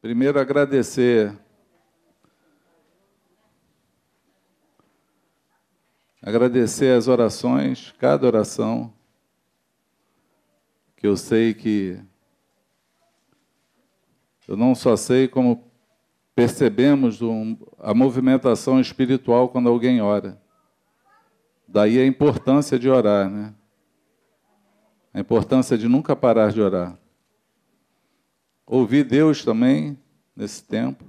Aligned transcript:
Primeiro, 0.00 0.38
agradecer. 0.38 1.36
Agradecer 6.22 6.96
as 6.96 7.08
orações, 7.08 7.92
cada 7.98 8.26
oração, 8.26 8.92
que 10.96 11.06
eu 11.06 11.16
sei 11.16 11.52
que. 11.52 12.00
Eu 14.46 14.56
não 14.56 14.74
só 14.74 14.96
sei 14.96 15.26
como 15.26 15.68
percebemos 16.34 17.18
a 17.78 17.92
movimentação 17.92 18.80
espiritual 18.80 19.48
quando 19.48 19.68
alguém 19.68 20.00
ora. 20.00 20.40
Daí 21.66 21.98
a 21.98 22.06
importância 22.06 22.78
de 22.78 22.88
orar, 22.88 23.28
né? 23.28 23.52
A 25.12 25.18
importância 25.18 25.76
de 25.76 25.88
nunca 25.88 26.14
parar 26.14 26.52
de 26.52 26.60
orar. 26.60 26.96
Ouvir 28.70 29.02
Deus 29.02 29.42
também 29.42 29.98
nesse 30.36 30.62
tempo. 30.62 31.02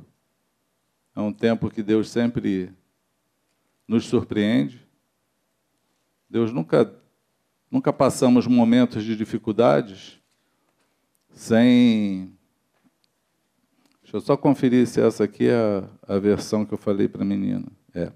É 1.14 1.20
um 1.20 1.34
tempo 1.34 1.70
que 1.70 1.84
Deus 1.84 2.10
sempre 2.10 2.74
nos 3.86 4.06
surpreende. 4.06 4.88
Deus 6.30 6.54
nunca 6.54 6.96
nunca 7.70 7.92
passamos 7.92 8.48
momentos 8.48 9.04
de 9.04 9.14
dificuldades 9.14 10.22
sem 11.32 12.34
Deixa 14.02 14.16
eu 14.16 14.22
só 14.22 14.38
conferir 14.38 14.88
se 14.88 15.02
essa 15.02 15.26
aqui 15.26 15.50
é 15.50 15.56
a, 16.08 16.16
a 16.16 16.18
versão 16.18 16.66
que 16.66 16.74
eu 16.74 16.78
falei 16.78 17.10
para 17.10 17.24
a 17.24 17.26
menina. 17.26 17.68
É. 17.94 18.10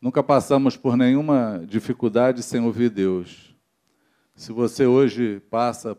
Nunca 0.00 0.24
passamos 0.24 0.76
por 0.76 0.96
nenhuma 0.96 1.64
dificuldade 1.68 2.42
sem 2.42 2.60
ouvir 2.60 2.90
Deus. 2.90 3.54
Se 4.34 4.50
você 4.50 4.86
hoje 4.86 5.38
passa 5.48 5.96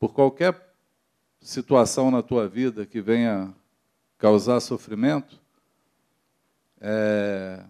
por 0.00 0.14
qualquer 0.14 0.74
situação 1.42 2.10
na 2.10 2.22
tua 2.22 2.48
vida 2.48 2.86
que 2.86 3.02
venha 3.02 3.54
causar 4.16 4.58
sofrimento, 4.60 5.38
é, 6.80 7.62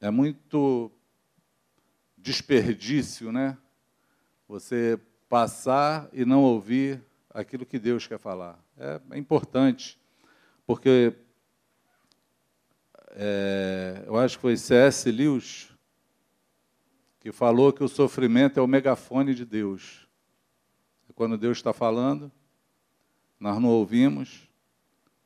é 0.00 0.08
muito 0.08 0.90
desperdício, 2.16 3.32
né? 3.32 3.58
Você 4.46 5.00
passar 5.28 6.08
e 6.12 6.24
não 6.24 6.44
ouvir 6.44 7.02
aquilo 7.30 7.66
que 7.66 7.80
Deus 7.80 8.06
quer 8.06 8.20
falar. 8.20 8.56
É, 8.78 9.00
é 9.10 9.18
importante, 9.18 9.98
porque 10.64 11.12
é, 13.10 14.04
eu 14.06 14.16
acho 14.16 14.36
que 14.36 14.42
foi 14.42 14.56
C.S. 14.56 15.10
Lewis 15.10 15.72
que 17.18 17.32
falou 17.32 17.72
que 17.72 17.82
o 17.82 17.88
sofrimento 17.88 18.60
é 18.60 18.62
o 18.62 18.68
megafone 18.68 19.34
de 19.34 19.44
Deus. 19.44 20.05
Quando 21.16 21.38
Deus 21.38 21.56
está 21.56 21.72
falando, 21.72 22.30
nós 23.40 23.58
não 23.58 23.70
ouvimos, 23.70 24.46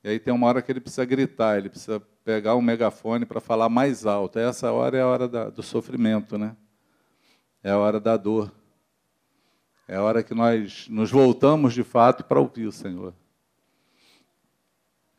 e 0.05 0.09
aí 0.09 0.21
tem 0.21 0.33
uma 0.33 0.47
hora 0.47 0.63
que 0.63 0.71
ele 0.71 0.81
precisa 0.81 1.05
gritar, 1.05 1.59
ele 1.59 1.69
precisa 1.69 2.01
pegar 2.25 2.55
um 2.55 2.63
megafone 2.63 3.27
para 3.27 3.41
falar 3.41 3.69
mais 3.69 4.07
alto. 4.07 4.39
Essa 4.39 4.71
hora 4.71 4.97
é 4.97 5.03
a 5.03 5.07
hora 5.07 5.29
da, 5.29 5.51
do 5.51 5.65
sofrimento, 5.65 6.39
né? 6.39 6.57
É 7.61 7.73
a 7.73 7.77
hora 7.77 7.99
da 7.99 8.17
dor. 8.17 8.53
É 9.89 9.97
a 9.97 10.03
hora 10.03 10.23
que 10.23 10.33
nós 10.33 10.87
nos 10.89 11.11
voltamos 11.11 11.75
de 11.75 11.83
fato 11.83 12.23
para 12.25 12.39
ouvir 12.39 12.67
o 12.67 12.73
Senhor. 12.73 13.13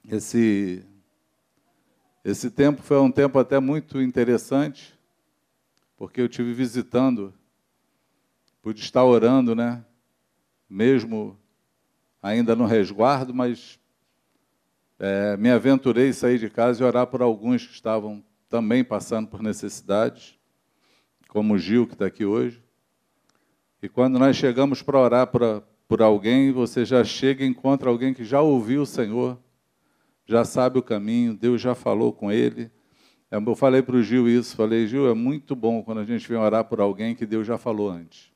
Esse, 0.09 0.85
esse 2.23 2.49
tempo 2.49 2.81
foi 2.81 2.97
um 2.97 3.11
tempo 3.11 3.37
até 3.37 3.59
muito 3.59 4.01
interessante, 4.01 4.97
porque 5.97 6.21
eu 6.21 6.29
tive 6.29 6.53
visitando, 6.53 7.33
pude 8.61 8.79
estar 8.79 9.03
orando, 9.03 9.53
né? 9.53 9.85
Mesmo 10.71 11.37
ainda 12.23 12.55
no 12.55 12.65
resguardo, 12.65 13.33
mas 13.33 13.77
é, 14.97 15.35
me 15.35 15.51
aventurei 15.51 16.13
sair 16.13 16.39
de 16.39 16.49
casa 16.49 16.81
e 16.81 16.87
orar 16.87 17.07
por 17.07 17.21
alguns 17.21 17.65
que 17.65 17.73
estavam 17.73 18.23
também 18.47 18.81
passando 18.81 19.27
por 19.27 19.43
necessidades, 19.43 20.39
como 21.27 21.55
o 21.55 21.57
Gil, 21.57 21.85
que 21.85 21.93
está 21.93 22.05
aqui 22.05 22.23
hoje. 22.23 22.63
E 23.83 23.89
quando 23.89 24.17
nós 24.17 24.37
chegamos 24.37 24.81
para 24.81 24.97
orar 24.97 25.27
por, 25.27 25.61
por 25.89 26.01
alguém, 26.01 26.53
você 26.53 26.85
já 26.85 27.03
chega 27.03 27.43
e 27.43 27.47
encontra 27.47 27.89
alguém 27.89 28.13
que 28.13 28.23
já 28.23 28.39
ouviu 28.39 28.83
o 28.83 28.85
Senhor, 28.85 29.37
já 30.25 30.45
sabe 30.45 30.79
o 30.79 30.83
caminho, 30.83 31.35
Deus 31.35 31.59
já 31.59 31.75
falou 31.75 32.13
com 32.13 32.31
ele. 32.31 32.71
É, 33.29 33.35
eu 33.35 33.55
falei 33.55 33.81
para 33.81 33.97
o 33.97 34.01
Gil 34.01 34.29
isso, 34.29 34.55
falei, 34.55 34.87
Gil, 34.87 35.09
é 35.09 35.13
muito 35.13 35.53
bom 35.53 35.83
quando 35.83 35.97
a 35.97 36.05
gente 36.05 36.25
vem 36.29 36.37
orar 36.37 36.63
por 36.63 36.79
alguém 36.79 37.13
que 37.13 37.25
Deus 37.25 37.45
já 37.45 37.57
falou 37.57 37.89
antes. 37.89 38.31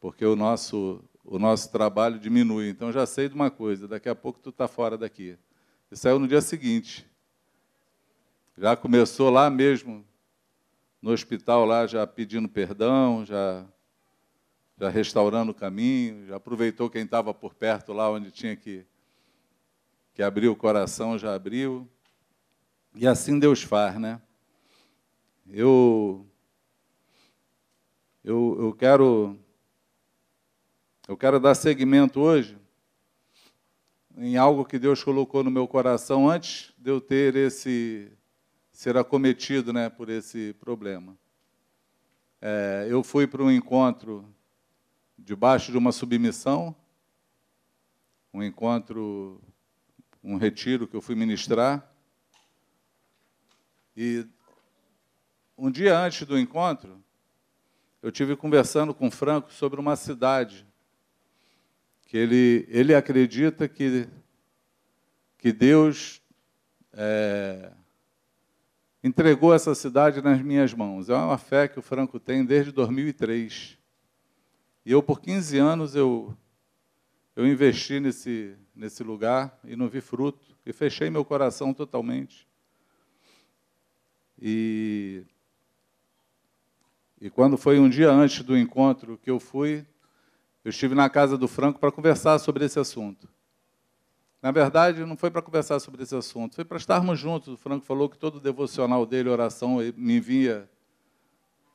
Porque 0.00 0.24
o 0.24 0.36
nosso, 0.36 1.02
o 1.26 1.38
nosso 1.38 1.70
trabalho 1.70 2.18
diminui. 2.18 2.68
Então 2.68 2.92
já 2.92 3.04
sei 3.04 3.28
de 3.28 3.34
uma 3.34 3.50
coisa, 3.50 3.88
daqui 3.88 4.08
a 4.08 4.14
pouco 4.14 4.38
tu 4.38 4.50
está 4.50 4.68
fora 4.68 4.96
daqui. 4.96 5.36
E 5.90 5.96
saiu 5.96 6.18
no 6.18 6.28
dia 6.28 6.40
seguinte. 6.40 7.06
Já 8.56 8.76
começou 8.76 9.28
lá 9.28 9.50
mesmo, 9.50 10.04
no 11.02 11.10
hospital 11.10 11.66
lá, 11.66 11.86
já 11.86 12.06
pedindo 12.06 12.48
perdão, 12.48 13.24
já 13.24 13.66
já 14.78 14.90
restaurando 14.90 15.52
o 15.52 15.54
caminho, 15.54 16.26
já 16.26 16.36
aproveitou 16.36 16.90
quem 16.90 17.02
estava 17.02 17.32
por 17.32 17.54
perto 17.54 17.94
lá 17.94 18.10
onde 18.10 18.30
tinha 18.30 18.54
que, 18.54 18.84
que 20.12 20.22
abrir 20.22 20.48
o 20.48 20.56
coração, 20.56 21.16
já 21.16 21.34
abriu. 21.34 21.88
E 22.94 23.06
assim 23.06 23.38
Deus 23.38 23.62
faz, 23.62 23.98
né? 23.98 24.20
Eu, 25.48 26.26
eu, 28.22 28.56
eu 28.60 28.72
quero 28.74 29.38
eu 31.08 31.16
quero 31.16 31.38
dar 31.38 31.54
seguimento 31.54 32.18
hoje 32.20 32.58
em 34.16 34.36
algo 34.36 34.64
que 34.64 34.76
Deus 34.76 35.04
colocou 35.04 35.44
no 35.44 35.50
meu 35.50 35.68
coração 35.68 36.28
antes 36.28 36.72
de 36.76 36.90
eu 36.90 37.00
ter 37.00 37.36
esse 37.36 38.10
ser 38.72 38.96
acometido, 38.96 39.72
né, 39.72 39.88
por 39.88 40.08
esse 40.08 40.52
problema. 40.54 41.16
É, 42.40 42.88
eu 42.90 43.04
fui 43.04 43.26
para 43.26 43.42
um 43.42 43.50
encontro 43.50 44.28
debaixo 45.16 45.70
de 45.70 45.78
uma 45.78 45.92
submissão, 45.92 46.74
um 48.34 48.42
encontro, 48.42 49.40
um 50.24 50.36
retiro 50.36 50.88
que 50.88 50.96
eu 50.96 51.00
fui 51.00 51.14
ministrar. 51.14 51.88
E 53.96 54.26
um 55.56 55.70
dia 55.70 55.96
antes 55.96 56.26
do 56.26 56.36
encontro, 56.36 57.00
eu 58.02 58.10
tive 58.10 58.34
conversando 58.34 58.92
com 58.92 59.06
o 59.06 59.10
Franco 59.10 59.52
sobre 59.52 59.78
uma 59.78 59.94
cidade 59.94 60.66
que 62.06 62.16
ele, 62.16 62.66
ele 62.68 62.94
acredita 62.94 63.68
que, 63.68 64.08
que 65.36 65.52
Deus 65.52 66.22
é, 66.92 67.72
entregou 69.02 69.52
essa 69.52 69.74
cidade 69.74 70.22
nas 70.22 70.40
minhas 70.40 70.72
mãos. 70.72 71.08
É 71.08 71.14
uma 71.14 71.36
fé 71.36 71.66
que 71.68 71.78
o 71.78 71.82
Franco 71.82 72.20
tem 72.20 72.44
desde 72.44 72.70
2003. 72.70 73.76
E 74.84 74.92
eu, 74.92 75.02
por 75.02 75.20
15 75.20 75.58
anos, 75.58 75.96
eu, 75.96 76.36
eu 77.34 77.46
investi 77.46 77.98
nesse, 77.98 78.56
nesse 78.74 79.02
lugar 79.02 79.58
e 79.64 79.74
não 79.74 79.88
vi 79.88 80.00
fruto. 80.00 80.56
E 80.64 80.72
fechei 80.72 81.10
meu 81.10 81.24
coração 81.24 81.74
totalmente. 81.74 82.46
E, 84.40 85.24
e 87.20 87.30
quando 87.30 87.56
foi 87.56 87.80
um 87.80 87.88
dia 87.88 88.10
antes 88.10 88.42
do 88.44 88.56
encontro 88.56 89.18
que 89.18 89.30
eu 89.30 89.40
fui, 89.40 89.84
eu 90.66 90.70
estive 90.70 90.96
na 90.96 91.08
casa 91.08 91.38
do 91.38 91.46
Franco 91.46 91.78
para 91.78 91.92
conversar 91.92 92.40
sobre 92.40 92.64
esse 92.64 92.76
assunto. 92.76 93.28
Na 94.42 94.50
verdade, 94.50 95.04
não 95.04 95.16
foi 95.16 95.30
para 95.30 95.40
conversar 95.40 95.78
sobre 95.78 96.02
esse 96.02 96.16
assunto, 96.16 96.56
foi 96.56 96.64
para 96.64 96.76
estarmos 96.76 97.20
juntos. 97.20 97.54
O 97.54 97.56
Franco 97.56 97.86
falou 97.86 98.08
que 98.08 98.18
todo 98.18 98.38
o 98.38 98.40
devocional 98.40 99.06
dele, 99.06 99.28
oração, 99.28 99.76
me 99.96 100.18
vinha 100.18 100.68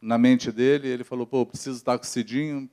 na 0.02 0.18
mente 0.18 0.52
dele. 0.52 0.90
Ele 0.90 1.06
falou: 1.06 1.26
pô, 1.26 1.46
preciso 1.46 1.78
estar 1.78 1.98
com 1.98 2.04
o 2.04 2.06
Cidinho, 2.06 2.70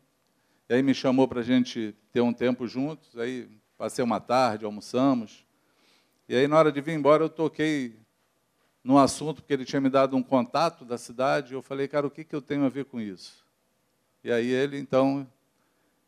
e 0.69 0.75
aí 0.75 0.83
me 0.83 0.93
chamou 0.93 1.29
para 1.29 1.39
a 1.39 1.45
gente 1.45 1.95
ter 2.12 2.21
um 2.21 2.33
tempo 2.33 2.67
juntos. 2.67 3.17
Aí 3.17 3.49
passei 3.76 4.05
uma 4.05 4.19
tarde, 4.19 4.64
almoçamos. 4.64 5.47
E 6.29 6.35
aí, 6.35 6.49
na 6.49 6.59
hora 6.59 6.73
de 6.73 6.81
vir 6.81 6.94
embora, 6.94 7.23
eu 7.23 7.29
toquei 7.29 7.94
num 8.82 8.99
assunto, 8.99 9.41
porque 9.41 9.53
ele 9.53 9.64
tinha 9.64 9.81
me 9.81 9.88
dado 9.88 10.17
um 10.17 10.23
contato 10.25 10.85
da 10.85 10.99
cidade. 10.99 11.53
E 11.53 11.55
eu 11.55 11.62
falei, 11.62 11.87
cara, 11.87 12.09
o 12.09 12.11
que, 12.11 12.25
que 12.25 12.35
eu 12.35 12.43
tenho 12.43 12.64
a 12.64 12.69
ver 12.69 12.87
com 12.87 13.00
isso? 13.00 13.47
E 14.25 14.32
aí 14.32 14.50
ele, 14.50 14.81
então, 14.81 15.25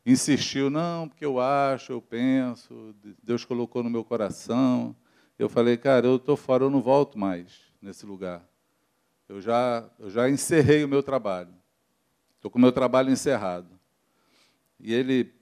insistiu: 0.04 0.70
não, 0.70 1.08
porque 1.08 1.24
eu 1.24 1.40
acho, 1.40 1.92
eu 1.92 2.02
penso, 2.02 2.94
Deus 3.22 3.44
colocou 3.44 3.82
no 3.82 3.90
meu 3.90 4.04
coração. 4.04 4.94
Eu 5.38 5.48
falei, 5.48 5.76
cara, 5.76 6.06
eu 6.06 6.16
estou 6.16 6.36
fora, 6.36 6.64
eu 6.64 6.70
não 6.70 6.82
volto 6.82 7.18
mais 7.18 7.60
nesse 7.80 8.04
lugar. 8.04 8.46
Eu 9.28 9.40
já, 9.40 9.88
eu 9.98 10.10
já 10.10 10.28
encerrei 10.28 10.84
o 10.84 10.88
meu 10.88 11.02
trabalho. 11.02 11.54
Estou 12.36 12.50
com 12.50 12.58
o 12.58 12.60
meu 12.60 12.72
trabalho 12.72 13.10
encerrado. 13.10 13.68
E 14.78 14.92
ele, 14.92 15.32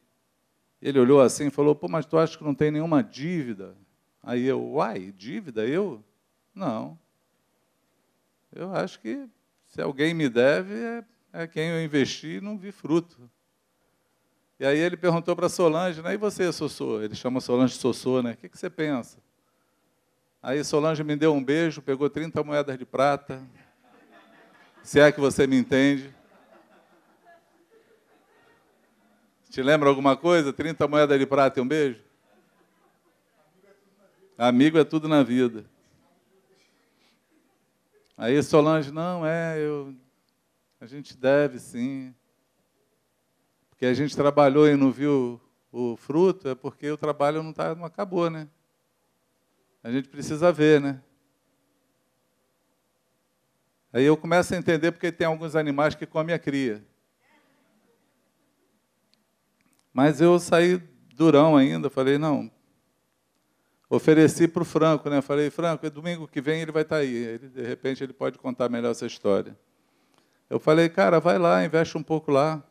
ele 0.81 0.99
olhou 0.99 1.21
assim 1.21 1.47
e 1.47 1.51
falou: 1.51 1.75
Pô, 1.75 1.89
mas 1.89 2.07
tu 2.07 2.19
acha 2.19 2.37
que 2.37 2.45
não 2.45 2.55
tem 2.55 2.71
nenhuma 2.71 3.03
dívida? 3.03 3.77
Aí 4.23 4.45
eu, 4.45 4.63
uai, 4.73 5.13
dívida? 5.13 5.67
Eu? 5.67 6.05
Não. 6.55 6.99
Eu 8.53 8.75
acho 8.75 9.01
que 9.01 9.29
se 9.69 9.81
alguém 9.81 10.13
me 10.13 10.29
deve, 10.29 10.75
é, 10.75 11.05
é 11.33 11.47
quem 11.47 11.69
eu 11.69 11.83
investi 11.83 12.37
e 12.37 12.41
não 12.41 12.59
vi 12.59 12.73
fruto. 12.73 13.31
E 14.61 14.67
aí 14.67 14.79
ele 14.79 14.97
perguntou 14.97 15.37
para 15.37 15.49
Solange, 15.49 16.03
né? 16.03 16.15
E 16.15 16.17
você, 16.17 16.53
Sossô? 16.53 17.01
Ele 17.01 17.15
chama 17.15 17.41
Solange 17.41 17.75
Sossô, 17.75 18.21
né? 18.21 18.33
O 18.33 18.37
que, 18.37 18.49
que 18.49 18.59
você 18.59 18.69
pensa? 18.69 19.19
Aí 20.43 20.65
Solange 20.65 21.05
me 21.05 21.15
deu 21.15 21.33
um 21.33 21.43
beijo, 21.43 21.81
pegou 21.81 22.11
30 22.11 22.43
moedas 22.43 22.77
de 22.77 22.85
prata. 22.85 23.41
Se 24.83 24.99
é 24.99 25.13
que 25.13 25.21
você 25.21 25.47
me 25.47 25.57
entende. 25.57 26.13
Te 29.49 29.63
lembra 29.63 29.89
alguma 29.89 30.17
coisa? 30.17 30.53
30 30.53 30.89
moedas 30.89 31.19
de 31.19 31.27
prata 31.27 31.61
e 31.61 31.63
um 31.63 31.69
beijo? 31.69 32.03
Amigo 34.37 34.77
é 34.77 34.85
tudo 34.85 35.07
na 35.07 35.23
vida. 35.23 35.65
Aí 38.17 38.43
Solange, 38.43 38.91
não, 38.91 39.25
é, 39.25 39.61
eu, 39.61 39.95
a 40.81 40.87
gente 40.87 41.17
deve 41.17 41.61
sim 41.61 42.13
que 43.79 43.87
a 43.87 43.95
gente 43.95 44.17
trabalhou 44.17 44.69
e 44.69 44.77
não 44.77 44.91
viu 44.91 45.41
o 45.71 45.97
fruto, 45.97 46.49
é 46.49 46.55
porque 46.55 46.91
o 46.91 46.97
trabalho 46.97 47.43
não, 47.43 47.53
tá, 47.53 47.75
não 47.75 47.85
acabou, 47.85 48.29
né? 48.29 48.49
A 49.83 49.91
gente 49.91 50.09
precisa 50.09 50.53
ver, 50.53 50.81
né? 50.81 51.01
Aí 53.93 54.05
eu 54.05 54.17
começo 54.17 54.53
a 54.53 54.57
entender 54.57 54.91
porque 54.91 55.13
tem 55.13 55.27
alguns 55.27 55.55
animais 55.55 55.95
que 55.95 56.05
comem 56.05 56.35
a 56.35 56.39
cria. 56.39 56.85
Mas 59.93 60.21
eu 60.21 60.39
saí 60.39 60.79
durão 61.15 61.57
ainda, 61.57 61.89
falei, 61.89 62.19
não. 62.19 62.51
Ofereci 63.89 64.47
para 64.47 64.63
o 64.63 64.67
Franco, 64.67 65.09
né? 65.09 65.23
Falei, 65.23 65.51
Franco, 65.51 65.89
domingo 65.89 66.29
que 66.29 66.41
vem 66.41 66.61
ele 66.61 66.73
vai 66.73 66.83
estar 66.83 66.97
tá 66.97 67.03
aí. 67.03 67.15
Ele, 67.15 67.49
de 67.49 67.63
repente 67.63 68.05
ele 68.05 68.13
pode 68.13 68.39
contar 68.39 68.69
melhor 68.69 68.91
essa 68.91 69.07
história. 69.07 69.57
Eu 70.51 70.59
falei, 70.59 70.89
cara, 70.89 71.21
vai 71.21 71.39
lá, 71.39 71.65
investe 71.65 71.97
um 71.97 72.03
pouco 72.03 72.31
lá. 72.31 72.63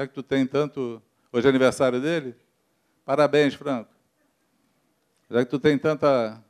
Já 0.00 0.06
que 0.06 0.14
tu 0.14 0.22
tem 0.22 0.46
tanto. 0.46 1.02
Hoje 1.30 1.46
é 1.46 1.50
aniversário 1.50 2.00
dele? 2.00 2.34
Parabéns, 3.04 3.52
Franco. 3.52 3.90
Já 5.30 5.44
que 5.44 5.50
tu 5.50 5.58
tem 5.58 5.76
tanta, 5.76 6.42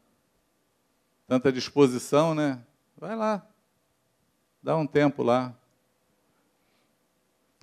tanta 1.26 1.50
disposição, 1.50 2.32
né? 2.32 2.64
Vai 2.96 3.16
lá. 3.16 3.44
Dá 4.62 4.76
um 4.76 4.86
tempo 4.86 5.24
lá. 5.24 5.52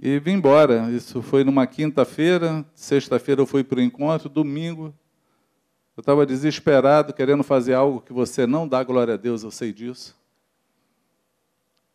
E 0.01 0.19
vim 0.19 0.33
embora. 0.33 0.91
Isso 0.91 1.21
foi 1.21 1.45
numa 1.45 1.65
quinta-feira. 1.65 2.65
Sexta-feira 2.75 3.39
eu 3.39 3.45
fui 3.45 3.63
para 3.63 3.79
o 3.79 3.81
encontro. 3.81 4.27
Domingo, 4.27 4.93
eu 5.95 6.01
estava 6.01 6.25
desesperado, 6.25 7.13
querendo 7.13 7.43
fazer 7.43 7.75
algo 7.75 8.01
que 8.01 8.11
você 8.11 8.45
não 8.45 8.67
dá 8.67 8.83
glória 8.83 9.13
a 9.13 9.17
Deus, 9.17 9.41
eu 9.41 9.51
sei 9.51 9.71
disso. 9.71 10.19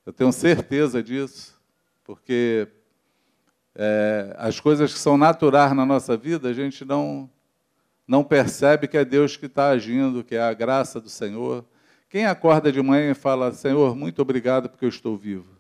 Eu 0.07 0.15
tenho 0.15 0.33
certeza 0.33 1.03
disso, 1.03 1.61
porque 2.03 2.73
é, 3.75 4.35
as 4.39 4.61
coisas 4.61 4.93
que 4.93 4.99
são 4.99 5.17
naturais 5.17 5.75
na 5.75 5.87
nossa 5.87 6.17
vida, 6.17 6.49
a 6.49 6.53
gente 6.53 6.85
não, 6.85 7.29
não 8.07 8.23
percebe 8.23 8.87
que 8.87 8.97
é 8.97 9.05
Deus 9.05 9.37
que 9.37 9.47
está 9.47 9.69
agindo, 9.69 10.23
que 10.23 10.35
é 10.35 10.43
a 10.43 10.53
graça 10.53 11.01
do 11.01 11.09
Senhor. 11.09 11.65
Quem 12.09 12.27
acorda 12.27 12.71
de 12.71 12.83
manhã 12.83 13.11
e 13.11 13.15
fala, 13.15 13.53
Senhor, 13.53 13.97
muito 13.97 14.21
obrigado 14.21 14.69
porque 14.69 14.85
eu 14.85 14.89
estou 14.91 15.17
vivo. 15.17 15.57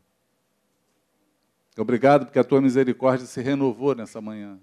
Obrigado 1.76 2.26
porque 2.26 2.38
a 2.38 2.44
tua 2.44 2.61
misericórdia 2.61 3.26
se 3.26 3.41
renovou 3.41 3.94
nessa 3.94 4.20
manhã. 4.20 4.59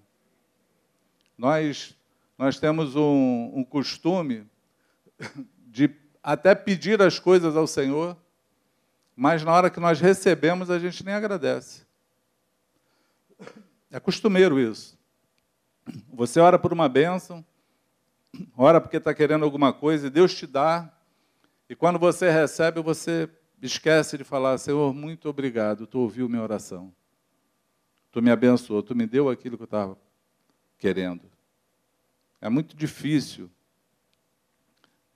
Nós, 1.36 1.98
nós 2.38 2.60
temos 2.60 2.96
um, 2.96 3.52
um 3.56 3.64
costume 3.64 4.46
de 5.68 5.90
até 6.22 6.54
pedir 6.54 7.02
as 7.02 7.18
coisas 7.18 7.56
ao 7.58 7.66
Senhor, 7.66 8.16
mas 9.16 9.44
na 9.44 9.52
hora 9.52 9.70
que 9.70 9.80
nós 9.80 10.00
recebemos, 10.00 10.70
a 10.70 10.78
gente 10.78 11.04
nem 11.04 11.16
agradece. 11.16 11.89
É 13.92 14.00
costumeiro 14.00 14.60
isso. 14.60 14.98
Você 16.14 16.40
ora 16.40 16.60
por 16.60 16.72
uma 16.72 16.88
bênção, 16.88 17.44
ora 18.56 18.80
porque 18.80 18.98
está 18.98 19.14
querendo 19.14 19.44
alguma 19.44 19.74
coisa 19.74 20.08
e 20.08 20.10
Deus 20.10 20.36
te 20.36 20.46
dá, 20.46 20.94
e 21.68 21.76
quando 21.76 22.00
você 22.00 22.30
recebe, 22.30 22.82
você 22.82 23.30
esquece 23.62 24.18
de 24.18 24.24
falar: 24.24 24.58
Senhor, 24.58 24.94
muito 24.94 25.30
obrigado, 25.30 25.88
tu 25.88 26.00
ouviu 26.00 26.30
minha 26.30 26.42
oração. 26.42 26.94
Tu 28.12 28.22
me 28.22 28.32
abençoou, 28.32 28.82
tu 28.82 28.96
me 28.96 29.06
deu 29.06 29.30
aquilo 29.30 29.56
que 29.56 29.64
eu 29.64 29.66
estava 29.66 29.98
querendo. 30.78 31.22
É 32.42 32.50
muito 32.50 32.76
difícil 32.76 33.50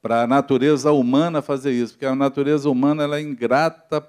para 0.01 0.23
a 0.23 0.27
natureza 0.27 0.91
humana 0.91 1.41
fazer 1.41 1.71
isso, 1.71 1.93
porque 1.93 2.05
a 2.05 2.15
natureza 2.15 2.69
humana 2.69 3.03
ela 3.03 3.17
é 3.17 3.21
ingrata 3.21 4.07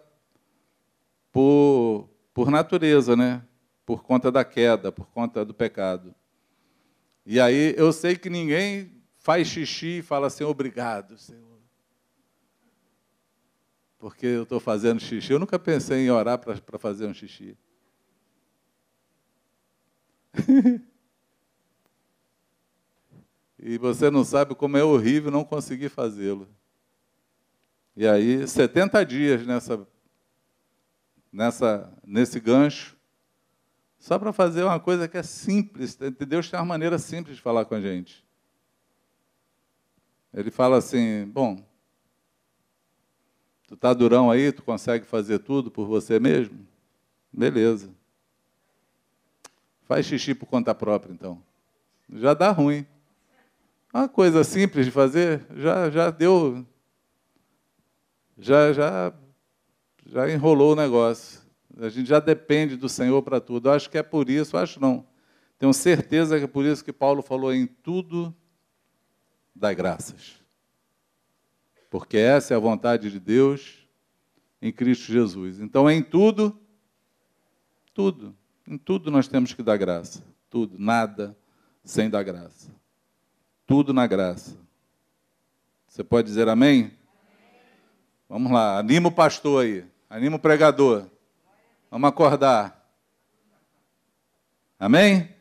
por, 1.33 2.11
por 2.35 2.51
natureza, 2.51 3.17
né? 3.17 3.43
Por 3.85 4.03
conta 4.03 4.31
da 4.31 4.45
queda, 4.45 4.91
por 4.91 5.07
conta 5.07 5.45
do 5.45 5.53
pecado. 5.53 6.15
E 7.27 7.41
aí 7.41 7.75
eu 7.77 7.93
sei 7.93 8.17
que 8.17 8.29
ninguém 8.29 8.93
faz 9.19 9.49
xixi 9.49 9.99
e 9.99 10.03
fala 10.03 10.27
assim, 10.27 10.45
obrigado, 10.45 11.17
Senhor. 11.17 11.55
Porque 13.99 14.27
eu 14.27 14.43
estou 14.43 14.61
fazendo 14.61 15.01
xixi. 15.01 15.33
Eu 15.33 15.39
nunca 15.39 15.59
pensei 15.59 16.05
em 16.05 16.11
orar 16.11 16.39
para 16.39 16.79
fazer 16.79 17.07
um 17.07 17.15
xixi. 17.15 17.57
e 23.59 23.79
você 23.79 24.11
não 24.11 24.23
sabe 24.25 24.55
como 24.55 24.77
é 24.77 24.85
horrível 24.85 25.31
não 25.31 25.43
conseguir 25.45 25.89
fazê-lo. 25.89 26.47
E 27.97 28.07
aí, 28.07 28.47
70 28.47 29.07
dias 29.07 29.47
nessa, 29.47 29.89
nessa, 31.33 31.91
nesse 32.05 32.39
gancho, 32.41 32.95
só 34.05 34.19
para 34.19 34.35
fazer 34.35 34.63
uma 34.63 34.79
coisa 34.79 35.09
que 35.09 35.17
é 35.17 35.23
simples. 35.23 35.97
Deus 35.97 36.51
tem 36.51 36.61
uma 36.61 36.67
maneira 36.67 36.99
simples 36.99 37.37
de 37.37 37.43
falar 37.43 37.65
com 37.65 37.75
a 37.75 37.81
gente. 37.81 38.23
Ele 40.31 40.51
fala 40.51 40.77
assim: 40.77 41.25
Bom, 41.25 41.57
tu 43.67 43.73
está 43.73 43.95
durão 43.95 44.31
aí, 44.31 44.53
tu 44.53 44.63
consegue 44.63 45.07
fazer 45.07 45.39
tudo 45.39 45.71
por 45.71 45.87
você 45.87 46.21
mesmo? 46.21 46.67
Beleza. 47.33 47.89
Faz 49.85 50.05
xixi 50.05 50.35
por 50.35 50.45
conta 50.45 50.75
própria, 50.75 51.11
então. 51.11 51.43
Já 52.13 52.35
dá 52.35 52.51
ruim. 52.51 52.87
Uma 53.91 54.07
coisa 54.07 54.45
simples 54.45 54.85
de 54.85 54.93
fazer, 54.93 55.47
já, 55.57 55.89
já 55.89 56.11
deu. 56.11 56.67
Já, 58.37 58.71
já, 58.71 59.15
já 60.05 60.31
enrolou 60.31 60.75
o 60.75 60.77
negócio. 60.77 61.44
A 61.81 61.89
gente 61.89 62.09
já 62.09 62.21
depende 62.21 62.77
do 62.77 62.89
Senhor 62.89 63.23
para 63.23 63.41
tudo. 63.41 63.69
Eu 63.69 63.73
acho 63.73 63.91
que 63.91 63.99
é 63.99 64.03
por 64.03 64.31
isso, 64.31 64.57
acho 64.57 64.81
não. 64.81 65.07
Tenho 65.59 65.73
certeza 65.73 66.39
que 66.39 66.45
é 66.45 66.49
por 66.49 66.65
isso 66.65 66.85
que 66.85 66.93
Paulo 66.93 67.23
falou 67.23 67.53
em 67.53 67.67
tudo 67.67 68.35
dá 69.55 69.73
graças. 69.73 70.41
Porque 71.91 72.17
essa 72.17 72.55
é 72.55 72.57
a 72.57 72.61
vontade 72.61 73.11
de 73.11 73.21
Deus 73.21 73.87
em 74.61 74.73
Cristo 74.73 75.13
Jesus. 75.13 75.61
Então, 75.61 75.89
em 75.91 76.03
tudo, 76.03 76.59
tudo, 77.93 78.35
em 78.67 78.77
tudo 78.77 79.11
nós 79.11 79.29
temos 79.29 79.53
que 79.53 79.63
dar 79.63 79.77
graça. 79.77 80.23
Tudo, 80.51 80.79
nada 80.79 81.37
sem 81.85 82.11
dar 82.11 82.23
graça. 82.23 82.71
Tudo 83.67 83.93
na 83.93 84.07
graça. 84.07 84.57
Você 85.87 86.03
pode 86.03 86.27
dizer 86.27 86.49
amém? 86.49 86.81
amém? 86.81 86.99
Vamos 88.29 88.53
lá, 88.53 88.79
anima 88.79 89.09
o 89.09 89.13
pastor 89.13 89.65
aí, 89.65 89.85
anima 90.11 90.37
o 90.37 90.41
pregador. 90.41 91.09
Vamos 91.95 92.09
acordar. 92.09 92.91
Amém? 94.81 95.15
Amém? 95.15 95.37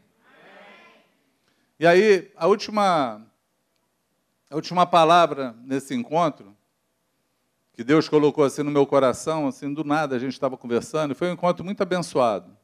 E 1.80 1.88
aí, 1.88 2.32
a 2.36 2.46
última, 2.46 3.26
a 4.52 4.56
última 4.56 4.86
palavra 4.86 5.56
nesse 5.66 5.96
encontro, 5.96 6.56
que 7.74 7.84
Deus 7.84 8.08
colocou 8.08 8.44
assim 8.44 8.62
no 8.62 8.70
meu 8.70 8.86
coração, 8.86 9.48
assim, 9.48 9.74
do 9.74 9.84
nada 9.84 10.16
a 10.16 10.20
gente 10.20 10.34
estava 10.34 10.56
conversando, 10.56 11.16
foi 11.16 11.28
um 11.28 11.34
encontro 11.34 11.66
muito 11.66 11.82
abençoado. 11.82 12.56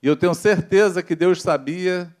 E 0.00 0.06
eu 0.06 0.16
tenho 0.16 0.32
certeza 0.32 1.02
que 1.02 1.16
Deus 1.16 1.42
sabia 1.42 2.16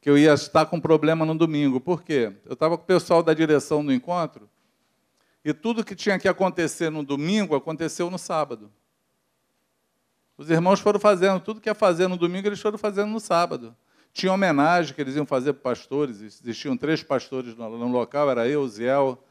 que 0.00 0.08
eu 0.08 0.16
ia 0.16 0.34
estar 0.34 0.66
com 0.66 0.80
problema 0.80 1.26
no 1.26 1.36
domingo. 1.36 1.80
Por 1.80 2.04
quê? 2.04 2.32
Eu 2.46 2.52
estava 2.52 2.78
com 2.78 2.84
o 2.84 2.86
pessoal 2.86 3.24
da 3.24 3.34
direção 3.34 3.84
do 3.84 3.92
encontro, 3.92 4.48
e 5.44 5.52
tudo 5.52 5.84
que 5.84 5.96
tinha 5.96 6.16
que 6.16 6.28
acontecer 6.28 6.90
no 6.90 7.02
domingo 7.02 7.56
aconteceu 7.56 8.08
no 8.08 8.20
sábado. 8.20 8.70
Os 10.36 10.50
irmãos 10.50 10.80
foram 10.80 10.98
fazendo 10.98 11.40
tudo 11.40 11.60
que 11.60 11.68
ia 11.68 11.74
fazer 11.74 12.08
no 12.08 12.16
domingo, 12.16 12.48
eles 12.48 12.60
foram 12.60 12.78
fazendo 12.78 13.08
no 13.10 13.20
sábado. 13.20 13.76
Tinha 14.12 14.32
homenagem 14.32 14.94
que 14.94 15.00
eles 15.00 15.16
iam 15.16 15.24
fazer 15.24 15.54
para 15.54 15.70
pastores, 15.70 16.20
existiam 16.20 16.76
três 16.76 17.02
pastores 17.02 17.56
no 17.56 17.88
local, 17.88 18.30
era 18.30 18.46
eu, 18.46 18.62
o 18.62 18.68
Ziel 18.68 19.22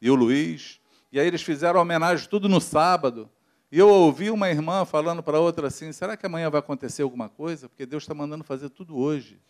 e 0.00 0.10
o 0.10 0.14
Luiz. 0.14 0.80
E 1.10 1.20
aí 1.20 1.26
eles 1.26 1.42
fizeram 1.42 1.80
homenagem 1.80 2.28
tudo 2.28 2.48
no 2.48 2.60
sábado. 2.60 3.30
E 3.70 3.78
eu 3.78 3.88
ouvi 3.88 4.30
uma 4.30 4.50
irmã 4.50 4.84
falando 4.84 5.22
para 5.22 5.38
outra 5.38 5.68
assim: 5.68 5.92
será 5.92 6.16
que 6.16 6.26
amanhã 6.26 6.48
vai 6.50 6.60
acontecer 6.60 7.02
alguma 7.02 7.28
coisa? 7.28 7.68
Porque 7.68 7.84
Deus 7.84 8.02
está 8.02 8.14
mandando 8.14 8.44
fazer 8.44 8.70
tudo 8.70 8.96
hoje. 8.96 9.40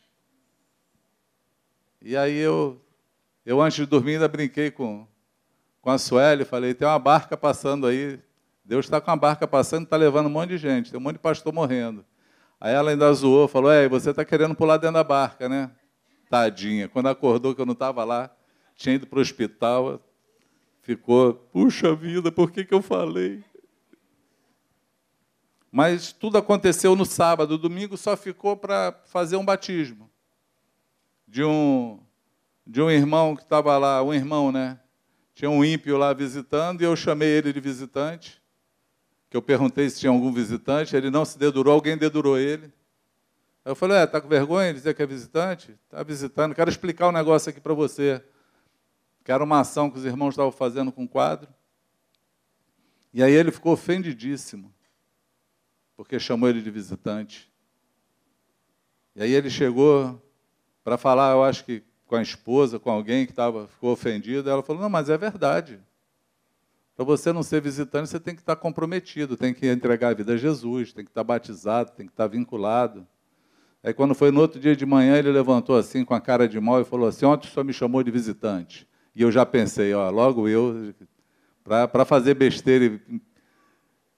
E 2.01 2.17
aí 2.17 2.37
eu, 2.37 2.81
eu 3.47 3.61
antes 3.61 3.77
de 3.77 3.87
dormir, 3.87 4.15
ainda 4.15 4.29
brinquei 4.29 4.71
com, 4.71 5.07
com 5.81 5.91
a 5.91 5.99
Sueli, 5.99 6.45
falei: 6.45 6.75
tem 6.75 6.87
uma 6.87 6.99
barca 6.99 7.37
passando 7.37 7.87
aí 7.87 8.21
Deus 8.65 8.87
está 8.87 9.01
com 9.01 9.11
a 9.11 9.17
barca 9.17 9.47
passando, 9.47 9.85
está 9.85 9.97
levando 9.97 10.27
um 10.27 10.31
monte 10.31 10.51
de 10.51 10.59
gente, 10.59 10.91
tem 10.91 10.99
um 10.99 11.03
monte 11.03 11.15
de 11.15 11.21
pastor 11.21 11.53
morrendo. 11.53 12.05
Aí 12.61 12.73
ela 12.73 12.91
ainda 12.93 13.13
zoou, 13.13 13.49
falou: 13.49 13.71
É, 13.71 13.89
você 13.89 14.11
está 14.11 14.25
querendo 14.25 14.55
pular 14.55 14.77
dentro 14.77 14.95
da 14.95 15.05
barca, 15.05 15.49
né? 15.49 15.71
Tadinha. 16.31 16.89
Quando 16.89 17.09
acordou 17.09 17.55
que 17.55 17.61
eu 17.61 17.67
não 17.67 17.73
estava 17.73 18.05
lá, 18.05 18.31
tinha 18.75 18.95
ido 18.95 19.07
para 19.07 19.19
o 19.19 19.23
hospital, 19.23 20.01
ficou, 20.81 21.35
puxa 21.35 21.95
vida, 21.95 22.31
por 22.31 22.51
que, 22.51 22.65
que 22.65 22.73
eu 22.73 22.83
falei? 22.83 23.45
Mas 25.71 26.13
tudo 26.13 26.37
aconteceu 26.37 26.95
no 26.95 27.07
sábado, 27.07 27.57
domingo 27.57 27.97
só 27.97 28.17
ficou 28.17 28.57
para 28.57 28.93
fazer 29.07 29.37
um 29.37 29.45
batismo 29.45 30.11
de 31.27 31.43
um 31.43 31.99
de 32.67 32.81
um 32.81 32.91
irmão 32.91 33.35
que 33.35 33.43
estava 33.43 33.77
lá, 33.79 34.03
um 34.03 34.13
irmão, 34.13 34.53
né? 34.53 34.79
Tinha 35.35 35.51
um 35.51 35.65
ímpio 35.65 35.97
lá 35.97 36.13
visitando 36.13 36.83
e 36.83 36.85
eu 36.85 36.95
chamei 36.95 37.29
ele 37.29 37.53
de 37.53 37.61
visitante. 37.61 38.42
Que 39.33 39.37
eu 39.39 39.41
perguntei 39.41 39.89
se 39.89 39.99
tinha 39.99 40.13
algum 40.13 40.31
visitante, 40.31 40.95
ele 40.95 41.09
não 41.09 41.25
se 41.25 41.39
dedurou, 41.39 41.73
alguém 41.73 41.97
dedurou 41.97 42.39
ele. 42.39 42.67
Aí 43.65 43.73
eu 43.73 43.75
falei: 43.75 43.97
"É, 43.97 44.07
tá 44.07 44.21
com 44.21 44.29
vergonha 44.29 44.75
de 44.75 44.81
dizer 44.81 44.93
que 44.93 45.03
é 45.03 45.07
visitante? 45.07 45.75
Tá 45.89 46.03
visitando, 46.03 46.55
quero 46.55 46.69
explicar 46.69 47.09
um 47.09 47.13
negócio 47.13 47.49
aqui 47.49 47.59
para 47.59 47.73
você." 47.73 48.23
Que 49.25 49.33
era 49.33 49.43
uma 49.43 49.61
ação 49.61 49.91
que 49.91 49.97
os 49.97 50.05
irmãos 50.05 50.33
estavam 50.35 50.53
fazendo 50.53 50.93
com 50.93 51.05
o 51.05 51.09
quadro. 51.09 51.49
E 53.11 53.23
aí 53.23 53.33
ele 53.33 53.51
ficou 53.51 53.73
ofendidíssimo 53.73 54.71
porque 55.97 56.21
chamou 56.21 56.51
ele 56.51 56.61
de 56.61 56.71
visitante. 56.71 57.51
E 59.17 59.23
aí 59.23 59.33
ele 59.33 59.49
chegou 59.49 60.23
para 60.85 60.99
falar, 60.99 61.33
eu 61.33 61.43
acho 61.43 61.65
que 61.65 61.83
com 62.07 62.17
a 62.17 62.21
esposa, 62.21 62.79
com 62.79 62.91
alguém 62.91 63.25
que 63.25 63.33
estava, 63.33 63.67
ficou 63.67 63.93
ofendido. 63.93 64.51
Ela 64.51 64.63
falou: 64.63 64.83
Não, 64.83 64.91
mas 64.91 65.09
é 65.09 65.17
verdade. 65.17 65.81
Para 66.95 67.05
você 67.05 67.33
não 67.33 67.43
ser 67.43 67.61
visitante, 67.61 68.09
você 68.09 68.21
tem 68.21 68.35
que 68.35 68.43
estar 68.43 68.57
comprometido, 68.57 69.37
tem 69.37 69.55
que 69.55 69.71
entregar 69.71 70.09
a 70.11 70.15
vida 70.15 70.35
a 70.35 70.37
Jesus, 70.37 70.93
tem 70.93 71.05
que 71.05 71.11
estar 71.11 71.25
batizado, 71.25 71.93
tem 71.93 72.07
que 72.07 72.13
estar 72.13 72.27
vinculado. 72.27 73.07
Aí, 73.83 73.93
quando 73.93 74.15
foi 74.15 74.31
no 74.31 74.41
outro 74.41 74.61
dia 74.61 74.77
de 74.77 74.87
manhã, 74.87 75.17
ele 75.17 75.33
levantou 75.33 75.77
assim, 75.77 76.05
com 76.05 76.15
a 76.15 76.21
cara 76.21 76.47
de 76.47 76.61
mal, 76.61 76.81
e 76.81 76.85
falou 76.85 77.09
assim: 77.09 77.25
Ontem 77.25 77.49
o 77.49 77.51
senhor 77.51 77.65
me 77.65 77.73
chamou 77.73 78.03
de 78.03 78.11
visitante. 78.11 78.87
E 79.15 79.23
eu 79.23 79.33
já 79.33 79.45
pensei: 79.45 79.93
ó, 79.95 80.09
logo 80.11 80.49
eu, 80.49 80.95
para 81.65 82.05
fazer 82.05 82.35
besteira 82.35 82.85
e 82.85 83.21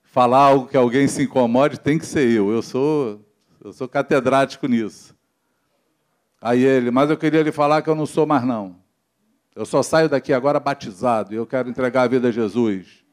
falar 0.02 0.38
algo 0.38 0.68
que 0.68 0.76
alguém 0.76 1.08
se 1.08 1.22
incomode, 1.22 1.80
tem 1.80 1.98
que 1.98 2.06
ser 2.06 2.28
eu. 2.30 2.50
Eu 2.50 2.62
sou, 2.62 3.24
eu 3.62 3.72
sou 3.72 3.88
catedrático 3.88 4.66
nisso. 4.66 5.14
Aí 6.40 6.62
ele, 6.62 6.90
mas 6.90 7.08
eu 7.08 7.16
queria 7.16 7.42
lhe 7.42 7.50
falar 7.50 7.80
que 7.80 7.88
eu 7.88 7.94
não 7.94 8.06
sou 8.06 8.26
mais 8.26 8.44
não. 8.44 8.83
Eu 9.54 9.64
só 9.64 9.82
saio 9.82 10.08
daqui 10.08 10.32
agora 10.32 10.58
batizado 10.58 11.32
e 11.32 11.36
eu 11.36 11.46
quero 11.46 11.68
entregar 11.68 12.02
a 12.02 12.08
vida 12.08 12.28
a 12.28 12.32
Jesus. 12.32 13.04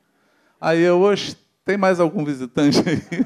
Aí 0.59 0.81
eu, 0.81 0.99
hoje, 0.99 1.35
tem 1.63 1.77
mais 1.77 1.99
algum 1.99 2.25
visitante 2.25 2.79
aí? 2.79 3.25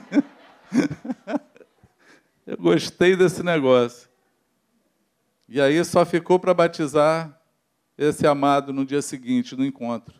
eu 2.46 2.58
gostei 2.58 3.16
desse 3.16 3.42
negócio. 3.42 4.10
E 5.48 5.62
aí 5.62 5.84
só 5.86 6.06
ficou 6.06 6.40
para 6.40 6.54
batizar 6.54 7.40
esse 7.98 8.28
amado 8.28 8.74
no 8.74 8.86
dia 8.86 9.02
seguinte, 9.02 9.56
no 9.56 9.66
encontro. 9.66 10.16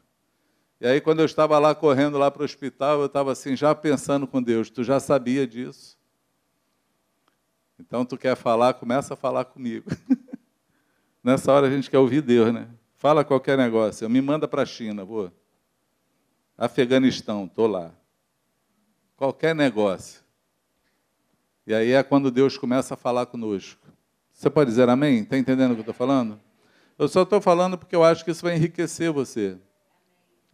E 0.80 0.88
aí, 0.88 1.02
quando 1.02 1.20
eu 1.20 1.26
estava 1.26 1.58
lá 1.58 1.74
correndo 1.74 2.18
lá 2.18 2.30
para 2.30 2.42
o 2.42 2.46
hospital, 2.46 3.00
eu 3.00 3.06
estava 3.06 3.32
assim, 3.32 3.56
já 3.56 3.74
pensando 3.74 4.28
com 4.28 4.42
Deus, 4.42 4.70
tu 4.70 4.84
já 4.84 5.00
sabia 5.00 5.48
disso? 5.48 5.98
Então, 7.80 8.06
tu 8.06 8.18
quer 8.18 8.36
falar, 8.36 8.74
começa 8.74 9.14
a 9.14 9.18
falar 9.18 9.46
comigo. 9.46 9.90
Nessa 11.24 11.52
hora 11.52 11.68
a 11.68 11.72
gente 11.72 11.90
quer 11.90 11.98
ouvir 11.98 12.22
Deus, 12.22 12.54
né? 12.54 12.70
Fala 13.06 13.24
qualquer 13.24 13.56
negócio. 13.56 14.04
Eu 14.04 14.10
me 14.10 14.20
manda 14.20 14.48
para 14.48 14.64
a 14.64 14.66
China, 14.66 15.06
vou. 15.06 15.32
Afeganistão, 16.58 17.46
estou 17.46 17.68
lá. 17.68 17.92
Qualquer 19.16 19.54
negócio. 19.54 20.24
E 21.68 21.76
aí 21.76 21.92
é 21.92 22.02
quando 22.02 22.32
Deus 22.32 22.58
começa 22.58 22.96
a 22.96 22.98
falar 22.98 23.28
conosco. 23.28 23.88
Você 24.34 24.50
pode 24.50 24.72
dizer 24.72 24.90
amém? 24.90 25.20
Está 25.20 25.38
entendendo 25.38 25.70
o 25.70 25.74
que 25.76 25.82
eu 25.82 25.92
estou 25.92 25.94
falando? 25.94 26.42
Eu 26.98 27.08
só 27.08 27.22
estou 27.22 27.40
falando 27.40 27.78
porque 27.78 27.96
eu 27.96 28.04
acho 28.04 28.26
que 28.26 28.32
isso 28.32 28.42
vai 28.42 28.56
enriquecer 28.56 29.12
você 29.12 29.56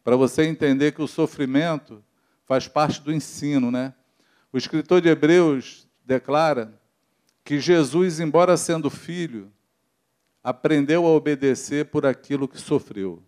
para 0.04 0.18
você 0.18 0.46
entender 0.46 0.92
que 0.92 1.02
o 1.02 1.08
sofrimento 1.08 2.04
faz 2.46 2.68
parte 2.68 3.02
do 3.02 3.14
ensino, 3.14 3.72
né? 3.72 3.94
O 4.52 4.58
escritor 4.58 5.00
de 5.00 5.08
Hebreus 5.08 5.88
declara 6.06 6.78
que 7.46 7.62
Jesus, 7.62 8.20
embora 8.20 8.58
sendo 8.58 8.90
filho, 8.90 9.50
aprendeu 10.44 11.06
a 11.06 11.10
obedecer 11.10 11.86
por 11.86 12.06
aquilo 12.06 12.48
que 12.48 12.60
sofreu. 12.60 13.22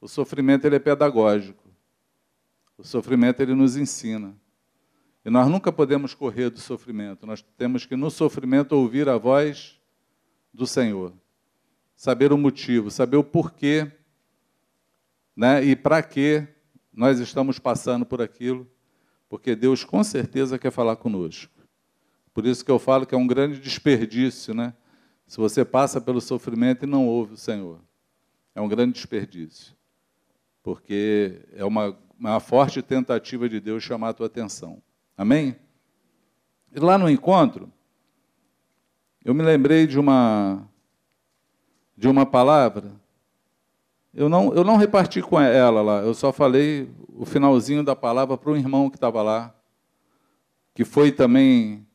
O 0.00 0.08
sofrimento 0.08 0.66
ele 0.66 0.76
é 0.76 0.78
pedagógico. 0.78 1.68
O 2.76 2.84
sofrimento 2.84 3.40
ele 3.40 3.54
nos 3.54 3.76
ensina. 3.76 4.34
E 5.24 5.30
nós 5.30 5.48
nunca 5.48 5.72
podemos 5.72 6.14
correr 6.14 6.48
do 6.48 6.60
sofrimento. 6.60 7.26
Nós 7.26 7.44
temos 7.56 7.84
que 7.84 7.96
no 7.96 8.10
sofrimento 8.10 8.72
ouvir 8.72 9.08
a 9.08 9.18
voz 9.18 9.78
do 10.54 10.66
Senhor. 10.66 11.12
Saber 11.96 12.32
o 12.32 12.38
motivo, 12.38 12.90
saber 12.90 13.16
o 13.16 13.24
porquê 13.24 13.90
né? 15.36 15.62
e 15.64 15.76
para 15.76 16.02
que 16.02 16.46
nós 16.92 17.20
estamos 17.20 17.58
passando 17.58 18.06
por 18.06 18.22
aquilo, 18.22 18.66
porque 19.28 19.54
Deus 19.54 19.84
com 19.84 20.02
certeza 20.02 20.58
quer 20.58 20.70
falar 20.70 20.96
conosco. 20.96 21.52
Por 22.32 22.46
isso 22.46 22.64
que 22.64 22.70
eu 22.70 22.78
falo 22.78 23.04
que 23.06 23.14
é 23.14 23.18
um 23.18 23.26
grande 23.26 23.60
desperdício, 23.60 24.54
né? 24.54 24.74
Se 25.28 25.36
você 25.36 25.64
passa 25.64 26.00
pelo 26.00 26.20
sofrimento 26.20 26.84
e 26.84 26.88
não 26.88 27.06
ouve 27.06 27.34
o 27.34 27.36
Senhor. 27.36 27.78
É 28.52 28.60
um 28.60 28.66
grande 28.66 28.94
desperdício. 28.94 29.76
Porque 30.60 31.42
é 31.52 31.64
uma, 31.64 31.96
uma 32.18 32.40
forte 32.40 32.82
tentativa 32.82 33.48
de 33.48 33.60
Deus 33.60 33.84
chamar 33.84 34.08
a 34.08 34.14
tua 34.14 34.26
atenção. 34.26 34.82
Amém? 35.16 35.54
E 36.74 36.80
lá 36.80 36.98
no 36.98 37.08
encontro, 37.08 37.72
eu 39.24 39.32
me 39.32 39.44
lembrei 39.44 39.86
de 39.86 40.00
uma 40.00 40.66
de 41.96 42.08
uma 42.08 42.24
palavra 42.24 42.92
eu 44.14 44.28
não, 44.28 44.52
eu 44.52 44.64
não 44.64 44.76
reparti 44.76 45.22
com 45.22 45.38
ela 45.38 45.82
lá, 45.82 46.00
eu 46.00 46.12
só 46.12 46.32
falei 46.32 46.90
o 47.08 47.24
finalzinho 47.24 47.84
da 47.84 47.94
palavra 47.94 48.36
para 48.36 48.50
um 48.50 48.56
irmão 48.56 48.90
que 48.90 48.96
estava 48.96 49.22
lá, 49.22 49.54
que 50.74 50.84
foi 50.84 51.12
também 51.12 51.86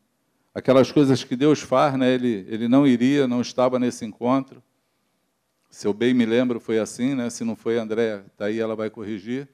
aquelas 0.54 0.92
coisas 0.92 1.24
que 1.24 1.36
Deus 1.36 1.60
faz, 1.60 1.98
né? 1.98 2.14
ele, 2.14 2.46
ele 2.50 2.68
não 2.68 2.86
iria, 2.86 3.28
não 3.28 3.42
estava 3.42 3.80
nesse 3.80 4.06
encontro. 4.06 4.62
Se 5.70 5.88
eu 5.88 5.94
bem 5.94 6.14
me 6.14 6.26
lembro, 6.26 6.60
foi 6.60 6.80
assim, 6.80 7.16
né? 7.16 7.30
se 7.30 7.44
não 7.44 7.56
foi, 7.56 7.78
André, 7.78 8.24
daí 8.38 8.60
ela 8.60 8.76
vai 8.76 8.90
corrigir. 8.90 9.48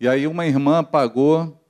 E 0.00 0.08
aí 0.08 0.26
uma 0.26 0.46
irmã 0.46 0.82
pagou, 0.82 1.62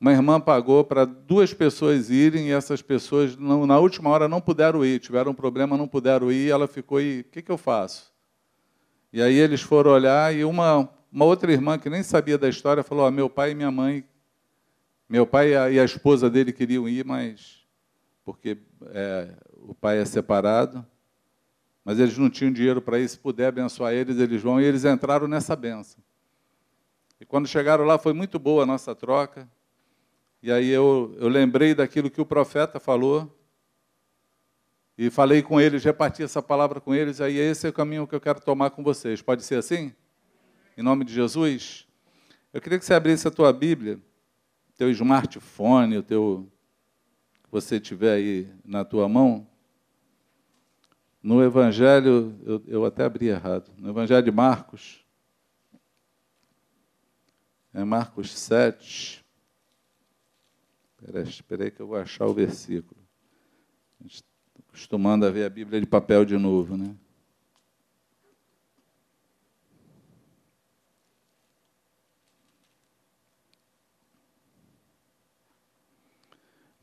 uma 0.00 0.12
irmã 0.12 0.40
pagou 0.40 0.84
para 0.84 1.04
duas 1.04 1.52
pessoas 1.52 2.10
irem, 2.10 2.48
e 2.48 2.52
essas 2.52 2.82
pessoas, 2.82 3.36
não, 3.36 3.66
na 3.66 3.78
última 3.78 4.10
hora, 4.10 4.28
não 4.28 4.40
puderam 4.40 4.84
ir, 4.84 5.00
tiveram 5.00 5.32
um 5.32 5.34
problema, 5.34 5.76
não 5.76 5.88
puderam 5.88 6.30
ir, 6.30 6.46
e 6.46 6.50
ela 6.50 6.68
ficou, 6.68 7.00
e 7.00 7.20
o 7.20 7.24
que, 7.24 7.42
que 7.42 7.50
eu 7.50 7.58
faço? 7.58 8.14
E 9.14 9.22
aí 9.22 9.38
eles 9.38 9.60
foram 9.60 9.92
olhar 9.92 10.34
e 10.34 10.44
uma, 10.44 10.90
uma 11.12 11.24
outra 11.24 11.52
irmã 11.52 11.78
que 11.78 11.88
nem 11.88 12.02
sabia 12.02 12.36
da 12.36 12.48
história 12.48 12.82
falou: 12.82 13.06
oh, 13.06 13.10
meu 13.12 13.30
pai 13.30 13.52
e 13.52 13.54
minha 13.54 13.70
mãe, 13.70 14.04
meu 15.08 15.26
pai 15.26 15.52
e 15.72 15.78
a, 15.78 15.84
esposa 15.84 16.30
dele 16.30 16.52
queriam 16.52 16.88
ir, 16.88 17.04
mas 17.04 17.64
porque 18.24 18.58
é, 18.86 19.34
o 19.56 19.74
pai 19.74 19.98
é 19.98 20.04
separado, 20.04 20.84
mas 21.84 21.98
eles 21.98 22.16
não 22.16 22.30
tinham 22.30 22.52
dinheiro 22.52 22.80
para 22.80 22.98
ir. 22.98 23.08
Se 23.08 23.18
puder 23.18 23.48
abençoar 23.48 23.92
eles, 23.92 24.18
eles 24.18 24.42
vão. 24.42 24.60
E 24.60 24.64
eles 24.64 24.84
entraram 24.84 25.28
nessa 25.28 25.54
benção. 25.54 26.02
E 27.20 27.26
quando 27.26 27.46
chegaram 27.46 27.84
lá, 27.84 27.98
foi 27.98 28.12
muito 28.12 28.38
boa 28.38 28.62
a 28.62 28.66
nossa 28.66 28.94
troca. 28.94 29.48
E 30.42 30.50
aí 30.50 30.68
eu, 30.68 31.14
eu 31.18 31.28
lembrei 31.28 31.74
daquilo 31.74 32.10
que 32.10 32.20
o 32.20 32.26
profeta 32.26 32.80
falou, 32.80 33.34
e 34.96 35.10
falei 35.10 35.42
com 35.42 35.60
eles, 35.60 35.82
reparti 35.82 36.22
essa 36.22 36.40
palavra 36.40 36.80
com 36.80 36.94
eles, 36.94 37.20
aí 37.20 37.36
esse 37.36 37.66
é 37.66 37.70
o 37.70 37.72
caminho 37.72 38.06
que 38.06 38.14
eu 38.14 38.20
quero 38.20 38.40
tomar 38.40 38.70
com 38.70 38.82
vocês. 38.82 39.20
Pode 39.20 39.42
ser 39.42 39.56
assim? 39.56 39.92
Em 40.76 40.82
nome 40.82 41.04
de 41.04 41.12
Jesus? 41.12 41.86
Eu 42.52 42.60
queria 42.60 42.78
que 42.78 42.84
você 42.84 42.94
abrisse 42.94 43.26
a 43.26 43.30
tua 43.30 43.52
Bíblia, 43.52 43.98
teu 44.76 44.90
smartphone, 44.90 45.98
o 45.98 46.02
teu 46.02 46.50
que 47.42 47.50
você 47.50 47.78
tiver 47.78 48.14
aí 48.14 48.52
na 48.64 48.84
tua 48.84 49.08
mão. 49.08 49.46
No 51.22 51.42
Evangelho, 51.42 52.38
eu, 52.44 52.62
eu 52.66 52.84
até 52.84 53.04
abri 53.04 53.28
errado, 53.28 53.72
no 53.78 53.88
Evangelho 53.88 54.22
de 54.22 54.30
Marcos, 54.30 55.04
é 57.72 57.82
Marcos 57.82 58.30
7. 58.30 59.24
Espera 61.26 61.64
aí 61.64 61.70
que 61.70 61.80
eu 61.80 61.88
vou 61.88 61.96
achar 61.96 62.24
o 62.26 62.32
versículo. 62.32 63.00
A 64.00 64.04
gente 64.04 64.22
acostumando 64.68 65.26
a 65.26 65.30
ver 65.30 65.44
a 65.44 65.50
Bíblia 65.50 65.80
de 65.80 65.86
papel 65.86 66.24
de 66.24 66.36
novo, 66.38 66.76
né? 66.76 66.94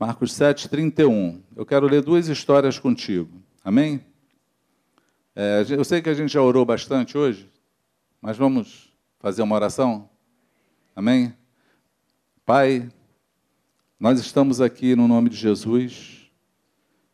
Marcos 0.04 0.32
7, 0.32 0.68
31. 0.68 1.40
Eu 1.54 1.64
quero 1.64 1.86
ler 1.86 2.02
duas 2.02 2.26
histórias 2.26 2.76
contigo. 2.76 3.40
Amém? 3.62 4.04
É, 5.32 5.64
eu 5.70 5.84
sei 5.84 6.02
que 6.02 6.08
a 6.08 6.14
gente 6.14 6.32
já 6.32 6.42
orou 6.42 6.64
bastante 6.64 7.16
hoje, 7.16 7.48
mas 8.20 8.36
vamos 8.36 8.92
fazer 9.20 9.42
uma 9.42 9.54
oração? 9.54 10.10
Amém? 10.96 11.32
Pai, 12.44 12.90
Nós 13.96 14.18
estamos 14.18 14.60
aqui 14.60 14.96
no 14.96 15.06
nome 15.06 15.28
de 15.30 15.36
Jesus 15.36 16.28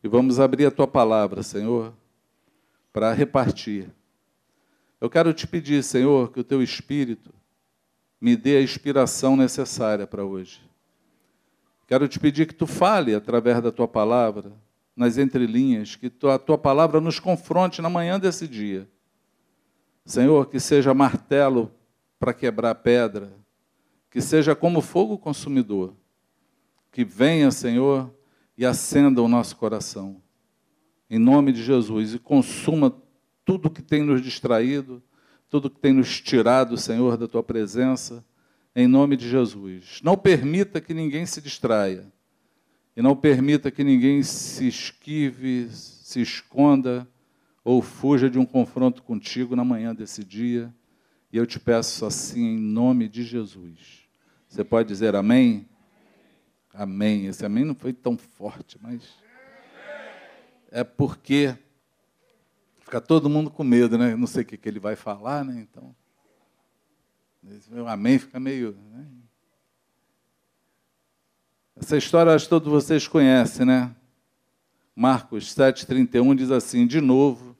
e 0.03 0.07
vamos 0.07 0.39
abrir 0.39 0.65
a 0.65 0.71
tua 0.71 0.87
palavra, 0.87 1.43
Senhor, 1.43 1.93
para 2.91 3.13
repartir. 3.13 3.87
Eu 4.99 5.11
quero 5.11 5.31
te 5.31 5.45
pedir, 5.45 5.83
Senhor, 5.83 6.31
que 6.31 6.39
o 6.39 6.43
teu 6.43 6.63
espírito 6.63 7.31
me 8.19 8.35
dê 8.35 8.57
a 8.57 8.63
inspiração 8.63 9.37
necessária 9.37 10.07
para 10.07 10.25
hoje. 10.25 10.68
Quero 11.89 12.07
te 12.07 12.19
pedir 12.19 12.45
que 12.45 12.53
tu 12.53 12.67
fale 12.67 13.15
através 13.15 13.59
da 13.63 13.71
tua 13.71 13.87
palavra, 13.87 14.51
nas 14.95 15.17
entrelinhas, 15.17 15.95
que 15.95 16.13
a 16.31 16.37
tua 16.37 16.55
palavra 16.55 17.01
nos 17.01 17.19
confronte 17.19 17.81
na 17.81 17.89
manhã 17.89 18.19
desse 18.19 18.47
dia. 18.47 18.87
Senhor, 20.05 20.45
que 20.45 20.59
seja 20.59 20.93
martelo 20.93 21.71
para 22.19 22.31
quebrar 22.31 22.75
pedra, 22.75 23.33
que 24.07 24.21
seja 24.21 24.55
como 24.55 24.81
fogo 24.81 25.17
consumidor, 25.17 25.95
que 26.91 27.03
venha, 27.03 27.49
Senhor, 27.49 28.13
e 28.55 28.67
acenda 28.67 29.19
o 29.23 29.27
nosso 29.27 29.55
coração, 29.55 30.21
em 31.09 31.17
nome 31.17 31.51
de 31.51 31.63
Jesus, 31.63 32.13
e 32.13 32.19
consuma 32.19 32.95
tudo 33.43 33.67
que 33.67 33.81
tem 33.81 34.03
nos 34.03 34.21
distraído, 34.21 35.01
tudo 35.49 35.71
que 35.71 35.79
tem 35.79 35.93
nos 35.93 36.21
tirado, 36.21 36.77
Senhor, 36.77 37.17
da 37.17 37.27
tua 37.27 37.41
presença, 37.41 38.23
em 38.75 38.87
nome 38.87 39.17
de 39.17 39.29
Jesus. 39.29 39.99
Não 40.03 40.17
permita 40.17 40.79
que 40.79 40.93
ninguém 40.93 41.25
se 41.25 41.41
distraia, 41.41 42.11
e 42.95 43.01
não 43.01 43.15
permita 43.15 43.71
que 43.71 43.83
ninguém 43.83 44.21
se 44.23 44.67
esquive, 44.67 45.69
se 45.71 46.21
esconda 46.21 47.07
ou 47.63 47.81
fuja 47.81 48.29
de 48.29 48.37
um 48.37 48.45
confronto 48.45 49.03
contigo 49.03 49.55
na 49.55 49.63
manhã 49.63 49.95
desse 49.95 50.23
dia. 50.23 50.73
E 51.31 51.37
eu 51.37 51.45
te 51.45 51.59
peço 51.59 52.05
assim 52.05 52.43
em 52.43 52.59
nome 52.59 53.07
de 53.07 53.23
Jesus. 53.23 54.07
Você 54.47 54.63
pode 54.63 54.87
dizer 54.87 55.15
amém? 55.15 55.69
Amém. 56.73 57.27
Esse 57.27 57.45
amém 57.45 57.63
não 57.63 57.75
foi 57.75 57.93
tão 57.93 58.17
forte, 58.17 58.77
mas 58.81 59.03
é 60.71 60.83
porque 60.83 61.55
fica 62.79 62.99
todo 62.99 63.29
mundo 63.29 63.49
com 63.49 63.63
medo, 63.63 63.97
né? 63.97 64.15
Não 64.15 64.27
sei 64.27 64.43
o 64.43 64.45
que, 64.45 64.59
ele 64.67 64.79
vai 64.79 64.95
falar, 64.95 65.45
né? 65.45 65.59
Então, 65.61 65.95
amém 67.87 68.19
fica 68.19 68.39
meio. 68.39 68.77
Né? 68.91 69.05
Essa 71.75 71.97
história 71.97 72.33
acho 72.33 72.45
que 72.45 72.49
todos 72.49 72.69
vocês 72.69 73.07
conhecem, 73.07 73.65
né? 73.65 73.95
Marcos 74.95 75.55
7,31 75.55 76.35
diz 76.35 76.51
assim: 76.51 76.85
De 76.85 76.99
novo, 76.99 77.55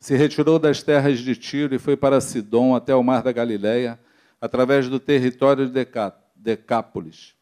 se 0.00 0.16
retirou 0.16 0.58
das 0.58 0.82
terras 0.82 1.20
de 1.20 1.36
Tiro 1.36 1.74
e 1.74 1.78
foi 1.78 1.96
para 1.96 2.20
Sidom, 2.20 2.74
até 2.74 2.94
o 2.94 3.02
mar 3.02 3.22
da 3.22 3.32
Galileia, 3.32 3.98
através 4.40 4.88
do 4.88 4.98
território 4.98 5.68
de 5.68 5.86
Decápolis. 6.34 7.34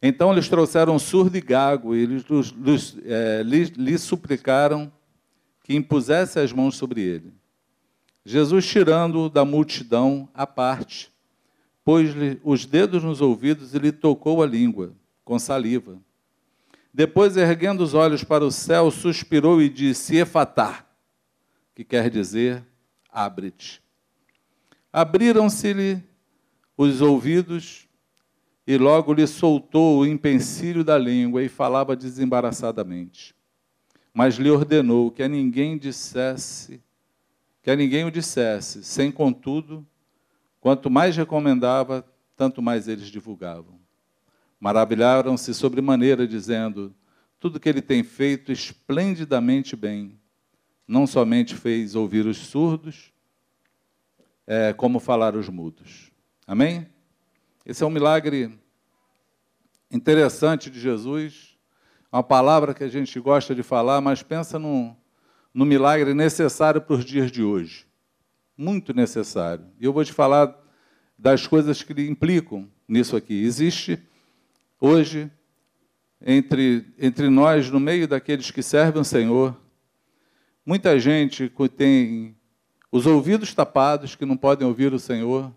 Então 0.00 0.32
lhes 0.32 0.48
trouxeram 0.48 0.98
surdo 0.98 1.36
e 1.36 1.40
gago 1.40 1.94
e 1.94 2.06
lhes, 2.06 2.24
lhes, 2.52 2.96
é, 3.04 3.42
lhes, 3.42 3.70
lhes 3.70 4.00
suplicaram 4.02 4.92
que 5.64 5.74
impusesse 5.74 6.38
as 6.38 6.52
mãos 6.52 6.76
sobre 6.76 7.02
ele. 7.02 7.37
Jesus, 8.28 8.66
tirando-o 8.66 9.30
da 9.30 9.42
multidão 9.42 10.28
à 10.34 10.46
parte, 10.46 11.10
pôs-lhe 11.82 12.38
os 12.44 12.66
dedos 12.66 13.02
nos 13.02 13.22
ouvidos 13.22 13.74
e 13.74 13.78
lhe 13.78 13.90
tocou 13.90 14.42
a 14.42 14.46
língua, 14.46 14.92
com 15.24 15.38
saliva. 15.38 15.98
Depois, 16.92 17.38
erguendo 17.38 17.80
os 17.80 17.94
olhos 17.94 18.22
para 18.22 18.44
o 18.44 18.50
céu, 18.50 18.90
suspirou 18.90 19.62
e 19.62 19.70
disse: 19.70 20.16
Efatá, 20.16 20.84
que 21.74 21.82
quer 21.82 22.10
dizer, 22.10 22.62
abre-te. 23.10 23.82
Abriram-se-lhe 24.92 26.02
os 26.76 27.00
ouvidos 27.00 27.88
e 28.66 28.76
logo 28.76 29.14
lhe 29.14 29.26
soltou 29.26 30.00
o 30.00 30.06
empecilho 30.06 30.84
da 30.84 30.98
língua 30.98 31.42
e 31.42 31.48
falava 31.48 31.96
desembaraçadamente. 31.96 33.34
Mas 34.12 34.34
lhe 34.34 34.50
ordenou 34.50 35.10
que 35.10 35.22
a 35.22 35.28
ninguém 35.28 35.78
dissesse, 35.78 36.82
que 37.68 37.72
a 37.72 37.76
ninguém 37.76 38.02
o 38.06 38.10
dissesse, 38.10 38.82
sem 38.82 39.12
contudo, 39.12 39.86
quanto 40.58 40.88
mais 40.88 41.14
recomendava, 41.14 42.02
tanto 42.34 42.62
mais 42.62 42.88
eles 42.88 43.08
divulgavam. 43.08 43.78
Maravilharam-se 44.58 45.52
sobremaneira, 45.52 46.26
dizendo: 46.26 46.94
tudo 47.38 47.60
que 47.60 47.68
ele 47.68 47.82
tem 47.82 48.02
feito 48.02 48.50
esplendidamente 48.50 49.76
bem. 49.76 50.18
Não 50.86 51.06
somente 51.06 51.54
fez 51.54 51.94
ouvir 51.94 52.24
os 52.24 52.38
surdos, 52.38 53.12
é, 54.46 54.72
como 54.72 54.98
falar 54.98 55.36
os 55.36 55.50
mudos. 55.50 56.10
Amém? 56.46 56.86
Esse 57.66 57.84
é 57.84 57.86
um 57.86 57.90
milagre 57.90 58.58
interessante 59.90 60.70
de 60.70 60.80
Jesus, 60.80 61.58
uma 62.10 62.22
palavra 62.22 62.72
que 62.72 62.82
a 62.82 62.88
gente 62.88 63.20
gosta 63.20 63.54
de 63.54 63.62
falar, 63.62 64.00
mas 64.00 64.22
pensa 64.22 64.58
no, 64.58 64.96
no 65.58 65.66
milagre 65.66 66.14
necessário 66.14 66.80
para 66.80 66.94
os 66.94 67.04
dias 67.04 67.32
de 67.32 67.42
hoje. 67.42 67.84
Muito 68.56 68.94
necessário. 68.94 69.64
E 69.80 69.84
eu 69.84 69.92
vou 69.92 70.04
te 70.04 70.12
falar 70.12 70.56
das 71.18 71.48
coisas 71.48 71.82
que 71.82 71.92
implicam 72.08 72.68
nisso 72.86 73.16
aqui. 73.16 73.42
Existe 73.42 73.98
hoje, 74.80 75.28
entre, 76.24 76.86
entre 76.96 77.28
nós, 77.28 77.68
no 77.70 77.80
meio 77.80 78.06
daqueles 78.06 78.52
que 78.52 78.62
servem 78.62 79.02
o 79.02 79.04
Senhor, 79.04 79.60
muita 80.64 80.96
gente 81.00 81.48
que 81.48 81.68
tem 81.68 82.36
os 82.92 83.04
ouvidos 83.04 83.52
tapados, 83.52 84.14
que 84.14 84.24
não 84.24 84.36
podem 84.36 84.64
ouvir 84.64 84.92
o 84.92 84.98
Senhor, 85.00 85.52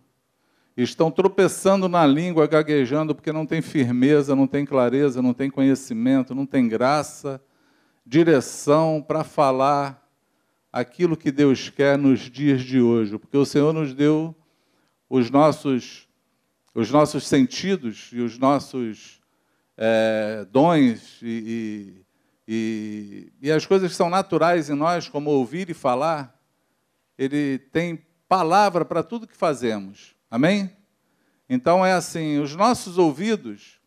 estão 0.76 1.12
tropeçando 1.12 1.88
na 1.88 2.08
língua, 2.08 2.48
gaguejando, 2.48 3.14
porque 3.14 3.32
não 3.32 3.46
tem 3.46 3.62
firmeza, 3.62 4.36
não 4.36 4.48
tem 4.48 4.66
clareza, 4.66 5.22
não 5.22 5.32
tem 5.32 5.52
conhecimento, 5.52 6.34
não 6.34 6.48
tem 6.48 6.68
graça, 6.68 7.40
direção 8.06 9.04
para 9.06 9.24
falar 9.24 10.02
aquilo 10.72 11.18
que 11.18 11.32
Deus 11.32 11.70
quer 11.70 11.98
nos 11.98 12.22
dias 12.22 12.62
de 12.62 12.82
hoje, 12.82 13.18
porque 13.18 13.38
o 13.38 13.46
Senhor 13.46 13.74
nos 13.74 13.94
deu 13.94 14.36
os 15.10 15.30
nossos, 15.30 16.08
os 16.74 16.90
nossos 16.90 17.28
sentidos 17.28 18.10
e 18.14 18.22
os 18.22 18.38
nossos 18.38 19.20
é, 19.78 20.46
dons 20.50 21.20
e, 21.22 22.06
e, 22.48 23.34
e, 23.42 23.52
as 23.52 23.66
coisas 23.66 23.92
que 23.92 23.98
são 23.98 24.10
naturais 24.10 24.70
em 24.70 24.76
nós, 24.76 25.10
como 25.10 25.30
ouvir 25.30 25.70
e 25.70 25.74
falar, 25.74 26.40
Ele 27.18 27.60
tem 27.60 28.06
palavra 28.28 28.86
para 28.86 29.04
tudo 29.04 29.28
que 29.28 29.36
fazemos. 29.36 30.16
Amém? 30.30 30.72
Então 31.50 31.86
é 31.86 31.92
assim, 31.92 32.40
os 32.40 32.56
nossos 32.56 32.98
ouvidos, 32.98 33.82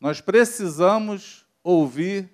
nós 0.00 0.20
precisamos 0.20 1.44
ouvir 1.64 2.30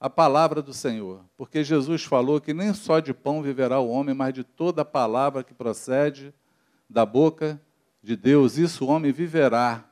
a 0.00 0.08
palavra 0.08 0.62
do 0.62 0.72
Senhor, 0.72 1.24
porque 1.36 1.64
Jesus 1.64 2.04
falou 2.04 2.40
que 2.40 2.54
nem 2.54 2.72
só 2.72 3.00
de 3.00 3.12
pão 3.12 3.42
viverá 3.42 3.80
o 3.80 3.88
homem, 3.88 4.14
mas 4.14 4.32
de 4.32 4.44
toda 4.44 4.82
a 4.82 4.84
palavra 4.84 5.42
que 5.42 5.52
procede 5.52 6.32
da 6.88 7.04
boca 7.04 7.60
de 8.02 8.16
Deus, 8.16 8.56
isso 8.56 8.84
o 8.84 8.88
homem 8.88 9.10
viverá. 9.10 9.84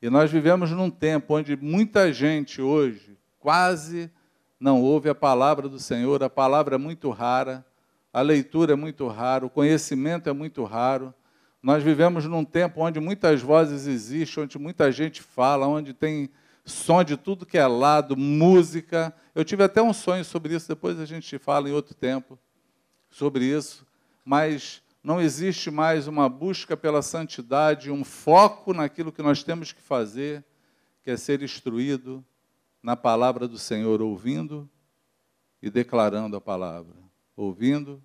E 0.00 0.08
nós 0.08 0.30
vivemos 0.30 0.70
num 0.70 0.90
tempo 0.90 1.34
onde 1.34 1.56
muita 1.56 2.12
gente 2.12 2.62
hoje 2.62 3.18
quase 3.38 4.10
não 4.58 4.80
ouve 4.80 5.08
a 5.08 5.14
palavra 5.14 5.68
do 5.68 5.78
Senhor, 5.80 6.22
a 6.22 6.30
palavra 6.30 6.76
é 6.76 6.78
muito 6.78 7.10
rara, 7.10 7.66
a 8.12 8.20
leitura 8.20 8.74
é 8.74 8.76
muito 8.76 9.08
rara, 9.08 9.44
o 9.44 9.50
conhecimento 9.50 10.28
é 10.28 10.32
muito 10.32 10.62
raro. 10.62 11.12
Nós 11.60 11.82
vivemos 11.82 12.26
num 12.26 12.44
tempo 12.44 12.80
onde 12.80 13.00
muitas 13.00 13.42
vozes 13.42 13.88
existem, 13.88 14.44
onde 14.44 14.58
muita 14.58 14.92
gente 14.92 15.20
fala, 15.20 15.66
onde 15.66 15.92
tem 15.92 16.30
som 16.64 17.02
de 17.02 17.16
tudo 17.16 17.46
que 17.46 17.58
é 17.58 17.66
lado, 17.66 18.16
música. 18.16 19.14
Eu 19.34 19.44
tive 19.44 19.64
até 19.64 19.82
um 19.82 19.92
sonho 19.92 20.24
sobre 20.24 20.54
isso, 20.54 20.68
depois 20.68 20.98
a 21.00 21.04
gente 21.04 21.38
fala 21.38 21.68
em 21.68 21.72
outro 21.72 21.94
tempo 21.94 22.38
sobre 23.10 23.44
isso. 23.44 23.86
Mas 24.24 24.82
não 25.02 25.20
existe 25.20 25.70
mais 25.70 26.06
uma 26.06 26.28
busca 26.28 26.76
pela 26.76 27.02
santidade, 27.02 27.90
um 27.90 28.04
foco 28.04 28.72
naquilo 28.72 29.10
que 29.10 29.22
nós 29.22 29.42
temos 29.42 29.72
que 29.72 29.82
fazer, 29.82 30.44
que 31.02 31.10
é 31.10 31.16
ser 31.16 31.42
instruído 31.42 32.24
na 32.82 32.96
palavra 32.96 33.48
do 33.48 33.58
Senhor, 33.58 34.00
ouvindo 34.00 34.68
e 35.60 35.70
declarando 35.70 36.36
a 36.36 36.40
palavra. 36.40 36.94
Ouvindo 37.36 38.02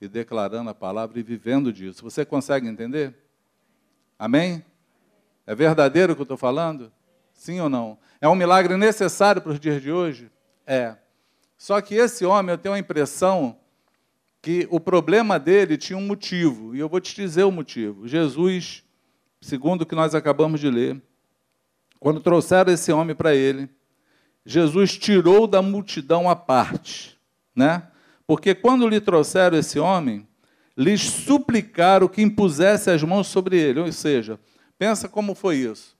e 0.00 0.08
declarando 0.08 0.70
a 0.70 0.74
palavra 0.74 1.18
e 1.18 1.22
vivendo 1.22 1.72
disso. 1.72 2.02
Você 2.02 2.24
consegue 2.24 2.68
entender? 2.68 3.14
Amém? 4.18 4.64
É 5.46 5.54
verdadeiro 5.54 6.12
o 6.12 6.16
que 6.16 6.22
eu 6.22 6.24
estou 6.24 6.36
falando? 6.36 6.92
Sim 7.44 7.60
ou 7.60 7.68
não? 7.68 7.98
É 8.22 8.26
um 8.26 8.34
milagre 8.34 8.74
necessário 8.74 9.42
para 9.42 9.52
os 9.52 9.60
dias 9.60 9.82
de 9.82 9.92
hoje? 9.92 10.30
É. 10.66 10.96
Só 11.58 11.78
que 11.82 11.94
esse 11.94 12.24
homem, 12.24 12.54
eu 12.54 12.56
tenho 12.56 12.74
a 12.74 12.78
impressão 12.78 13.58
que 14.40 14.66
o 14.70 14.80
problema 14.80 15.38
dele 15.38 15.76
tinha 15.76 15.98
um 15.98 16.06
motivo, 16.06 16.74
e 16.74 16.78
eu 16.78 16.88
vou 16.88 17.02
te 17.02 17.14
dizer 17.14 17.42
o 17.42 17.52
motivo. 17.52 18.08
Jesus, 18.08 18.82
segundo 19.42 19.82
o 19.82 19.86
que 19.86 19.94
nós 19.94 20.14
acabamos 20.14 20.58
de 20.58 20.70
ler, 20.70 20.98
quando 22.00 22.18
trouxeram 22.18 22.72
esse 22.72 22.90
homem 22.90 23.14
para 23.14 23.34
ele, 23.34 23.68
Jesus 24.46 24.96
tirou 24.96 25.46
da 25.46 25.60
multidão 25.60 26.30
a 26.30 26.34
parte, 26.34 27.20
né? 27.54 27.88
Porque 28.26 28.54
quando 28.54 28.88
lhe 28.88 29.02
trouxeram 29.02 29.58
esse 29.58 29.78
homem, 29.78 30.26
lhes 30.74 31.02
suplicaram 31.02 32.08
que 32.08 32.22
impusesse 32.22 32.90
as 32.90 33.02
mãos 33.02 33.26
sobre 33.26 33.60
ele. 33.60 33.80
Ou 33.80 33.92
seja, 33.92 34.40
pensa 34.78 35.10
como 35.10 35.34
foi 35.34 35.56
isso. 35.56 35.93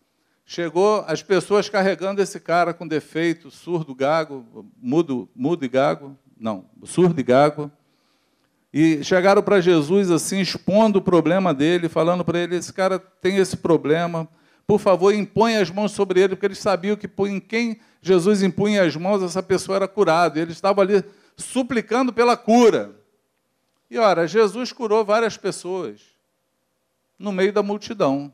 Chegou 0.44 1.04
as 1.06 1.22
pessoas 1.22 1.68
carregando 1.68 2.20
esse 2.20 2.38
cara 2.38 2.74
com 2.74 2.86
defeito, 2.86 3.50
surdo, 3.50 3.94
gago, 3.94 4.66
mudo, 4.80 5.28
mudo 5.34 5.64
e 5.64 5.68
gago, 5.68 6.16
não, 6.38 6.66
surdo 6.84 7.18
e 7.20 7.24
gago, 7.24 7.70
e 8.72 9.04
chegaram 9.04 9.42
para 9.42 9.60
Jesus 9.60 10.10
assim, 10.10 10.40
expondo 10.40 10.98
o 10.98 11.02
problema 11.02 11.54
dele, 11.54 11.88
falando 11.88 12.24
para 12.24 12.40
ele: 12.40 12.56
esse 12.56 12.72
cara 12.72 12.98
tem 12.98 13.36
esse 13.36 13.56
problema, 13.56 14.28
por 14.66 14.80
favor, 14.80 15.14
impõe 15.14 15.56
as 15.56 15.70
mãos 15.70 15.92
sobre 15.92 16.20
ele, 16.20 16.34
porque 16.34 16.46
eles 16.46 16.58
sabiam 16.58 16.96
que 16.96 17.08
em 17.28 17.38
quem 17.38 17.78
Jesus 18.00 18.42
impunha 18.42 18.82
as 18.82 18.96
mãos, 18.96 19.22
essa 19.22 19.42
pessoa 19.42 19.76
era 19.76 19.88
curada. 19.88 20.40
Eles 20.40 20.54
estavam 20.54 20.82
ali 20.82 21.04
suplicando 21.36 22.12
pela 22.12 22.36
cura. 22.36 22.94
E 23.90 23.98
ora, 23.98 24.26
Jesus 24.26 24.72
curou 24.72 25.04
várias 25.04 25.36
pessoas 25.36 26.00
no 27.18 27.30
meio 27.30 27.52
da 27.52 27.62
multidão. 27.62 28.32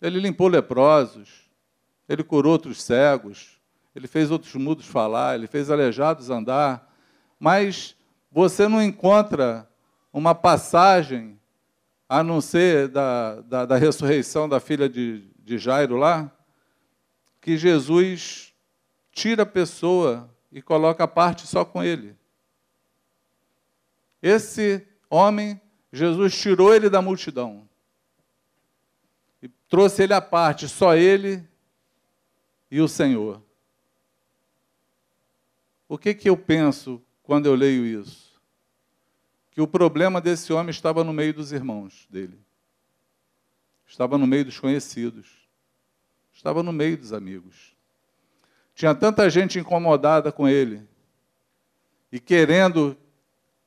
Ele 0.00 0.20
limpou 0.20 0.48
leprosos, 0.48 1.50
ele 2.08 2.22
curou 2.22 2.52
outros 2.52 2.82
cegos, 2.82 3.60
ele 3.94 4.06
fez 4.06 4.30
outros 4.30 4.54
mudos 4.54 4.86
falar, 4.86 5.34
ele 5.34 5.48
fez 5.48 5.70
aleijados 5.70 6.30
andar. 6.30 6.94
Mas 7.38 7.96
você 8.30 8.68
não 8.68 8.82
encontra 8.82 9.68
uma 10.12 10.34
passagem, 10.34 11.38
a 12.08 12.22
não 12.22 12.40
ser 12.40 12.88
da, 12.88 13.40
da, 13.42 13.66
da 13.66 13.76
ressurreição 13.76 14.48
da 14.48 14.60
filha 14.60 14.88
de, 14.88 15.28
de 15.38 15.58
Jairo 15.58 15.96
lá, 15.96 16.30
que 17.40 17.56
Jesus 17.56 18.54
tira 19.12 19.42
a 19.42 19.46
pessoa 19.46 20.30
e 20.50 20.62
coloca 20.62 21.04
a 21.04 21.08
parte 21.08 21.46
só 21.46 21.64
com 21.64 21.82
ele. 21.82 22.16
Esse 24.22 24.86
homem, 25.10 25.60
Jesus 25.92 26.40
tirou 26.40 26.74
ele 26.74 26.88
da 26.88 27.02
multidão 27.02 27.67
trouxe 29.68 30.02
ele 30.02 30.14
à 30.14 30.20
parte, 30.20 30.68
só 30.68 30.94
ele 30.94 31.46
e 32.70 32.80
o 32.80 32.88
Senhor. 32.88 33.42
O 35.88 35.96
que, 35.96 36.14
que 36.14 36.28
eu 36.28 36.36
penso 36.36 37.02
quando 37.22 37.46
eu 37.46 37.54
leio 37.54 37.84
isso? 37.84 38.40
Que 39.50 39.60
o 39.60 39.66
problema 39.66 40.20
desse 40.20 40.52
homem 40.52 40.70
estava 40.70 41.02
no 41.02 41.12
meio 41.12 41.34
dos 41.34 41.52
irmãos 41.52 42.06
dele, 42.10 42.38
estava 43.86 44.16
no 44.16 44.26
meio 44.26 44.44
dos 44.44 44.58
conhecidos, 44.58 45.48
estava 46.32 46.62
no 46.62 46.72
meio 46.72 46.96
dos 46.96 47.12
amigos. 47.12 47.76
Tinha 48.74 48.94
tanta 48.94 49.28
gente 49.28 49.58
incomodada 49.58 50.30
com 50.30 50.48
ele 50.48 50.86
e 52.12 52.20
querendo 52.20 52.96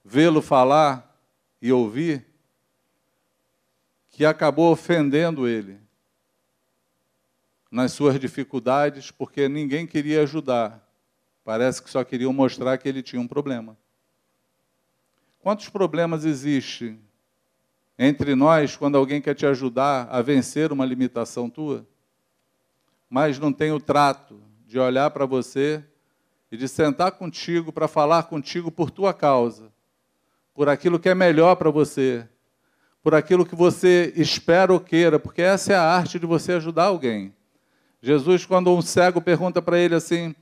vê-lo 0.06 0.42
falar 0.42 1.08
e 1.62 1.72
ouvir, 1.72 2.26
que 4.10 4.26
acabou 4.26 4.72
ofendendo 4.72 5.48
ele 5.48 5.81
nas 7.72 7.94
suas 7.94 8.20
dificuldades, 8.20 9.10
porque 9.10 9.48
ninguém 9.48 9.88
queria 9.88 10.22
ajudar. 10.24 10.86
Parece 11.44 11.82
que 11.82 11.90
só 11.90 12.04
queriam 12.04 12.34
mostrar 12.34 12.78
que 12.78 12.90
ele 12.90 13.02
tinha 13.02 13.22
um 13.22 13.28
problema. 13.28 13.78
Quantos 15.40 15.70
problemas 15.70 16.26
existem 16.26 17.00
entre 17.98 18.36
nós 18.36 18.76
quando 18.76 18.98
alguém 18.98 19.22
quer 19.22 19.34
te 19.34 19.46
ajudar 19.46 20.08
a 20.12 20.22
vencer 20.22 20.72
uma 20.72 20.86
limitação 20.86 21.50
tua, 21.50 21.88
mas 23.10 23.40
não 23.40 23.54
tem 23.54 23.72
o 23.72 23.80
trato 23.80 24.42
de 24.68 24.78
olhar 24.78 25.10
para 25.12 25.26
você 25.26 25.84
e 26.52 26.58
de 26.58 26.68
sentar 26.68 27.14
contigo 27.14 27.72
para 27.72 27.88
falar 27.88 28.24
contigo 28.24 28.70
por 28.70 28.92
tua 28.92 29.14
causa, 29.14 29.72
por 30.54 30.68
aquilo 30.68 31.00
que 31.00 31.10
é 31.10 31.16
melhor 31.16 31.56
para 31.56 31.70
você, 31.70 32.28
por 33.02 33.16
aquilo 33.16 33.46
que 33.46 33.56
você 33.56 34.14
espera 34.16 34.72
ou 34.72 34.80
queira, 34.80 35.18
porque 35.18 35.42
essa 35.42 35.74
é 35.74 35.76
a 35.76 35.84
arte 35.84 36.20
de 36.20 36.26
você 36.26 36.54
ajudar 36.54 36.86
alguém. 36.86 37.34
Jesus, 38.02 38.46
quando 38.46 38.76
um 38.76 38.82
cego 38.82 39.22
pergunta 39.22 39.62
para 39.62 39.78
ele 39.78 39.94
assim: 39.94 40.36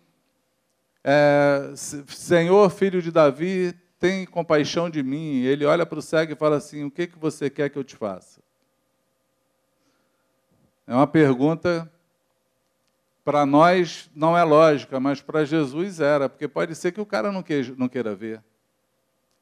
é, 1.03 1.73
Senhor, 1.75 2.69
filho 2.69 3.01
de 3.01 3.11
Davi, 3.11 3.73
tem 3.99 4.25
compaixão 4.25 4.89
de 4.89 5.03
mim. 5.03 5.41
Ele 5.41 5.65
olha 5.65 5.85
para 5.85 5.99
o 5.99 6.01
cego 6.01 6.31
e 6.31 6.35
fala 6.35 6.55
assim: 6.55 6.85
O 6.85 6.91
que, 6.91 7.07
que 7.07 7.19
você 7.19 7.49
quer 7.49 7.69
que 7.69 7.77
eu 7.77 7.83
te 7.83 7.95
faça? 7.95 8.41
É 10.87 10.93
uma 10.93 11.05
pergunta 11.05 11.91
para 13.23 13.45
nós 13.45 14.09
não 14.15 14.35
é 14.35 14.43
lógica, 14.43 14.99
mas 14.99 15.21
para 15.21 15.45
Jesus 15.45 15.99
era, 15.99 16.27
porque 16.27 16.47
pode 16.47 16.73
ser 16.73 16.91
que 16.91 17.01
o 17.01 17.05
cara 17.05 17.31
não 17.31 17.43
não 17.77 17.87
queira 17.87 18.15
ver. 18.15 18.43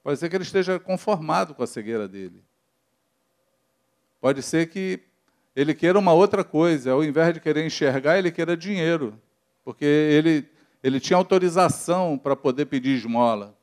Pode 0.04 0.20
ser 0.20 0.30
que 0.30 0.36
ele 0.36 0.44
esteja 0.44 0.80
conformado 0.80 1.54
com 1.54 1.64
a 1.64 1.68
cegueira 1.68 2.08
dele. 2.08 2.44
Pode 4.20 4.42
ser 4.42 4.68
que 4.68 5.07
ele 5.58 5.74
queira 5.74 5.98
uma 5.98 6.14
outra 6.14 6.44
coisa, 6.44 6.92
ao 6.92 7.04
invés 7.04 7.34
de 7.34 7.40
querer 7.40 7.66
enxergar, 7.66 8.20
ele 8.20 8.32
queira 8.32 8.56
dinheiro, 8.56 9.20
porque 9.66 9.84
ele, 9.84 10.48
ele 10.84 11.00
tinha 11.00 11.18
autorização 11.18 12.16
para 12.16 12.36
poder 12.36 12.68
pedir 12.68 12.96
esmola. 12.96 13.58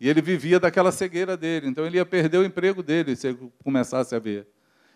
E 0.00 0.08
ele 0.08 0.22
vivia 0.22 0.60
daquela 0.60 0.92
cegueira 0.92 1.36
dele, 1.36 1.66
então 1.66 1.84
ele 1.84 1.96
ia 1.96 2.06
perder 2.06 2.38
o 2.38 2.44
emprego 2.44 2.80
dele 2.80 3.16
se 3.16 3.26
ele 3.26 3.50
começasse 3.64 4.14
a 4.14 4.20
ver. 4.20 4.46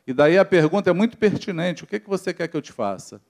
E 0.07 0.13
daí 0.13 0.39
a 0.39 0.45
pergunta 0.45 0.89
é 0.89 0.93
muito 0.93 1.19
pertinente: 1.19 1.83
o 1.83 1.87
que, 1.87 1.97
é 1.97 1.99
que 1.99 2.09
você 2.09 2.33
quer 2.33 2.47
que 2.47 2.57
eu 2.57 2.63
te 2.63 2.71
faça? 2.71 3.21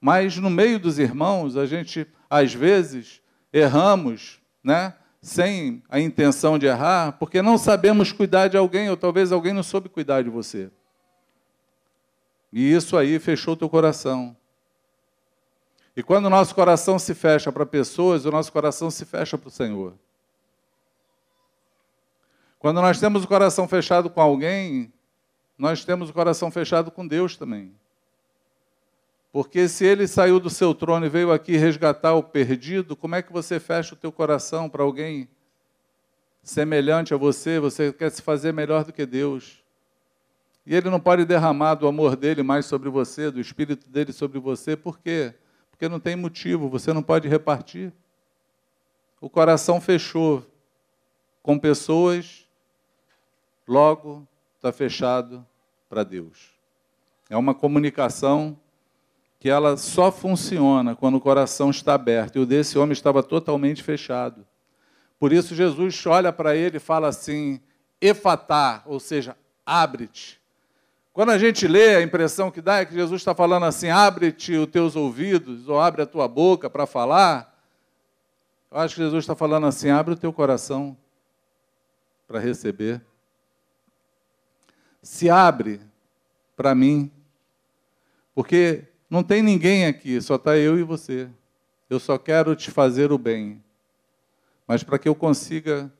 Mas 0.00 0.36
no 0.36 0.48
meio 0.48 0.78
dos 0.78 1.00
irmãos, 1.00 1.56
a 1.56 1.66
gente, 1.66 2.06
às 2.30 2.54
vezes, 2.54 3.20
erramos, 3.52 4.38
né? 4.62 4.94
sem 5.20 5.82
a 5.88 5.98
intenção 5.98 6.56
de 6.56 6.66
errar, 6.66 7.12
porque 7.18 7.42
não 7.42 7.58
sabemos 7.58 8.12
cuidar 8.12 8.46
de 8.46 8.56
alguém, 8.56 8.90
ou 8.90 8.96
talvez 8.96 9.32
alguém 9.32 9.52
não 9.52 9.62
soube 9.64 9.88
cuidar 9.88 10.22
de 10.22 10.30
você. 10.30 10.70
E 12.54 12.72
isso 12.72 12.96
aí 12.96 13.18
fechou 13.18 13.56
teu 13.56 13.68
coração. 13.68 14.36
E 15.96 16.04
quando 16.04 16.26
o 16.26 16.30
nosso 16.30 16.54
coração 16.54 17.00
se 17.00 17.12
fecha 17.12 17.50
para 17.50 17.66
pessoas, 17.66 18.24
o 18.24 18.30
nosso 18.30 18.52
coração 18.52 18.92
se 18.92 19.04
fecha 19.04 19.36
para 19.36 19.48
o 19.48 19.50
Senhor. 19.50 19.94
Quando 22.60 22.80
nós 22.80 23.00
temos 23.00 23.24
o 23.24 23.28
coração 23.28 23.66
fechado 23.66 24.08
com 24.08 24.20
alguém, 24.20 24.92
nós 25.58 25.84
temos 25.84 26.10
o 26.10 26.12
coração 26.12 26.48
fechado 26.48 26.92
com 26.92 27.04
Deus 27.04 27.36
também. 27.36 27.74
Porque 29.32 29.66
se 29.66 29.84
ele 29.84 30.06
saiu 30.06 30.38
do 30.38 30.48
seu 30.48 30.72
trono 30.76 31.06
e 31.06 31.08
veio 31.08 31.32
aqui 31.32 31.56
resgatar 31.56 32.14
o 32.14 32.22
perdido, 32.22 32.94
como 32.94 33.16
é 33.16 33.22
que 33.22 33.32
você 33.32 33.58
fecha 33.58 33.94
o 33.94 33.98
teu 33.98 34.12
coração 34.12 34.70
para 34.70 34.84
alguém 34.84 35.28
semelhante 36.40 37.12
a 37.12 37.16
você? 37.16 37.58
Você 37.58 37.92
quer 37.92 38.12
se 38.12 38.22
fazer 38.22 38.52
melhor 38.52 38.84
do 38.84 38.92
que 38.92 39.04
Deus. 39.04 39.63
E 40.66 40.74
ele 40.74 40.88
não 40.88 40.98
pode 40.98 41.24
derramar 41.24 41.74
do 41.74 41.86
amor 41.86 42.16
dele 42.16 42.42
mais 42.42 42.66
sobre 42.66 42.88
você, 42.88 43.30
do 43.30 43.40
espírito 43.40 43.88
dele 43.88 44.12
sobre 44.12 44.38
você, 44.38 44.76
por 44.76 44.98
quê? 44.98 45.34
Porque 45.70 45.88
não 45.88 46.00
tem 46.00 46.16
motivo, 46.16 46.68
você 46.68 46.92
não 46.92 47.02
pode 47.02 47.28
repartir. 47.28 47.92
O 49.20 49.28
coração 49.28 49.80
fechou 49.80 50.44
com 51.42 51.58
pessoas, 51.58 52.48
logo 53.68 54.26
está 54.56 54.72
fechado 54.72 55.46
para 55.88 56.02
Deus. 56.02 56.50
É 57.28 57.36
uma 57.36 57.54
comunicação 57.54 58.58
que 59.38 59.50
ela 59.50 59.76
só 59.76 60.10
funciona 60.10 60.96
quando 60.96 61.16
o 61.16 61.20
coração 61.20 61.68
está 61.68 61.94
aberto. 61.94 62.36
E 62.36 62.38
o 62.38 62.46
desse 62.46 62.78
homem 62.78 62.92
estava 62.92 63.22
totalmente 63.22 63.82
fechado. 63.82 64.46
Por 65.18 65.32
isso 65.32 65.54
Jesus 65.54 66.06
olha 66.06 66.32
para 66.32 66.56
ele 66.56 66.78
e 66.78 66.80
fala 66.80 67.08
assim: 67.08 67.60
efatá, 68.00 68.82
ou 68.86 68.98
seja, 68.98 69.36
abre-te. 69.66 70.40
Quando 71.14 71.30
a 71.30 71.38
gente 71.38 71.68
lê, 71.68 71.94
a 71.94 72.02
impressão 72.02 72.50
que 72.50 72.60
dá 72.60 72.80
é 72.80 72.84
que 72.84 72.92
Jesus 72.92 73.20
está 73.20 73.32
falando 73.32 73.66
assim: 73.66 73.88
abre-te 73.88 74.56
os 74.56 74.66
teus 74.66 74.96
ouvidos, 74.96 75.68
ou 75.68 75.80
abre 75.80 76.02
a 76.02 76.06
tua 76.06 76.26
boca 76.26 76.68
para 76.68 76.86
falar. 76.86 77.56
Eu 78.68 78.78
acho 78.78 78.96
que 78.96 79.00
Jesus 79.00 79.22
está 79.22 79.36
falando 79.36 79.64
assim: 79.64 79.90
abre 79.90 80.14
o 80.14 80.16
teu 80.16 80.32
coração 80.32 80.96
para 82.26 82.40
receber. 82.40 83.00
Se 85.00 85.30
abre 85.30 85.80
para 86.56 86.74
mim, 86.74 87.12
porque 88.34 88.82
não 89.08 89.22
tem 89.22 89.40
ninguém 89.40 89.86
aqui, 89.86 90.20
só 90.20 90.34
está 90.34 90.58
eu 90.58 90.76
e 90.80 90.82
você. 90.82 91.30
Eu 91.88 92.00
só 92.00 92.18
quero 92.18 92.56
te 92.56 92.72
fazer 92.72 93.12
o 93.12 93.18
bem. 93.18 93.62
Mas 94.66 94.82
para 94.82 94.98
que 94.98 95.08
eu 95.08 95.14
consiga 95.14 95.92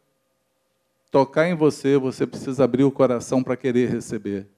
tocar 1.08 1.46
em 1.46 1.54
você, 1.54 1.96
você 1.96 2.26
precisa 2.26 2.64
abrir 2.64 2.82
o 2.82 2.90
coração 2.90 3.44
para 3.44 3.56
querer 3.56 3.88
receber. 3.88 4.48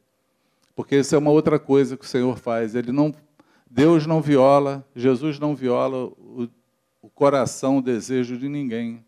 Porque 0.77 0.95
isso 0.95 1.15
é 1.15 1.19
uma 1.19 1.31
outra 1.31 1.59
coisa 1.59 1.97
que 1.97 2.05
o 2.05 2.09
Senhor 2.09 2.39
faz. 2.39 2.75
Ele 2.75 2.93
não, 2.93 3.13
Deus 3.69 4.07
não 4.07 4.21
viola, 4.21 4.87
Jesus 4.95 5.41
não 5.41 5.57
viola 5.57 6.05
o, 6.19 6.49
o 7.01 7.09
coração, 7.09 7.79
o 7.79 7.83
desejo 7.83 8.37
de 8.37 8.49
ninguém. 8.49 9.05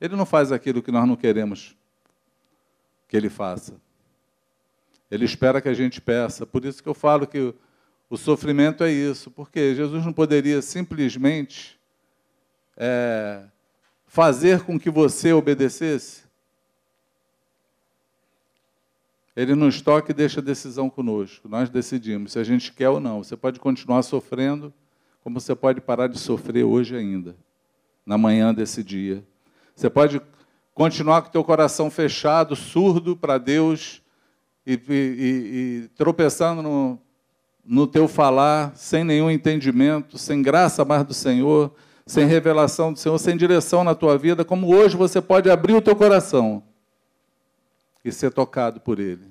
Ele 0.00 0.16
não 0.16 0.26
faz 0.26 0.50
aquilo 0.50 0.82
que 0.82 0.90
nós 0.90 1.06
não 1.06 1.14
queremos 1.14 1.76
que 3.06 3.16
ele 3.16 3.28
faça. 3.28 3.74
Ele 5.10 5.24
espera 5.24 5.60
que 5.60 5.68
a 5.68 5.74
gente 5.74 6.00
peça. 6.00 6.46
Por 6.46 6.64
isso 6.64 6.82
que 6.82 6.88
eu 6.88 6.94
falo 6.94 7.26
que 7.26 7.52
o 8.08 8.16
sofrimento 8.16 8.84
é 8.84 8.90
isso, 8.90 9.30
porque 9.30 9.74
Jesus 9.74 10.04
não 10.04 10.12
poderia 10.12 10.62
simplesmente 10.62 11.78
é, 12.76 13.42
fazer 14.06 14.62
com 14.62 14.78
que 14.78 14.90
você 14.90 15.32
obedecesse. 15.32 16.22
Ele 19.40 19.54
nos 19.54 19.80
toca 19.80 20.10
e 20.10 20.14
deixa 20.14 20.40
a 20.40 20.42
decisão 20.42 20.90
conosco. 20.90 21.48
Nós 21.48 21.70
decidimos 21.70 22.32
se 22.32 22.38
a 22.38 22.44
gente 22.44 22.72
quer 22.72 22.90
ou 22.90 23.00
não. 23.00 23.24
Você 23.24 23.36
pode 23.36 23.58
continuar 23.58 24.02
sofrendo, 24.02 24.70
como 25.24 25.40
você 25.40 25.54
pode 25.54 25.80
parar 25.80 26.08
de 26.08 26.18
sofrer 26.18 26.64
hoje 26.64 26.94
ainda, 26.94 27.34
na 28.04 28.18
manhã 28.18 28.52
desse 28.52 28.84
dia. 28.84 29.24
Você 29.74 29.88
pode 29.88 30.20
continuar 30.74 31.22
com 31.22 31.28
o 31.28 31.32
teu 31.32 31.42
coração 31.42 31.90
fechado, 31.90 32.54
surdo 32.54 33.16
para 33.16 33.38
Deus 33.38 34.02
e, 34.66 34.74
e, 34.74 34.74
e, 34.94 35.88
tropeçando 35.96 36.60
no, 36.60 36.98
no 37.64 37.86
teu 37.86 38.06
falar, 38.06 38.76
sem 38.76 39.04
nenhum 39.04 39.30
entendimento, 39.30 40.18
sem 40.18 40.42
graça 40.42 40.84
mais 40.84 41.02
do 41.02 41.14
Senhor, 41.14 41.72
sem 42.04 42.26
revelação 42.26 42.92
do 42.92 42.98
Senhor, 42.98 43.16
sem 43.18 43.38
direção 43.38 43.84
na 43.84 43.94
tua 43.94 44.18
vida, 44.18 44.44
como 44.44 44.74
hoje 44.74 44.98
você 44.98 45.18
pode 45.18 45.50
abrir 45.50 45.72
o 45.72 45.80
teu 45.80 45.96
coração 45.96 46.62
e 48.04 48.10
ser 48.10 48.32
tocado 48.32 48.80
por 48.80 48.98
Ele, 48.98 49.29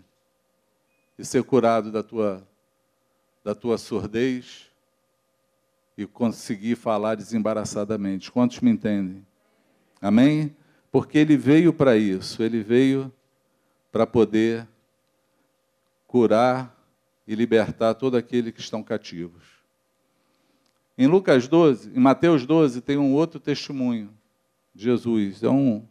e 1.19 1.25
ser 1.25 1.43
curado 1.43 1.91
da 1.91 2.01
tua, 2.01 2.47
da 3.43 3.53
tua 3.53 3.77
surdez 3.77 4.71
e 5.97 6.05
conseguir 6.05 6.77
falar 6.77 7.15
desembaraçadamente. 7.15 8.31
Quantos 8.31 8.61
me 8.61 8.71
entendem? 8.71 9.27
Amém? 10.01 10.55
Porque 10.89 11.17
Ele 11.17 11.35
veio 11.35 11.73
para 11.73 11.97
isso, 11.97 12.41
Ele 12.41 12.63
veio 12.63 13.11
para 13.91 14.07
poder 14.07 14.65
curar 16.07 16.73
e 17.27 17.35
libertar 17.35 17.95
todo 17.95 18.15
aquele 18.15 18.49
que 18.49 18.61
estão 18.61 18.81
cativos. 18.81 19.43
Em 20.97 21.05
Lucas 21.05 21.49
12, 21.49 21.91
em 21.93 21.99
Mateus 21.99 22.45
12, 22.45 22.79
tem 22.79 22.97
um 22.97 23.13
outro 23.13 23.41
testemunho 23.41 24.09
de 24.73 24.85
Jesus. 24.85 25.43
É 25.43 25.49
um 25.49 25.85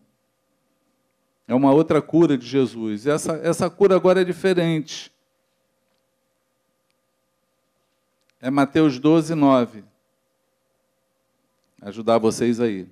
é 1.46 1.54
uma 1.54 1.72
outra 1.72 2.00
cura 2.00 2.36
de 2.36 2.46
Jesus. 2.46 3.06
Essa, 3.06 3.32
essa 3.42 3.70
cura 3.70 3.94
agora 3.94 4.20
é 4.20 4.24
diferente. 4.24 5.10
É 8.40 8.50
Mateus 8.50 8.98
12, 8.98 9.34
9. 9.34 9.84
Ajudar 11.82 12.18
vocês 12.18 12.60
aí. 12.60 12.88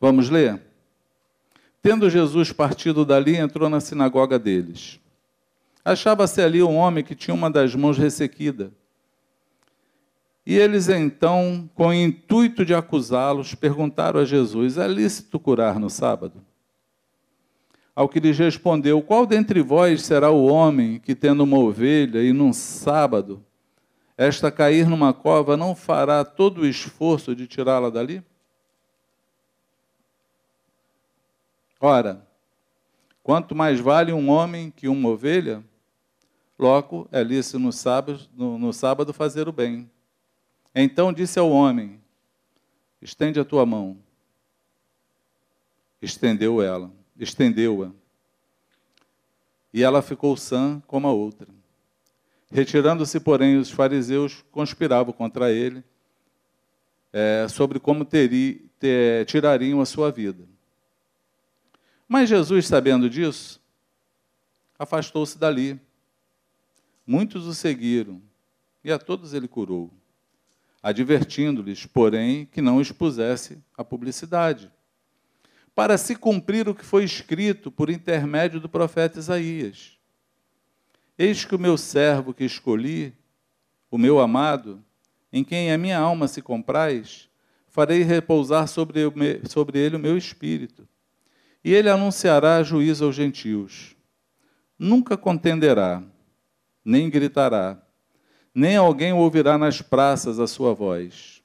Vamos 0.00 0.30
ler? 0.30 0.60
Tendo 1.82 2.10
Jesus 2.10 2.52
partido 2.52 3.04
dali, 3.04 3.36
entrou 3.36 3.68
na 3.68 3.80
sinagoga 3.80 4.38
deles. 4.38 4.98
Achava-se 5.84 6.42
ali 6.42 6.62
um 6.62 6.76
homem 6.76 7.04
que 7.04 7.14
tinha 7.14 7.34
uma 7.34 7.50
das 7.50 7.74
mãos 7.74 7.96
ressequida. 7.96 8.72
E 10.44 10.56
eles 10.56 10.88
então, 10.88 11.68
com 11.74 11.88
o 11.88 11.94
intuito 11.94 12.64
de 12.64 12.74
acusá-los, 12.74 13.54
perguntaram 13.54 14.20
a 14.20 14.24
Jesus: 14.24 14.78
É 14.78 14.86
lícito 14.86 15.38
curar 15.38 15.78
no 15.78 15.90
sábado? 15.90 16.42
Ao 17.96 18.10
que 18.10 18.20
lhes 18.20 18.36
respondeu: 18.36 19.00
Qual 19.00 19.24
dentre 19.24 19.62
vós 19.62 20.02
será 20.02 20.30
o 20.30 20.44
homem 20.44 21.00
que, 21.00 21.14
tendo 21.14 21.42
uma 21.44 21.58
ovelha 21.58 22.22
e 22.22 22.30
num 22.30 22.52
sábado, 22.52 23.42
esta 24.18 24.52
cair 24.52 24.86
numa 24.86 25.14
cova, 25.14 25.56
não 25.56 25.74
fará 25.74 26.22
todo 26.22 26.60
o 26.60 26.66
esforço 26.66 27.34
de 27.34 27.46
tirá-la 27.46 27.88
dali? 27.88 28.22
Ora, 31.80 32.26
quanto 33.22 33.54
mais 33.54 33.80
vale 33.80 34.12
um 34.12 34.28
homem 34.28 34.70
que 34.70 34.88
uma 34.88 35.08
ovelha, 35.08 35.64
logo 36.58 37.08
é 37.10 37.22
lícito 37.22 37.58
no 37.58 37.72
sábado, 37.72 38.20
no, 38.34 38.58
no 38.58 38.74
sábado 38.74 39.14
fazer 39.14 39.48
o 39.48 39.52
bem. 39.52 39.90
Então 40.74 41.14
disse 41.14 41.38
ao 41.38 41.50
homem: 41.50 41.98
Estende 43.00 43.40
a 43.40 43.44
tua 43.44 43.64
mão. 43.64 43.96
Estendeu 46.02 46.60
ela, 46.60 46.90
estendeu-a. 47.18 47.90
E 49.72 49.82
ela 49.82 50.02
ficou 50.02 50.36
sã 50.36 50.82
como 50.86 51.06
a 51.06 51.12
outra. 51.12 51.48
Retirando-se, 52.50 53.18
porém, 53.20 53.56
os 53.56 53.70
fariseus 53.70 54.44
conspiravam 54.50 55.12
contra 55.12 55.50
ele 55.50 55.82
é, 57.12 57.46
sobre 57.48 57.80
como 57.80 58.04
teri, 58.04 58.70
ter, 58.78 59.26
tirariam 59.26 59.80
a 59.80 59.86
sua 59.86 60.10
vida. 60.10 60.44
Mas 62.08 62.28
Jesus, 62.28 62.66
sabendo 62.66 63.10
disso, 63.10 63.60
afastou-se 64.78 65.36
dali. 65.38 65.80
Muitos 67.06 67.46
o 67.46 67.54
seguiram 67.54 68.20
e 68.84 68.92
a 68.92 68.98
todos 68.98 69.34
ele 69.34 69.48
curou 69.48 69.90
advertindo-lhes, 70.86 71.84
porém, 71.84 72.46
que 72.46 72.62
não 72.62 72.80
expusesse 72.80 73.58
a 73.76 73.82
publicidade, 73.82 74.70
para 75.76 75.98
se 75.98 76.16
cumprir 76.16 76.66
o 76.70 76.74
que 76.74 76.82
foi 76.82 77.04
escrito 77.04 77.70
por 77.70 77.90
intermédio 77.90 78.58
do 78.58 78.66
profeta 78.66 79.18
Isaías. 79.18 79.98
Eis 81.18 81.44
que 81.44 81.54
o 81.54 81.58
meu 81.58 81.76
servo 81.76 82.32
que 82.32 82.44
escolhi, 82.44 83.12
o 83.90 83.98
meu 83.98 84.18
amado, 84.18 84.82
em 85.30 85.44
quem 85.44 85.70
a 85.70 85.76
minha 85.76 85.98
alma 85.98 86.28
se 86.28 86.40
compraz, 86.40 87.28
farei 87.68 88.02
repousar 88.02 88.66
sobre, 88.68 89.02
sobre 89.46 89.78
ele 89.78 89.96
o 89.96 89.98
meu 90.00 90.16
espírito, 90.16 90.88
e 91.62 91.74
ele 91.74 91.90
anunciará 91.90 92.62
juízo 92.62 93.04
aos 93.04 93.14
gentios. 93.14 93.94
Nunca 94.78 95.14
contenderá, 95.14 96.02
nem 96.82 97.10
gritará, 97.10 97.82
nem 98.54 98.76
alguém 98.76 99.12
ouvirá 99.12 99.58
nas 99.58 99.82
praças 99.82 100.40
a 100.40 100.46
sua 100.46 100.72
voz. 100.72 101.42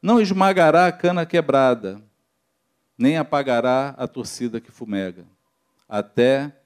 Não 0.00 0.20
esmagará 0.20 0.86
a 0.86 0.92
cana 0.92 1.26
quebrada, 1.26 2.05
nem 2.96 3.18
apagará 3.18 3.90
a 3.98 4.06
torcida 4.06 4.60
que 4.60 4.70
fumega, 4.70 5.26
até 5.88 6.56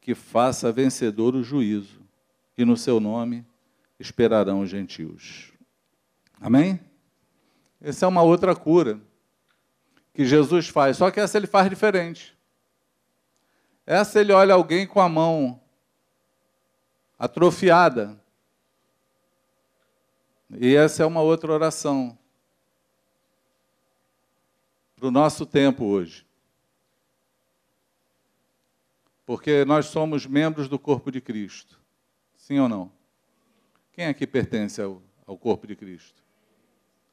que 0.00 0.14
faça 0.14 0.72
vencedor 0.72 1.34
o 1.34 1.42
juízo, 1.42 2.00
e 2.56 2.64
no 2.64 2.76
seu 2.76 2.98
nome 2.98 3.44
esperarão 3.98 4.60
os 4.60 4.70
gentios. 4.70 5.52
Amém? 6.40 6.80
Essa 7.80 8.06
é 8.06 8.08
uma 8.08 8.22
outra 8.22 8.54
cura 8.54 9.00
que 10.14 10.24
Jesus 10.24 10.68
faz, 10.68 10.96
só 10.96 11.10
que 11.10 11.20
essa 11.20 11.36
ele 11.36 11.46
faz 11.46 11.68
diferente. 11.68 12.36
Essa 13.84 14.20
ele 14.20 14.32
olha 14.32 14.54
alguém 14.54 14.86
com 14.86 15.00
a 15.00 15.08
mão 15.08 15.60
atrofiada, 17.18 18.18
e 20.58 20.74
essa 20.74 21.02
é 21.02 21.06
uma 21.06 21.20
outra 21.20 21.52
oração 21.52 22.16
para 25.06 25.08
o 25.08 25.10
nosso 25.12 25.46
tempo 25.46 25.84
hoje. 25.84 26.26
Porque 29.24 29.64
nós 29.64 29.86
somos 29.86 30.26
membros 30.26 30.68
do 30.68 30.78
corpo 30.80 31.12
de 31.12 31.20
Cristo. 31.20 31.80
Sim 32.36 32.58
ou 32.58 32.68
não? 32.68 32.90
Quem 33.92 34.06
aqui 34.06 34.26
pertence 34.26 34.82
ao, 34.82 35.00
ao 35.24 35.38
corpo 35.38 35.66
de 35.66 35.76
Cristo? 35.76 36.24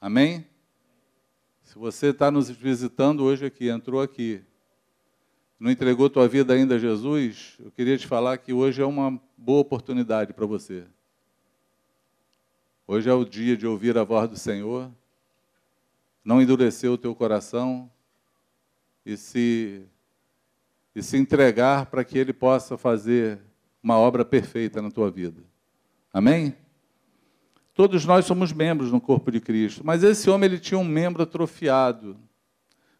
Amém? 0.01 0.45
Se 1.61 1.77
você 1.77 2.07
está 2.07 2.31
nos 2.31 2.49
visitando 2.49 3.23
hoje 3.23 3.45
aqui, 3.45 3.69
entrou 3.69 4.01
aqui, 4.01 4.43
não 5.59 5.69
entregou 5.69 6.09
tua 6.09 6.27
vida 6.27 6.53
ainda 6.53 6.75
a 6.75 6.79
Jesus, 6.79 7.57
eu 7.59 7.71
queria 7.71 7.97
te 7.97 8.07
falar 8.07 8.37
que 8.39 8.51
hoje 8.51 8.81
é 8.81 8.85
uma 8.85 9.21
boa 9.37 9.61
oportunidade 9.61 10.33
para 10.33 10.47
você. 10.47 10.83
Hoje 12.87 13.07
é 13.07 13.13
o 13.13 13.23
dia 13.23 13.55
de 13.55 13.67
ouvir 13.67 13.97
a 13.97 14.03
voz 14.03 14.29
do 14.29 14.37
Senhor, 14.37 14.91
não 16.23 16.41
endurecer 16.41 16.91
o 16.91 16.97
teu 16.97 17.13
coração 17.13 17.91
e 19.05 19.17
se, 19.17 19.85
e 20.95 21.03
se 21.03 21.17
entregar 21.17 21.87
para 21.87 22.03
que 22.03 22.17
Ele 22.17 22.33
possa 22.33 22.77
fazer 22.77 23.39
uma 23.81 23.97
obra 23.97 24.23
perfeita 24.23 24.81
na 24.81 24.89
tua 24.89 25.11
vida. 25.11 25.43
Amém? 26.11 26.55
Todos 27.73 28.05
nós 28.05 28.25
somos 28.25 28.53
membros 28.53 28.91
no 28.91 29.01
corpo 29.01 29.31
de 29.31 29.41
Cristo, 29.41 29.81
mas 29.83 30.03
esse 30.03 30.29
homem 30.29 30.47
ele 30.47 30.59
tinha 30.59 30.77
um 30.77 30.83
membro 30.85 31.23
atrofiado. 31.23 32.17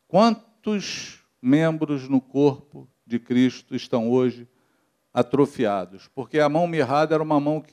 Quantos 0.07 1.23
membros 1.39 2.09
no 2.09 2.19
corpo 2.19 2.89
de 3.05 3.19
Cristo 3.19 3.75
estão 3.75 4.09
hoje 4.09 4.47
atrofiados? 5.13 6.09
Porque 6.15 6.39
a 6.39 6.49
mão 6.49 6.67
mirrada 6.67 7.13
era 7.13 7.23
uma 7.23 7.39
mão 7.39 7.63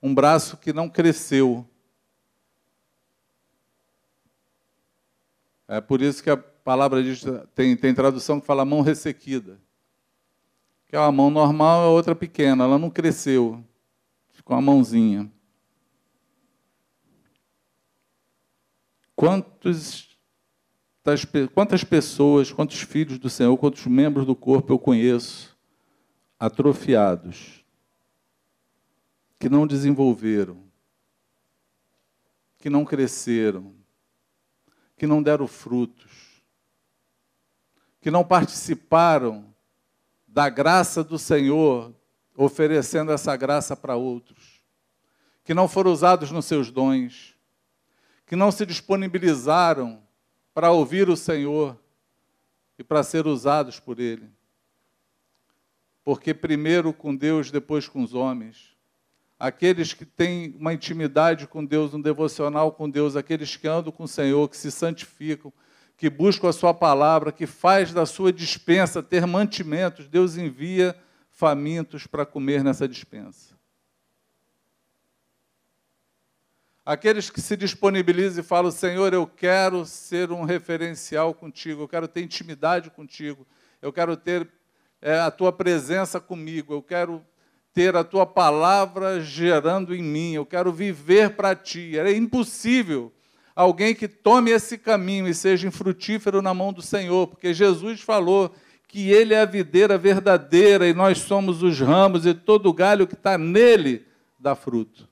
um 0.00 0.14
braço 0.14 0.56
que 0.56 0.72
não 0.72 0.88
cresceu. 0.88 1.68
É 5.68 5.80
por 5.80 6.00
isso 6.00 6.22
que 6.22 6.30
a 6.30 6.36
palavra 6.36 7.02
diz, 7.02 7.24
tem, 7.54 7.76
tem 7.76 7.94
tradução 7.94 8.40
que 8.40 8.46
fala 8.46 8.64
mão 8.64 8.80
ressequida. 8.80 9.60
Que 10.86 10.96
é 10.96 10.98
uma 10.98 11.12
mão 11.12 11.30
normal 11.30 11.84
é 11.84 11.88
outra 11.88 12.14
pequena, 12.14 12.64
ela 12.64 12.78
não 12.78 12.90
cresceu. 12.90 13.64
Ficou 14.32 14.56
uma 14.56 14.62
mãozinha. 14.62 15.30
Quantos, 19.14 20.16
quantas 21.54 21.82
pessoas, 21.82 22.52
quantos 22.52 22.80
filhos 22.80 23.18
do 23.18 23.30
Senhor, 23.30 23.56
quantos 23.56 23.86
membros 23.86 24.26
do 24.26 24.36
corpo 24.36 24.72
eu 24.72 24.78
conheço 24.78 25.56
atrofiados? 26.38 27.64
que 29.38 29.48
não 29.48 29.66
desenvolveram, 29.66 30.58
que 32.58 32.70
não 32.70 32.84
cresceram, 32.84 33.74
que 34.96 35.06
não 35.06 35.22
deram 35.22 35.46
frutos, 35.46 36.42
que 38.00 38.10
não 38.10 38.24
participaram 38.24 39.54
da 40.26 40.48
graça 40.48 41.04
do 41.04 41.18
Senhor, 41.18 41.94
oferecendo 42.36 43.12
essa 43.12 43.36
graça 43.36 43.76
para 43.76 43.96
outros, 43.96 44.62
que 45.44 45.54
não 45.54 45.68
foram 45.68 45.92
usados 45.92 46.30
nos 46.30 46.44
seus 46.44 46.70
dons, 46.70 47.34
que 48.26 48.36
não 48.36 48.50
se 48.50 48.66
disponibilizaram 48.66 50.02
para 50.52 50.70
ouvir 50.70 51.08
o 51.08 51.16
Senhor 51.16 51.78
e 52.78 52.84
para 52.84 53.02
ser 53.02 53.26
usados 53.26 53.78
por 53.78 54.00
Ele. 54.00 54.30
Porque 56.04 56.34
primeiro 56.34 56.92
com 56.92 57.14
Deus, 57.14 57.50
depois 57.50 57.88
com 57.88 58.02
os 58.02 58.14
homens. 58.14 58.75
Aqueles 59.38 59.92
que 59.92 60.06
têm 60.06 60.54
uma 60.58 60.72
intimidade 60.72 61.46
com 61.46 61.64
Deus, 61.64 61.92
um 61.92 62.00
devocional 62.00 62.72
com 62.72 62.88
Deus, 62.88 63.16
aqueles 63.16 63.54
que 63.56 63.68
andam 63.68 63.92
com 63.92 64.04
o 64.04 64.08
Senhor, 64.08 64.48
que 64.48 64.56
se 64.56 64.70
santificam, 64.70 65.52
que 65.96 66.08
buscam 66.08 66.48
a 66.48 66.52
sua 66.52 66.72
palavra, 66.72 67.32
que 67.32 67.46
faz 67.46 67.92
da 67.92 68.06
sua 68.06 68.32
dispensa 68.32 69.02
ter 69.02 69.26
mantimentos, 69.26 70.08
Deus 70.08 70.36
envia 70.36 70.96
famintos 71.30 72.06
para 72.06 72.24
comer 72.24 72.64
nessa 72.64 72.88
dispensa. 72.88 73.54
Aqueles 76.84 77.28
que 77.28 77.40
se 77.40 77.56
disponibilizam 77.56 78.42
e 78.42 78.46
falam, 78.46 78.70
Senhor, 78.70 79.12
eu 79.12 79.26
quero 79.26 79.84
ser 79.84 80.30
um 80.30 80.44
referencial 80.44 81.34
contigo, 81.34 81.82
eu 81.82 81.88
quero 81.88 82.06
ter 82.06 82.22
intimidade 82.22 82.90
contigo, 82.90 83.46
eu 83.82 83.92
quero 83.92 84.16
ter 84.16 84.48
é, 85.02 85.18
a 85.18 85.30
tua 85.30 85.52
presença 85.52 86.20
comigo, 86.20 86.72
eu 86.72 86.82
quero 86.82 87.26
ter 87.76 87.94
a 87.94 88.02
tua 88.02 88.24
palavra 88.24 89.20
gerando 89.20 89.94
em 89.94 90.02
mim, 90.02 90.32
eu 90.32 90.46
quero 90.46 90.72
viver 90.72 91.36
para 91.36 91.54
ti. 91.54 91.98
É 91.98 92.10
impossível 92.16 93.12
alguém 93.54 93.94
que 93.94 94.08
tome 94.08 94.50
esse 94.50 94.78
caminho 94.78 95.28
e 95.28 95.34
seja 95.34 95.68
infrutífero 95.68 96.40
na 96.40 96.54
mão 96.54 96.72
do 96.72 96.80
Senhor, 96.80 97.26
porque 97.26 97.52
Jesus 97.52 98.00
falou 98.00 98.50
que 98.88 99.10
Ele 99.10 99.34
é 99.34 99.42
a 99.42 99.44
videira 99.44 99.98
verdadeira 99.98 100.88
e 100.88 100.94
nós 100.94 101.18
somos 101.18 101.62
os 101.62 101.78
ramos 101.78 102.24
e 102.24 102.32
todo 102.32 102.72
galho 102.72 103.06
que 103.06 103.12
está 103.12 103.36
nele 103.36 104.06
dá 104.38 104.54
fruto. 104.54 105.06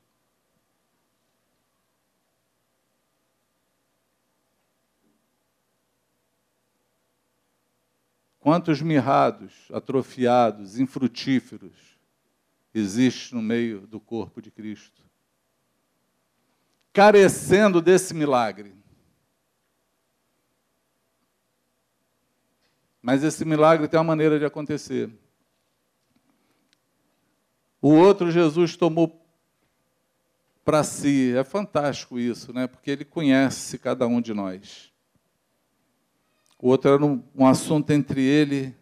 Quantos 8.40 8.80
mirrados, 8.80 9.52
atrofiados, 9.70 10.80
infrutíferos 10.80 11.93
existe 12.74 13.34
no 13.34 13.40
meio 13.40 13.86
do 13.86 14.00
corpo 14.00 14.42
de 14.42 14.50
Cristo? 14.50 15.04
carecendo 16.94 17.82
desse 17.82 18.14
milagre. 18.14 18.72
Mas 23.02 23.24
esse 23.24 23.44
milagre 23.44 23.88
tem 23.88 23.98
uma 23.98 24.04
maneira 24.04 24.38
de 24.38 24.44
acontecer. 24.44 25.10
O 27.82 27.88
outro 27.88 28.30
Jesus 28.30 28.76
tomou 28.76 29.20
para 30.64 30.84
si. 30.84 31.36
É 31.36 31.42
fantástico 31.42 32.18
isso, 32.18 32.52
né? 32.52 32.68
Porque 32.68 32.92
ele 32.92 33.04
conhece 33.04 33.76
cada 33.76 34.06
um 34.06 34.20
de 34.20 34.32
nós. 34.32 34.90
O 36.56 36.68
outro 36.68 36.92
era 36.92 37.04
um, 37.04 37.22
um 37.34 37.44
assunto 37.44 37.90
entre 37.90 38.22
ele 38.22 38.74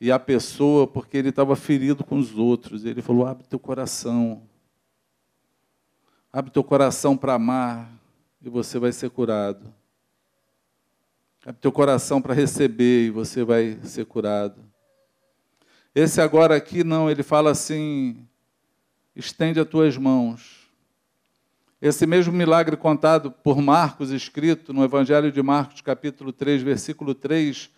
e 0.00 0.12
a 0.12 0.18
pessoa, 0.18 0.86
porque 0.86 1.16
ele 1.16 1.30
estava 1.30 1.56
ferido 1.56 2.04
com 2.04 2.18
os 2.18 2.36
outros. 2.36 2.84
Ele 2.84 3.02
falou: 3.02 3.26
abre 3.26 3.46
teu 3.46 3.58
coração. 3.58 4.42
Abre 6.32 6.50
teu 6.50 6.62
coração 6.62 7.16
para 7.16 7.34
amar 7.34 7.90
e 8.42 8.48
você 8.48 8.78
vai 8.78 8.92
ser 8.92 9.10
curado. 9.10 9.72
Abre 11.44 11.60
teu 11.60 11.72
coração 11.72 12.20
para 12.20 12.34
receber 12.34 13.06
e 13.06 13.10
você 13.10 13.42
vai 13.42 13.78
ser 13.82 14.04
curado. 14.04 14.60
Esse 15.94 16.20
agora 16.20 16.54
aqui 16.54 16.84
não, 16.84 17.10
ele 17.10 17.22
fala 17.22 17.50
assim: 17.50 18.26
estende 19.14 19.58
as 19.58 19.68
tuas 19.68 19.96
mãos. 19.96 20.66
Esse 21.80 22.06
mesmo 22.06 22.32
milagre 22.32 22.76
contado 22.76 23.30
por 23.30 23.60
Marcos, 23.62 24.10
escrito 24.10 24.72
no 24.72 24.82
Evangelho 24.82 25.30
de 25.30 25.42
Marcos, 25.42 25.80
capítulo 25.80 26.32
3, 26.32 26.62
versículo 26.62 27.14
3, 27.14 27.70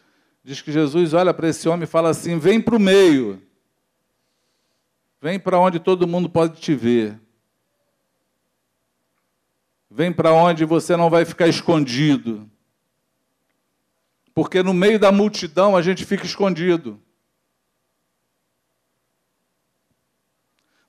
diz 0.42 0.60
que 0.60 0.72
Jesus 0.72 1.12
olha 1.12 1.34
para 1.34 1.48
esse 1.48 1.68
homem 1.68 1.84
e 1.84 1.86
fala 1.86 2.10
assim: 2.10 2.38
vem 2.38 2.60
para 2.60 2.76
o 2.76 2.80
meio, 2.80 3.42
vem 5.20 5.38
para 5.38 5.58
onde 5.58 5.78
todo 5.78 6.06
mundo 6.06 6.28
pode 6.28 6.60
te 6.60 6.74
ver. 6.74 7.20
Vem 9.90 10.12
para 10.12 10.32
onde 10.32 10.64
você 10.64 10.96
não 10.96 11.08
vai 11.08 11.24
ficar 11.24 11.48
escondido. 11.48 12.48
Porque 14.34 14.62
no 14.62 14.74
meio 14.74 14.98
da 14.98 15.10
multidão 15.10 15.76
a 15.76 15.82
gente 15.82 16.04
fica 16.04 16.24
escondido. 16.24 17.00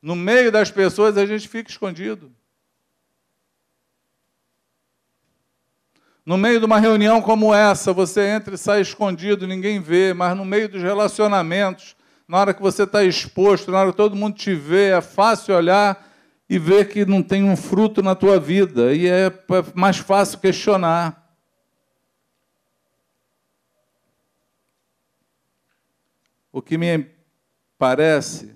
No 0.02 0.16
meio 0.16 0.52
das 0.52 0.70
pessoas 0.70 1.18
a 1.18 1.26
gente 1.26 1.48
fica 1.48 1.70
escondido. 1.70 2.32
No 6.30 6.38
meio 6.38 6.60
de 6.60 6.66
uma 6.68 6.78
reunião 6.78 7.24
como 7.24 7.56
essa, 7.56 7.92
você 7.92 8.22
entra 8.28 8.54
e 8.54 8.58
sai 8.58 8.82
escondido, 8.82 9.48
ninguém 9.48 9.80
vê, 9.82 10.14
mas 10.14 10.38
no 10.38 10.46
meio 10.46 10.70
dos 10.70 10.80
relacionamentos, 10.80 11.96
na 12.28 12.38
hora 12.38 12.54
que 12.54 12.62
você 12.62 12.84
está 12.84 13.04
exposto, 13.04 13.72
na 13.72 13.80
hora 13.80 13.90
que 13.90 13.98
todo 13.98 14.16
mundo 14.16 14.36
te 14.36 14.54
vê, 14.54 14.90
é 14.92 15.02
fácil 15.02 15.56
olhar 15.56 16.08
e 16.48 16.60
ver 16.60 16.88
que 16.88 17.04
não 17.04 17.24
tem 17.24 17.44
um 17.44 17.58
fruto 17.58 18.04
na 18.04 18.14
tua 18.14 18.40
vida, 18.40 18.94
e 18.94 19.08
é 19.08 19.34
mais 19.74 19.98
fácil 19.98 20.38
questionar. 20.38 21.36
O 26.52 26.62
que 26.62 26.78
me 26.78 27.08
parece 27.76 28.56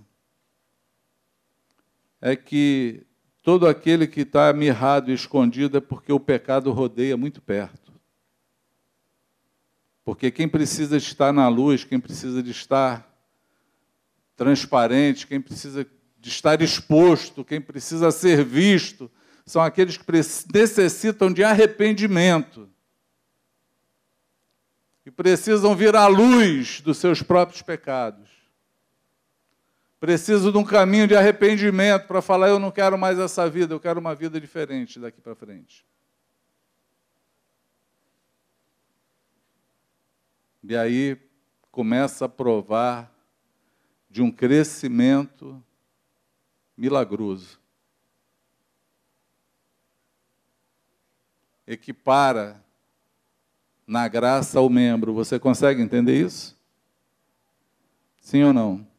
é 2.22 2.36
que 2.36 3.04
todo 3.44 3.68
aquele 3.68 4.08
que 4.08 4.22
está 4.22 4.52
mirrado 4.54 5.12
e 5.12 5.14
escondido 5.14 5.78
é 5.78 5.82
porque 5.82 6.14
o 6.14 6.20
pecado 6.20 6.72
rodeia 6.72 7.18
muito 7.18 7.42
perto. 7.42 7.92
Porque 10.06 10.32
quem 10.32 10.48
precisa 10.48 10.96
estar 10.96 11.34
na 11.34 11.48
luz, 11.50 11.84
quem 11.84 12.00
precisa 12.00 12.42
de 12.42 12.52
estar 12.52 13.08
transparente, 14.36 15.28
quem 15.28 15.42
precisa 15.42 15.86
de 16.20 16.30
estar 16.30 16.62
exposto, 16.62 17.44
quem 17.44 17.60
precisa 17.60 18.12
ser 18.12 18.44
visto, 18.44 19.12
são 19.46 19.62
aqueles 19.62 19.98
que 19.98 20.06
necessitam 20.54 21.32
de 21.32 21.44
arrependimento 21.44 22.70
e 25.06 25.12
precisam 25.12 25.76
vir 25.76 25.96
à 25.98 26.08
luz 26.08 26.80
dos 26.80 26.98
seus 26.98 27.22
próprios 27.22 27.62
pecados. 27.62 28.33
Preciso 30.04 30.52
de 30.52 30.58
um 30.58 30.66
caminho 30.66 31.08
de 31.08 31.16
arrependimento 31.16 32.08
para 32.08 32.22
falar: 32.22 32.50
eu 32.50 32.60
não 32.60 32.70
quero 32.70 32.98
mais 32.98 33.18
essa 33.18 33.50
vida, 33.50 33.74
eu 33.74 33.80
quero 33.80 34.02
uma 34.02 34.14
vida 34.14 34.38
diferente 34.38 35.00
daqui 35.00 35.22
para 35.22 35.34
frente. 35.34 35.86
E 40.62 40.76
aí 40.76 41.18
começa 41.72 42.26
a 42.26 42.28
provar 42.28 43.10
de 44.10 44.22
um 44.22 44.30
crescimento 44.30 45.64
milagroso. 46.76 47.58
Equipara 51.66 52.62
na 53.88 54.06
graça 54.10 54.60
ao 54.60 54.70
membro. 54.70 55.14
Você 55.14 55.40
consegue 55.40 55.82
entender 55.82 56.20
isso? 56.20 56.60
Sim 58.20 58.44
ou 58.44 58.52
não? 58.52 58.93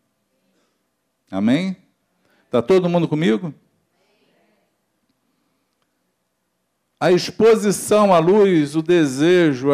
Amém? 1.34 1.76
Está 2.46 2.62
todo 2.62 2.88
mundo 2.88 3.08
comigo? 3.08 3.52
A 7.00 7.10
exposição 7.10 8.14
à 8.14 8.20
luz, 8.20 8.76
o 8.76 8.82
desejo, 8.82 9.70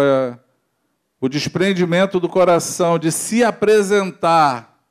o 1.20 1.28
desprendimento 1.28 2.18
do 2.18 2.30
coração 2.30 2.98
de 2.98 3.12
se 3.12 3.44
apresentar 3.44 4.82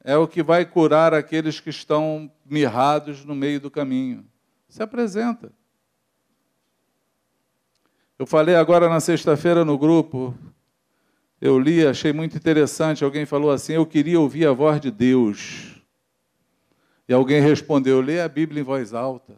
é 0.00 0.16
o 0.16 0.26
que 0.26 0.42
vai 0.42 0.66
curar 0.66 1.14
aqueles 1.14 1.60
que 1.60 1.70
estão 1.70 2.28
mirrados 2.44 3.24
no 3.24 3.34
meio 3.36 3.60
do 3.60 3.70
caminho. 3.70 4.26
Se 4.68 4.82
apresenta. 4.82 5.52
Eu 8.18 8.26
falei 8.26 8.56
agora 8.56 8.88
na 8.88 8.98
sexta-feira 8.98 9.64
no 9.64 9.78
grupo, 9.78 10.36
eu 11.40 11.58
li, 11.58 11.86
achei 11.86 12.12
muito 12.12 12.36
interessante. 12.36 13.04
Alguém 13.04 13.24
falou 13.24 13.50
assim: 13.50 13.74
Eu 13.74 13.86
queria 13.86 14.18
ouvir 14.18 14.46
a 14.46 14.52
voz 14.52 14.80
de 14.80 14.90
Deus. 14.90 15.80
E 17.08 17.12
alguém 17.12 17.40
respondeu: 17.40 18.00
Lê 18.00 18.20
a 18.20 18.28
Bíblia 18.28 18.60
em 18.60 18.64
voz 18.64 18.92
alta. 18.92 19.36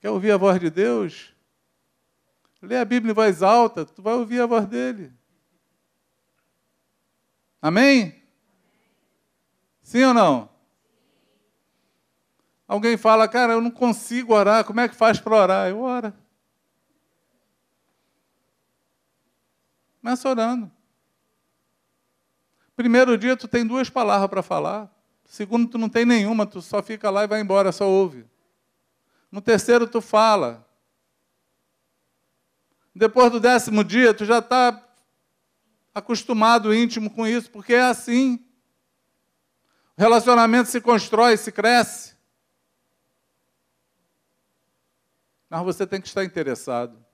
Quer 0.00 0.10
ouvir 0.10 0.30
a 0.30 0.36
voz 0.36 0.60
de 0.60 0.70
Deus? 0.70 1.34
Lê 2.62 2.76
a 2.78 2.84
Bíblia 2.84 3.10
em 3.10 3.14
voz 3.14 3.42
alta, 3.42 3.84
tu 3.84 4.02
vai 4.02 4.14
ouvir 4.14 4.40
a 4.40 4.46
voz 4.46 4.66
dele. 4.66 5.12
Amém? 7.60 8.22
Sim 9.82 10.04
ou 10.04 10.14
não? 10.14 10.55
Alguém 12.66 12.96
fala, 12.96 13.28
cara, 13.28 13.52
eu 13.52 13.60
não 13.60 13.70
consigo 13.70 14.34
orar, 14.34 14.64
como 14.64 14.80
é 14.80 14.88
que 14.88 14.94
faz 14.94 15.20
para 15.20 15.36
orar? 15.36 15.68
Eu 15.68 15.80
oro. 15.80 16.12
Começa 20.00 20.28
orando. 20.28 20.70
Primeiro 22.74 23.16
dia 23.16 23.36
tu 23.36 23.48
tem 23.48 23.66
duas 23.66 23.88
palavras 23.88 24.28
para 24.28 24.42
falar. 24.42 24.90
Segundo, 25.24 25.68
tu 25.68 25.78
não 25.78 25.88
tem 25.88 26.04
nenhuma, 26.04 26.46
tu 26.46 26.60
só 26.62 26.82
fica 26.82 27.10
lá 27.10 27.24
e 27.24 27.26
vai 27.26 27.40
embora, 27.40 27.72
só 27.72 27.88
ouve. 27.88 28.26
No 29.30 29.40
terceiro, 29.40 29.86
tu 29.86 30.00
fala. 30.00 30.66
Depois 32.94 33.30
do 33.30 33.38
décimo 33.38 33.84
dia, 33.84 34.14
tu 34.14 34.24
já 34.24 34.38
está 34.38 34.82
acostumado, 35.94 36.74
íntimo 36.74 37.10
com 37.10 37.26
isso, 37.26 37.50
porque 37.50 37.74
é 37.74 37.82
assim. 37.82 38.42
O 39.96 40.00
relacionamento 40.00 40.70
se 40.70 40.80
constrói, 40.80 41.36
se 41.36 41.52
cresce. 41.52 42.15
Mas 45.48 45.64
você 45.64 45.86
tem 45.86 46.00
que 46.00 46.08
estar 46.08 46.24
interessado. 46.24 47.04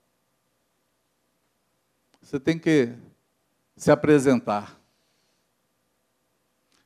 Você 2.20 2.38
tem 2.38 2.58
que 2.58 2.94
se 3.76 3.90
apresentar. 3.90 4.80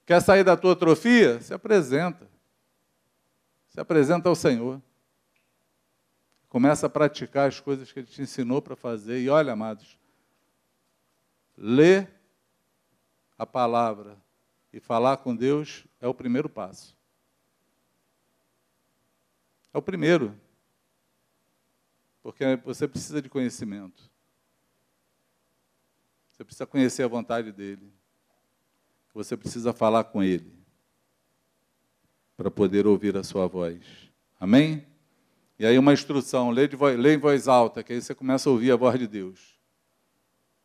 Quer 0.05 0.20
sair 0.22 0.44
da 0.44 0.57
tua 0.57 0.72
atrofia? 0.72 1.40
Se 1.40 1.53
apresenta. 1.53 2.28
Se 3.68 3.80
apresenta 3.80 4.28
ao 4.28 4.34
Senhor. 4.34 4.80
Começa 6.49 6.86
a 6.86 6.90
praticar 6.90 7.49
as 7.49 7.61
coisas 7.61 7.92
que 7.92 7.99
Ele 7.99 8.07
te 8.07 8.22
ensinou 8.22 8.62
para 8.62 8.74
fazer. 8.74 9.20
E 9.20 9.28
olha, 9.28 9.53
amados, 9.53 9.99
ler 11.57 12.11
a 13.36 13.44
palavra 13.44 14.16
e 14.72 14.80
falar 14.80 15.18
com 15.18 15.34
Deus 15.34 15.86
é 16.01 16.09
o 16.09 16.14
primeiro 16.14 16.49
passo. 16.49 16.97
É 19.74 19.78
o 19.78 19.82
primeiro. 19.82 20.34
Porque 22.27 22.45
você 22.64 22.89
precisa 22.89 23.22
de 23.22 23.29
conhecimento. 23.29 24.11
Você 26.29 26.43
precisa 26.43 26.66
conhecer 26.66 27.05
a 27.05 27.07
vontade 27.07 27.53
dele. 27.53 27.89
Você 29.14 29.37
precisa 29.37 29.72
falar 29.72 30.03
com 30.03 30.24
ele 30.24 30.53
para 32.37 32.51
poder 32.51 32.85
ouvir 32.85 33.16
a 33.16 33.22
sua 33.22 33.47
voz. 33.47 33.81
Amém? 34.41 34.85
E 35.57 35.64
aí 35.64 35.79
uma 35.79 35.93
instrução, 35.93 36.51
lê, 36.51 36.66
voz, 36.66 36.99
lê 36.99 37.14
em 37.14 37.16
voz 37.16 37.47
alta, 37.47 37.81
que 37.85 37.93
aí 37.93 38.03
você 38.03 38.12
começa 38.12 38.49
a 38.49 38.53
ouvir 38.53 38.72
a 38.72 38.77
voz 38.77 38.99
de 38.99 39.07
Deus. 39.07 39.57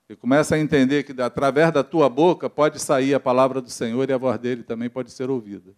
E 0.10 0.16
começa 0.16 0.56
a 0.56 0.60
entender 0.60 1.04
que 1.04 1.22
através 1.22 1.72
da 1.72 1.84
tua 1.84 2.10
boca 2.10 2.50
pode 2.50 2.80
sair 2.80 3.14
a 3.14 3.20
palavra 3.20 3.62
do 3.62 3.70
Senhor 3.70 4.10
e 4.10 4.14
a 4.14 4.18
voz 4.18 4.40
dele 4.40 4.64
também 4.64 4.90
pode 4.90 5.12
ser 5.12 5.30
ouvida. 5.30 5.76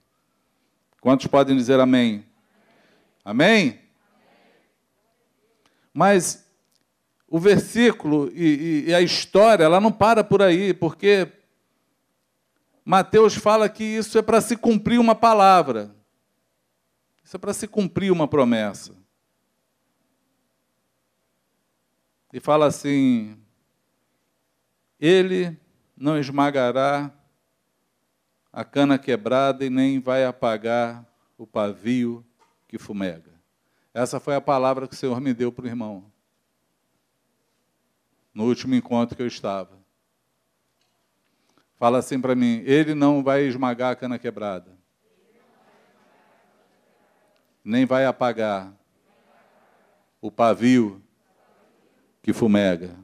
Quantos 1.01 1.27
podem 1.27 1.57
dizer 1.57 1.77
amém? 1.81 2.25
Amém? 3.25 3.83
Mas 5.93 6.45
o 7.27 7.39
versículo 7.39 8.31
e, 8.33 8.83
e, 8.85 8.89
e 8.89 8.93
a 8.93 9.01
história, 9.01 9.63
ela 9.63 9.79
não 9.79 9.91
para 9.91 10.23
por 10.23 10.41
aí, 10.41 10.73
porque 10.73 11.31
Mateus 12.83 13.35
fala 13.35 13.69
que 13.69 13.83
isso 13.83 14.17
é 14.17 14.21
para 14.21 14.41
se 14.41 14.57
cumprir 14.57 14.99
uma 14.99 15.15
palavra. 15.15 15.95
Isso 17.23 17.37
é 17.37 17.39
para 17.39 17.53
se 17.53 17.67
cumprir 17.67 18.11
uma 18.11 18.27
promessa. 18.27 18.95
E 22.33 22.39
fala 22.39 22.65
assim: 22.65 23.37
Ele 24.99 25.57
não 25.95 26.17
esmagará 26.17 27.11
a 28.51 28.63
cana 28.65 28.99
quebrada 28.99 29.63
e 29.65 29.69
nem 29.69 29.99
vai 29.99 30.25
apagar 30.25 31.05
o 31.37 31.47
pavio 31.47 32.25
que 32.67 32.77
fumega. 32.77 33.32
Essa 33.93 34.19
foi 34.19 34.35
a 34.35 34.41
palavra 34.41 34.87
que 34.87 34.95
o 34.95 34.97
Senhor 34.97 35.21
me 35.21 35.33
deu 35.33 35.51
para 35.51 35.65
o 35.65 35.67
irmão. 35.67 36.11
No 38.33 38.45
último 38.45 38.73
encontro 38.73 39.15
que 39.15 39.21
eu 39.21 39.27
estava. 39.27 39.77
Fala 41.77 41.99
assim 41.99 42.19
para 42.19 42.33
mim: 42.33 42.63
Ele 42.65 42.95
não 42.95 43.23
vai 43.23 43.43
esmagar 43.43 43.91
a 43.91 43.95
cana 43.95 44.17
quebrada. 44.17 44.75
Nem 47.63 47.85
vai 47.85 48.05
apagar 48.05 48.73
o 50.19 50.31
pavio 50.31 51.01
que 52.21 52.33
fumega. 52.33 52.95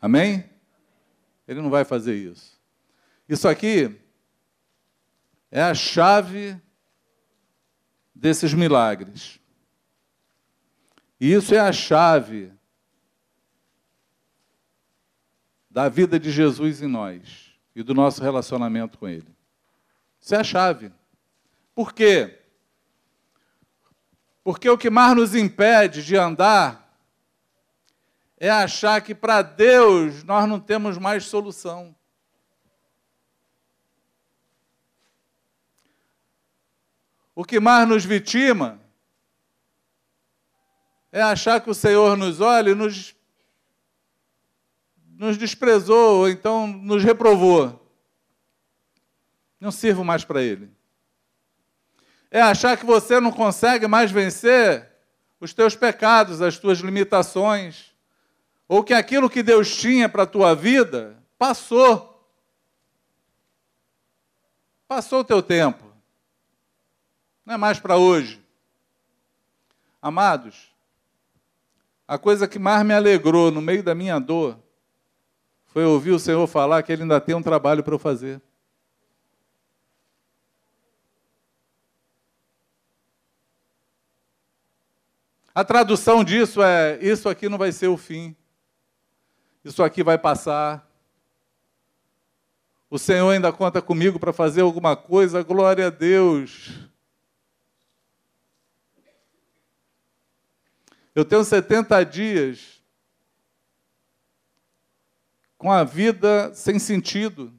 Amém? 0.00 0.48
Ele 1.48 1.60
não 1.60 1.70
vai 1.70 1.84
fazer 1.84 2.14
isso. 2.14 2.60
Isso 3.28 3.48
aqui 3.48 3.98
é 5.50 5.62
a 5.62 5.74
chave 5.74 6.60
desses 8.14 8.52
milagres. 8.54 9.40
E 11.20 11.32
isso 11.32 11.54
é 11.54 11.58
a 11.58 11.72
chave 11.72 12.52
da 15.70 15.88
vida 15.88 16.18
de 16.20 16.30
Jesus 16.30 16.82
em 16.82 16.88
nós 16.88 17.56
e 17.74 17.82
do 17.82 17.94
nosso 17.94 18.22
relacionamento 18.22 18.98
com 18.98 19.08
Ele. 19.08 19.34
Isso 20.20 20.34
é 20.34 20.38
a 20.38 20.44
chave. 20.44 20.92
Por 21.74 21.92
quê? 21.92 22.38
Porque 24.44 24.68
o 24.68 24.76
que 24.76 24.90
mais 24.90 25.16
nos 25.16 25.34
impede 25.34 26.04
de 26.04 26.16
andar 26.16 26.82
é 28.36 28.50
achar 28.50 29.00
que 29.00 29.14
para 29.14 29.40
Deus 29.40 30.24
nós 30.24 30.48
não 30.48 30.58
temos 30.58 30.98
mais 30.98 31.24
solução. 31.24 31.94
O 37.34 37.44
que 37.44 37.58
mais 37.58 37.88
nos 37.88 38.04
vitima 38.04 38.80
é 41.10 41.20
achar 41.22 41.60
que 41.60 41.70
o 41.70 41.74
Senhor 41.74 42.16
nos 42.16 42.40
olha 42.40 42.70
e 42.70 42.74
nos, 42.74 43.14
nos 45.16 45.36
desprezou, 45.36 46.20
ou 46.20 46.28
então 46.28 46.66
nos 46.66 47.04
reprovou. 47.04 47.78
Não 49.60 49.70
sirvo 49.70 50.02
mais 50.02 50.24
para 50.24 50.42
Ele. 50.42 50.70
É 52.30 52.40
achar 52.40 52.76
que 52.76 52.86
você 52.86 53.20
não 53.20 53.30
consegue 53.30 53.86
mais 53.86 54.10
vencer 54.10 54.90
os 55.38 55.52
teus 55.52 55.76
pecados, 55.76 56.40
as 56.40 56.58
tuas 56.58 56.78
limitações, 56.78 57.94
ou 58.66 58.82
que 58.82 58.94
aquilo 58.94 59.28
que 59.28 59.42
Deus 59.42 59.76
tinha 59.76 60.08
para 60.08 60.22
a 60.22 60.26
tua 60.26 60.54
vida 60.54 61.22
passou. 61.38 62.26
Passou 64.88 65.20
o 65.20 65.24
teu 65.24 65.42
tempo. 65.42 65.91
Não 67.44 67.54
é 67.54 67.56
mais 67.56 67.78
para 67.78 67.96
hoje. 67.96 68.40
Amados, 70.00 70.72
a 72.06 72.18
coisa 72.18 72.46
que 72.46 72.58
mais 72.58 72.84
me 72.84 72.94
alegrou 72.94 73.50
no 73.50 73.60
meio 73.60 73.82
da 73.82 73.94
minha 73.94 74.18
dor 74.18 74.58
foi 75.66 75.84
ouvir 75.84 76.10
o 76.10 76.18
Senhor 76.18 76.46
falar 76.46 76.82
que 76.82 76.92
Ele 76.92 77.02
ainda 77.02 77.20
tem 77.20 77.34
um 77.34 77.42
trabalho 77.42 77.82
para 77.82 77.94
eu 77.94 77.98
fazer. 77.98 78.40
A 85.54 85.64
tradução 85.64 86.24
disso 86.24 86.62
é: 86.62 86.98
isso 87.00 87.28
aqui 87.28 87.48
não 87.48 87.58
vai 87.58 87.72
ser 87.72 87.88
o 87.88 87.96
fim. 87.96 88.34
Isso 89.64 89.82
aqui 89.82 90.02
vai 90.02 90.18
passar. 90.18 90.86
O 92.90 92.98
Senhor 92.98 93.30
ainda 93.30 93.52
conta 93.52 93.80
comigo 93.80 94.18
para 94.18 94.32
fazer 94.32 94.60
alguma 94.60 94.96
coisa, 94.96 95.42
glória 95.42 95.86
a 95.86 95.90
Deus. 95.90 96.91
Eu 101.14 101.24
tenho 101.24 101.44
70 101.44 102.02
dias 102.04 102.82
com 105.58 105.70
a 105.70 105.84
vida 105.84 106.52
sem 106.54 106.78
sentido. 106.78 107.52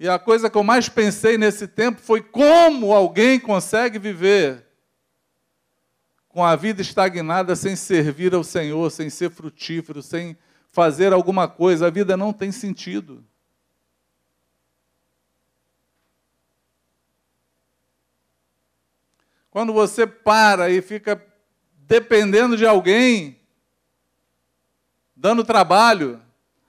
E 0.00 0.08
a 0.08 0.18
coisa 0.18 0.50
que 0.50 0.56
eu 0.56 0.64
mais 0.64 0.88
pensei 0.88 1.38
nesse 1.38 1.68
tempo 1.68 2.00
foi 2.00 2.20
como 2.20 2.92
alguém 2.92 3.38
consegue 3.38 3.98
viver 3.98 4.66
com 6.28 6.42
a 6.42 6.56
vida 6.56 6.80
estagnada 6.80 7.54
sem 7.54 7.76
servir 7.76 8.34
ao 8.34 8.42
Senhor, 8.42 8.90
sem 8.90 9.10
ser 9.10 9.30
frutífero, 9.30 10.02
sem 10.02 10.36
fazer 10.72 11.12
alguma 11.12 11.46
coisa. 11.46 11.86
A 11.86 11.90
vida 11.90 12.16
não 12.16 12.32
tem 12.32 12.50
sentido. 12.50 13.24
Quando 19.52 19.70
você 19.70 20.06
para 20.06 20.70
e 20.70 20.80
fica 20.80 21.22
dependendo 21.76 22.56
de 22.56 22.64
alguém, 22.66 23.38
dando 25.14 25.44
trabalho, 25.44 26.22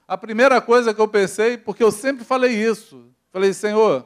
a 0.05 0.17
primeira 0.17 0.59
coisa 0.59 0.93
que 0.93 0.99
eu 0.99 1.07
pensei, 1.07 1.57
porque 1.57 1.81
eu 1.81 1.93
sempre 1.93 2.25
falei 2.25 2.51
isso, 2.51 3.09
falei, 3.31 3.53
Senhor, 3.53 4.05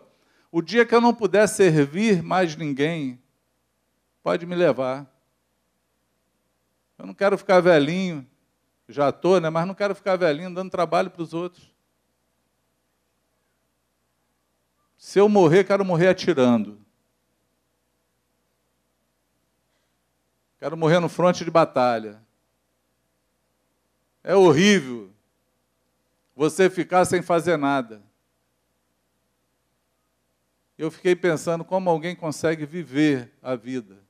o 0.52 0.62
dia 0.62 0.86
que 0.86 0.94
eu 0.94 1.02
não 1.02 1.12
puder 1.12 1.48
servir 1.48 2.22
mais 2.22 2.56
ninguém, 2.56 3.20
pode 4.22 4.46
me 4.46 4.54
levar. 4.54 5.12
Eu 7.00 7.08
não 7.08 7.16
quero 7.16 7.36
ficar 7.36 7.60
velhinho, 7.60 8.28
já 8.88 9.10
estou, 9.10 9.42
né? 9.42 9.50
mas 9.50 9.66
não 9.66 9.74
quero 9.74 9.96
ficar 9.96 10.18
velhinho 10.18 10.54
dando 10.54 10.70
trabalho 10.70 11.10
para 11.10 11.24
os 11.24 11.34
outros. 11.34 11.74
Se 15.00 15.18
eu 15.18 15.28
morrer, 15.28 15.64
quero 15.64 15.84
morrer 15.84 16.10
atirando. 16.10 16.86
Quero 20.60 20.76
morrer 20.76 21.00
no 21.00 21.10
fronte 21.10 21.46
de 21.46 21.52
batalha. 21.52 22.22
É 24.24 24.36
horrível 24.36 25.12
você 26.36 26.70
ficar 26.70 27.06
sem 27.06 27.22
fazer 27.22 27.58
nada. 27.58 28.04
Eu 30.78 30.92
fiquei 30.92 31.16
pensando 31.16 31.64
como 31.66 31.90
alguém 31.90 32.16
consegue 32.16 32.66
viver 32.66 33.34
a 33.42 33.56
vida 33.56 34.08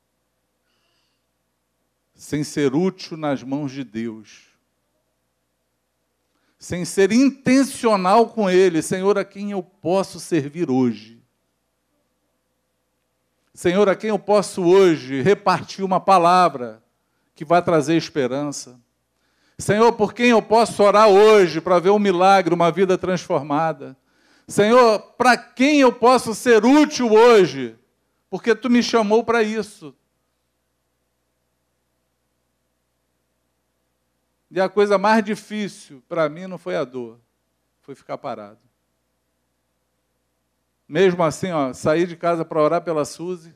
sem 2.17 2.43
ser 2.43 2.73
útil 2.73 3.15
nas 3.15 3.43
mãos 3.43 3.71
de 3.71 3.83
Deus, 3.83 4.47
sem 6.57 6.83
ser 6.83 7.11
intencional 7.11 8.29
com 8.29 8.49
Ele, 8.49 8.81
Senhor, 8.81 9.19
a 9.19 9.23
quem 9.23 9.51
eu 9.51 9.61
posso 9.61 10.19
servir 10.19 10.71
hoje. 10.71 11.16
Senhor, 13.58 13.89
a 13.89 13.95
quem 13.95 14.12
eu 14.12 14.20
posso 14.20 14.64
hoje 14.64 15.24
repartir 15.24 15.84
uma 15.84 15.99
palavra 15.99 16.80
que 17.34 17.43
vai 17.43 17.60
trazer 17.60 17.97
esperança. 17.97 18.80
Senhor, 19.58 19.93
por 19.93 20.14
quem 20.14 20.28
eu 20.28 20.43
posso 20.43 20.84
orar 20.84 21.08
hoje 21.08 21.60
para 21.60 21.80
ver 21.80 21.89
um 21.89 21.97
milagre, 21.97 22.53
uma 22.53 22.72
vida 22.72 22.99
transformada. 22.99 23.97
Senhor, 24.47 24.99
para 25.18 25.36
quem 25.36 25.80
eu 25.80 25.91
posso 25.91 26.36
ser 26.36 26.64
útil 26.64 27.12
hoje? 27.12 27.76
Porque 28.30 28.53
tu 28.53 28.70
me 28.70 28.84
chamou 28.84 29.24
para 29.24 29.41
isso. 29.41 29.95
E 34.51 34.62
a 34.62 34.70
coisa 34.70 34.99
mais 34.99 35.26
difícil 35.26 36.03
para 36.08 36.30
mim 36.30 36.45
não 36.45 36.60
foi 36.60 36.76
a 36.76 36.84
dor, 36.84 37.20
foi 37.82 37.95
ficar 37.95 38.20
parado. 38.20 38.66
Mesmo 40.88 41.21
assim, 41.21 41.51
ó, 41.51 41.73
saí 41.73 42.07
de 42.07 42.15
casa 42.15 42.45
para 42.45 42.61
orar 42.61 42.81
pela 42.81 43.03
Suzy. 43.03 43.53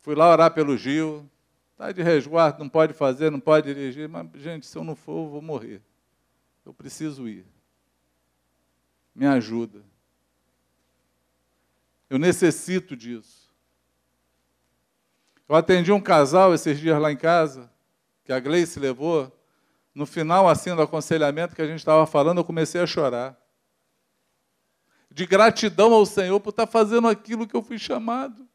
Fui 0.00 0.14
lá 0.14 0.30
orar 0.30 0.52
pelo 0.54 0.76
Gil. 0.76 1.28
Está 1.72 1.90
de 1.90 2.02
resguardo, 2.02 2.60
não 2.60 2.68
pode 2.68 2.92
fazer, 2.92 3.30
não 3.30 3.40
pode 3.40 3.72
dirigir. 3.74 4.08
Mas, 4.08 4.28
gente, 4.34 4.66
se 4.66 4.76
eu 4.76 4.84
não 4.84 4.94
for, 4.94 5.24
eu 5.24 5.30
vou 5.30 5.42
morrer. 5.42 5.82
Eu 6.64 6.72
preciso 6.72 7.26
ir. 7.26 7.44
Me 9.14 9.26
ajuda. 9.26 9.82
Eu 12.08 12.18
necessito 12.18 12.96
disso. 12.96 13.50
Eu 15.48 15.56
atendi 15.56 15.90
um 15.90 16.00
casal 16.00 16.54
esses 16.54 16.78
dias 16.78 17.00
lá 17.00 17.10
em 17.10 17.16
casa, 17.16 17.68
que 18.24 18.32
a 18.32 18.38
Gleice 18.38 18.78
levou. 18.78 19.36
No 19.92 20.06
final, 20.06 20.48
assim, 20.48 20.74
do 20.74 20.82
aconselhamento 20.82 21.56
que 21.56 21.62
a 21.62 21.66
gente 21.66 21.80
estava 21.80 22.06
falando, 22.06 22.38
eu 22.38 22.44
comecei 22.44 22.80
a 22.80 22.86
chorar 22.86 23.40
de 25.10 25.26
gratidão 25.26 25.92
ao 25.92 26.06
Senhor 26.06 26.38
por 26.40 26.50
estar 26.50 26.66
fazendo 26.66 27.08
aquilo 27.08 27.46
que 27.46 27.56
eu 27.56 27.62
fui 27.62 27.78
chamado. 27.78 28.48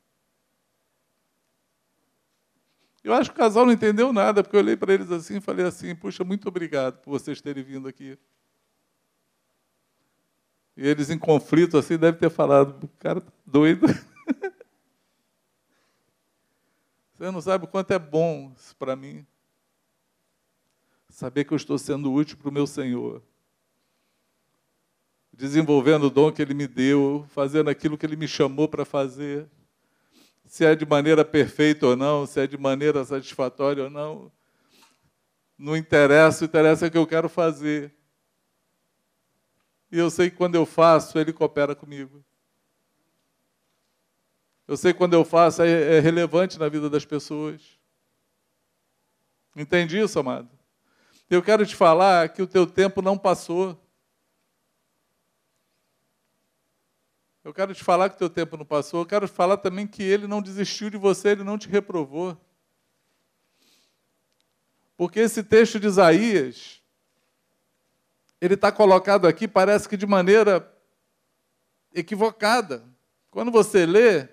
Eu 3.04 3.14
acho 3.14 3.30
que 3.30 3.36
o 3.36 3.40
casal 3.40 3.66
não 3.66 3.74
entendeu 3.74 4.12
nada, 4.12 4.42
porque 4.42 4.56
eu 4.56 4.62
olhei 4.62 4.76
para 4.76 4.94
eles 4.94 5.12
assim 5.12 5.38
e 5.38 5.42
falei 5.42 5.66
assim: 5.66 5.94
Puxa, 5.94 6.24
muito 6.24 6.48
obrigado 6.48 6.98
por 7.02 7.12
vocês 7.12 7.42
terem 7.42 7.64
vindo 7.64 7.88
aqui. 7.88 8.18
E 10.76 10.88
eles 10.88 11.10
em 11.10 11.20
conflito 11.20 11.78
assim 11.78 11.98
devem 11.98 12.20
ter 12.20 12.32
falado: 12.32 12.86
O 12.86 12.88
cara 13.00 13.22
tá 13.22 13.32
doido. 13.46 13.86
Você 17.14 17.32
não 17.32 17.42
sabe 17.42 17.64
o 17.66 17.68
quanto 17.68 17.92
é 17.92 18.00
bom 18.00 18.54
para 18.78 18.96
mim. 18.96 19.26
Saber 21.08 21.46
que 21.46 21.54
eu 21.54 21.58
estou 21.58 21.78
sendo 21.78 22.12
útil 22.12 22.36
para 22.38 22.50
o 22.50 22.52
meu 22.52 22.68
Senhor 22.68 23.24
desenvolvendo 25.38 26.04
o 26.04 26.10
dom 26.10 26.32
que 26.32 26.42
Ele 26.42 26.54
me 26.54 26.68
deu, 26.68 27.26
fazendo 27.30 27.70
aquilo 27.70 27.98
que 27.98 28.06
Ele 28.06 28.16
me 28.16 28.28
chamou 28.28 28.68
para 28.68 28.86
fazer. 28.86 29.48
Se 30.46 30.64
é 30.64 30.76
de 30.76 30.86
maneira 30.86 31.26
perfeita 31.26 31.88
ou 31.88 31.96
não, 31.96 32.26
se 32.26 32.40
é 32.40 32.48
de 32.48 32.58
maneira 32.58 33.04
satisfatória 33.04 33.84
ou 33.84 33.90
não, 33.90 34.32
não 35.58 35.76
interessa, 35.76 36.46
interessa 36.46 36.88
o 36.88 36.92
que 36.92 36.98
eu 36.98 37.08
quero 37.08 37.28
fazer. 37.28 37.94
E 39.92 39.98
eu 39.98 40.10
sei 40.10 40.30
que 40.30 40.38
quando 40.38 40.56
eu 40.56 40.66
faço, 40.66 41.20
Ele 41.20 41.34
coopera 41.34 41.76
comigo. 41.76 42.24
Eu 44.68 44.78
sei 44.78 44.94
que 44.94 44.98
quando 44.98 45.14
eu 45.14 45.24
faço, 45.24 45.62
é, 45.62 45.98
é 45.98 46.00
relevante 46.00 46.58
na 46.58 46.68
vida 46.70 46.90
das 46.90 47.06
pessoas. 47.06 47.62
Entende 49.56 50.00
isso, 50.00 50.20
amado? 50.20 50.50
Eu 51.30 51.42
quero 51.42 51.66
te 51.66 51.76
falar 51.76 52.30
que 52.30 52.42
o 52.42 52.48
teu 52.48 52.66
tempo 52.66 53.02
não 53.02 53.18
passou. 53.18 53.80
Eu 57.46 57.54
quero 57.54 57.76
te 57.76 57.84
falar 57.84 58.10
que 58.10 58.16
o 58.16 58.18
teu 58.18 58.30
tempo 58.30 58.58
não 58.58 58.66
passou. 58.66 59.02
Eu 59.02 59.06
quero 59.06 59.28
te 59.28 59.34
falar 59.36 59.58
também 59.58 59.86
que 59.86 60.02
ele 60.02 60.26
não 60.26 60.42
desistiu 60.42 60.90
de 60.90 60.98
você, 60.98 61.30
ele 61.30 61.44
não 61.44 61.60
te 61.60 61.70
reprovou. 61.70 62.36
Porque 64.98 65.20
esse 65.20 65.44
texto 65.44 65.80
de 65.80 65.86
Isaías, 65.86 66.82
ele 68.42 68.56
está 68.56 68.72
colocado 68.72 69.28
aqui, 69.28 69.48
parece 69.48 69.88
que 69.88 69.96
de 69.96 70.08
maneira 70.08 70.76
equivocada. 71.94 72.84
Quando 73.30 73.52
você 73.52 73.86
lê 73.86 74.28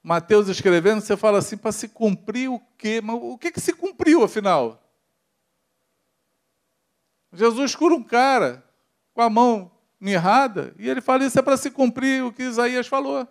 Mateus 0.00 0.46
escrevendo, 0.46 1.00
você 1.00 1.16
fala 1.16 1.38
assim, 1.38 1.56
para 1.56 1.72
se 1.72 1.88
cumprir 1.88 2.48
o 2.48 2.60
quê? 2.78 3.00
Mas 3.02 3.16
o 3.20 3.36
que, 3.36 3.50
que 3.50 3.60
se 3.60 3.72
cumpriu, 3.72 4.22
afinal? 4.22 4.80
Jesus 7.32 7.74
cura 7.74 7.96
um 7.96 8.02
cara 8.04 8.64
com 9.12 9.22
a 9.22 9.28
mão 9.28 9.72
mirrada, 10.00 10.74
e 10.78 10.88
ele 10.88 11.00
fala: 11.00 11.24
Isso 11.24 11.38
é 11.38 11.42
para 11.42 11.56
se 11.56 11.70
cumprir 11.70 12.24
o 12.24 12.32
que 12.32 12.42
Isaías 12.42 12.86
falou. 12.86 13.28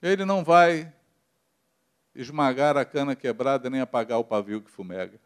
Ele 0.00 0.24
não 0.24 0.44
vai 0.44 0.92
esmagar 2.14 2.76
a 2.76 2.84
cana 2.84 3.16
quebrada 3.16 3.68
nem 3.68 3.80
apagar 3.80 4.18
o 4.18 4.24
pavio 4.24 4.62
que 4.62 4.70
fumega. 4.70 5.18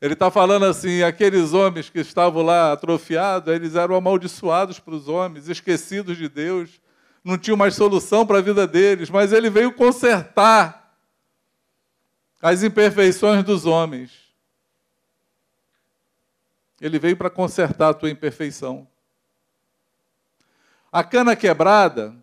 Ele 0.00 0.14
está 0.14 0.30
falando 0.30 0.64
assim: 0.64 1.02
aqueles 1.02 1.52
homens 1.52 1.88
que 1.88 2.00
estavam 2.00 2.42
lá 2.42 2.72
atrofiados, 2.72 3.52
eles 3.52 3.76
eram 3.76 3.94
amaldiçoados 3.94 4.80
para 4.80 4.94
os 4.94 5.08
homens, 5.08 5.48
esquecidos 5.48 6.16
de 6.16 6.28
Deus, 6.28 6.80
não 7.22 7.38
tinham 7.38 7.56
mais 7.56 7.74
solução 7.74 8.26
para 8.26 8.38
a 8.38 8.42
vida 8.42 8.66
deles, 8.66 9.10
mas 9.10 9.32
ele 9.32 9.50
veio 9.50 9.72
consertar 9.72 10.87
as 12.40 12.62
imperfeições 12.62 13.44
dos 13.44 13.66
homens. 13.66 14.12
Ele 16.80 16.98
veio 16.98 17.16
para 17.16 17.30
consertar 17.30 17.90
a 17.90 17.94
tua 17.94 18.10
imperfeição. 18.10 18.86
A 20.90 21.02
cana 21.02 21.34
quebrada, 21.34 22.14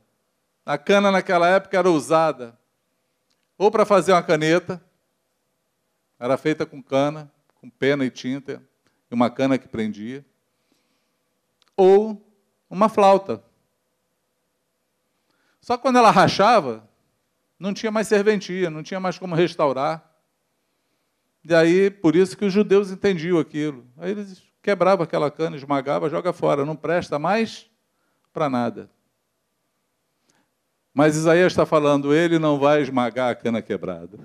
a 0.65 0.77
cana 0.77 1.11
naquela 1.11 1.47
época 1.47 1.77
era 1.77 1.89
usada 1.89 2.57
ou 3.57 3.71
para 3.71 3.85
fazer 3.85 4.11
uma 4.11 4.23
caneta, 4.23 4.83
era 6.19 6.37
feita 6.37 6.65
com 6.65 6.81
cana, 6.81 7.31
com 7.55 7.69
pena 7.69 8.05
e 8.05 8.09
tinta, 8.09 8.61
e 9.09 9.13
uma 9.13 9.29
cana 9.29 9.57
que 9.57 9.67
prendia, 9.67 10.25
ou 11.75 12.21
uma 12.69 12.89
flauta. 12.89 13.43
Só 15.61 15.77
quando 15.77 15.97
ela 15.97 16.11
rachava, 16.11 16.87
não 17.59 17.73
tinha 17.73 17.91
mais 17.91 18.07
serventia, 18.07 18.69
não 18.69 18.83
tinha 18.83 18.99
mais 18.99 19.17
como 19.17 19.35
restaurar. 19.35 20.11
E 21.43 21.53
aí, 21.53 21.89
por 21.89 22.15
isso 22.15 22.37
que 22.37 22.45
os 22.45 22.53
judeus 22.53 22.91
entendiam 22.91 23.39
aquilo. 23.39 23.85
Aí 23.97 24.11
eles 24.11 24.43
quebravam 24.61 25.03
aquela 25.03 25.29
cana, 25.29 25.55
esmagavam, 25.55 26.09
joga 26.09 26.33
fora, 26.33 26.65
não 26.65 26.75
presta 26.75 27.19
mais 27.19 27.69
para 28.33 28.49
nada. 28.49 28.89
Mas 30.93 31.15
Isaías 31.15 31.51
está 31.51 31.65
falando, 31.65 32.13
ele 32.13 32.39
não 32.39 32.57
vai 32.57 32.81
esmagar 32.81 33.31
a 33.31 33.35
cana 33.35 33.61
quebrada. 33.61 34.17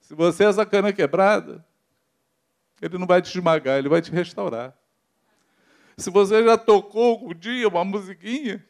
Se 0.00 0.14
você 0.14 0.44
é 0.44 0.48
essa 0.48 0.64
cana 0.64 0.92
quebrada, 0.92 1.64
ele 2.80 2.98
não 2.98 3.06
vai 3.06 3.20
te 3.20 3.36
esmagar, 3.36 3.78
ele 3.78 3.88
vai 3.88 4.00
te 4.00 4.10
restaurar. 4.10 4.76
Se 5.96 6.10
você 6.10 6.44
já 6.44 6.56
tocou 6.56 7.10
algum 7.10 7.34
dia 7.34 7.68
uma 7.68 7.84
musiquinha, 7.84 8.64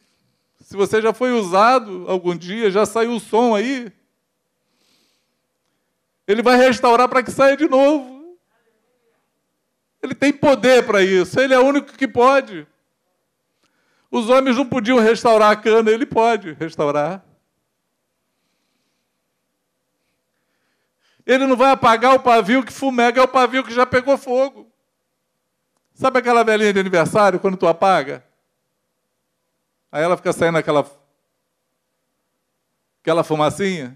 se 0.61 0.75
você 0.75 1.01
já 1.01 1.13
foi 1.13 1.31
usado 1.31 2.05
algum 2.07 2.35
dia, 2.35 2.71
já 2.71 2.85
saiu 2.85 3.13
o 3.13 3.19
som 3.19 3.55
aí, 3.55 3.91
ele 6.27 6.41
vai 6.41 6.57
restaurar 6.57 7.09
para 7.09 7.21
que 7.21 7.31
saia 7.31 7.57
de 7.57 7.67
novo. 7.67 8.37
Ele 10.01 10.15
tem 10.15 10.33
poder 10.33 10.85
para 10.85 11.01
isso, 11.01 11.39
ele 11.39 11.53
é 11.53 11.59
o 11.59 11.65
único 11.65 11.93
que 11.93 12.07
pode. 12.07 12.67
Os 14.11 14.29
homens 14.29 14.57
não 14.57 14.65
podiam 14.65 14.99
restaurar 14.99 15.51
a 15.51 15.55
cana, 15.55 15.89
ele 15.89 16.05
pode 16.05 16.53
restaurar. 16.53 17.23
Ele 21.25 21.47
não 21.47 21.55
vai 21.55 21.71
apagar 21.71 22.13
o 22.13 22.19
pavio 22.19 22.63
que 22.63 22.73
fumega, 22.73 23.21
é 23.21 23.23
o 23.23 23.27
pavio 23.27 23.63
que 23.63 23.73
já 23.73 23.85
pegou 23.85 24.17
fogo. 24.17 24.71
Sabe 25.93 26.19
aquela 26.19 26.43
velhinha 26.43 26.73
de 26.73 26.79
aniversário, 26.79 27.39
quando 27.39 27.55
tu 27.55 27.67
apaga? 27.67 28.23
Aí 29.93 30.01
ela 30.01 30.17
fica 30.17 30.33
saindo 30.33 30.57
aquela, 30.57 30.83
aquela 32.99 33.23
fumacinha. 33.23 33.95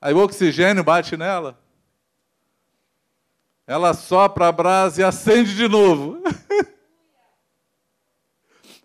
Aí 0.00 0.14
o 0.14 0.22
oxigênio 0.22 0.84
bate 0.84 1.16
nela. 1.16 1.58
Ela 3.66 3.92
sopra 3.92 4.46
a 4.46 4.52
brasa 4.52 5.00
e 5.00 5.04
acende 5.04 5.56
de 5.56 5.66
novo. 5.66 6.22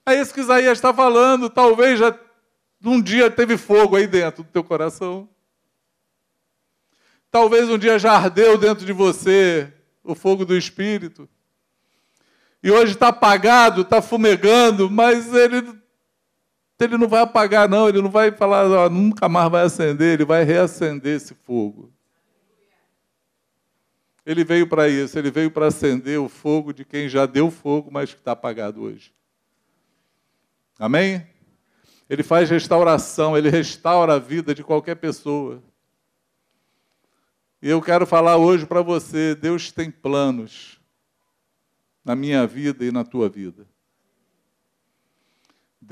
É 0.06 0.20
isso 0.20 0.34
que 0.34 0.42
Isaías 0.42 0.78
está 0.78 0.94
falando. 0.94 1.50
Talvez 1.50 1.98
já 1.98 2.14
um 2.84 3.02
dia 3.02 3.32
teve 3.32 3.56
fogo 3.56 3.96
aí 3.96 4.06
dentro 4.06 4.44
do 4.44 4.50
teu 4.50 4.62
coração. 4.62 5.30
Talvez 7.32 7.70
um 7.70 7.78
dia 7.78 7.98
já 7.98 8.12
ardeu 8.12 8.58
dentro 8.58 8.86
de 8.86 8.92
você 8.92 9.72
o 10.04 10.14
fogo 10.14 10.44
do 10.44 10.58
Espírito. 10.58 11.30
E 12.62 12.70
hoje 12.70 12.96
está 12.96 13.08
apagado, 13.08 13.84
está 13.84 14.02
fumegando, 14.02 14.90
mas 14.90 15.34
ele, 15.34 15.82
ele 16.80 16.98
não 16.98 17.08
vai 17.08 17.22
apagar, 17.22 17.70
não. 17.70 17.88
Ele 17.88 18.02
não 18.02 18.10
vai 18.10 18.32
falar, 18.32 18.66
ó, 18.66 18.90
nunca 18.90 19.30
mais 19.30 19.50
vai 19.52 19.64
acender. 19.64 20.14
Ele 20.14 20.26
vai 20.26 20.44
reacender 20.44 21.16
esse 21.16 21.34
fogo. 21.34 21.92
Ele 24.26 24.44
veio 24.44 24.68
para 24.68 24.88
isso, 24.88 25.20
ele 25.20 25.30
veio 25.30 25.52
para 25.52 25.68
acender 25.68 26.18
o 26.18 26.30
fogo 26.30 26.74
de 26.74 26.86
quem 26.86 27.10
já 27.10 27.26
deu 27.26 27.52
fogo, 27.52 27.92
mas 27.92 28.14
que 28.14 28.20
está 28.20 28.32
apagado 28.32 28.82
hoje. 28.82 29.14
Amém? 30.80 31.28
Ele 32.10 32.24
faz 32.24 32.50
restauração, 32.50 33.38
ele 33.38 33.50
restaura 33.50 34.14
a 34.14 34.20
vida 34.20 34.56
de 34.56 34.64
qualquer 34.64 34.96
pessoa. 34.96 35.62
E 37.62 37.70
eu 37.70 37.82
quero 37.82 38.06
falar 38.06 38.38
hoje 38.38 38.66
para 38.66 38.82
você: 38.82 39.36
Deus 39.36 39.72
tem 39.72 39.92
planos 39.92 40.80
na 42.04 42.16
minha 42.16 42.48
vida 42.48 42.86
e 42.86 42.92
na 42.92 43.04
tua 43.04 43.28
vida. 43.28 43.68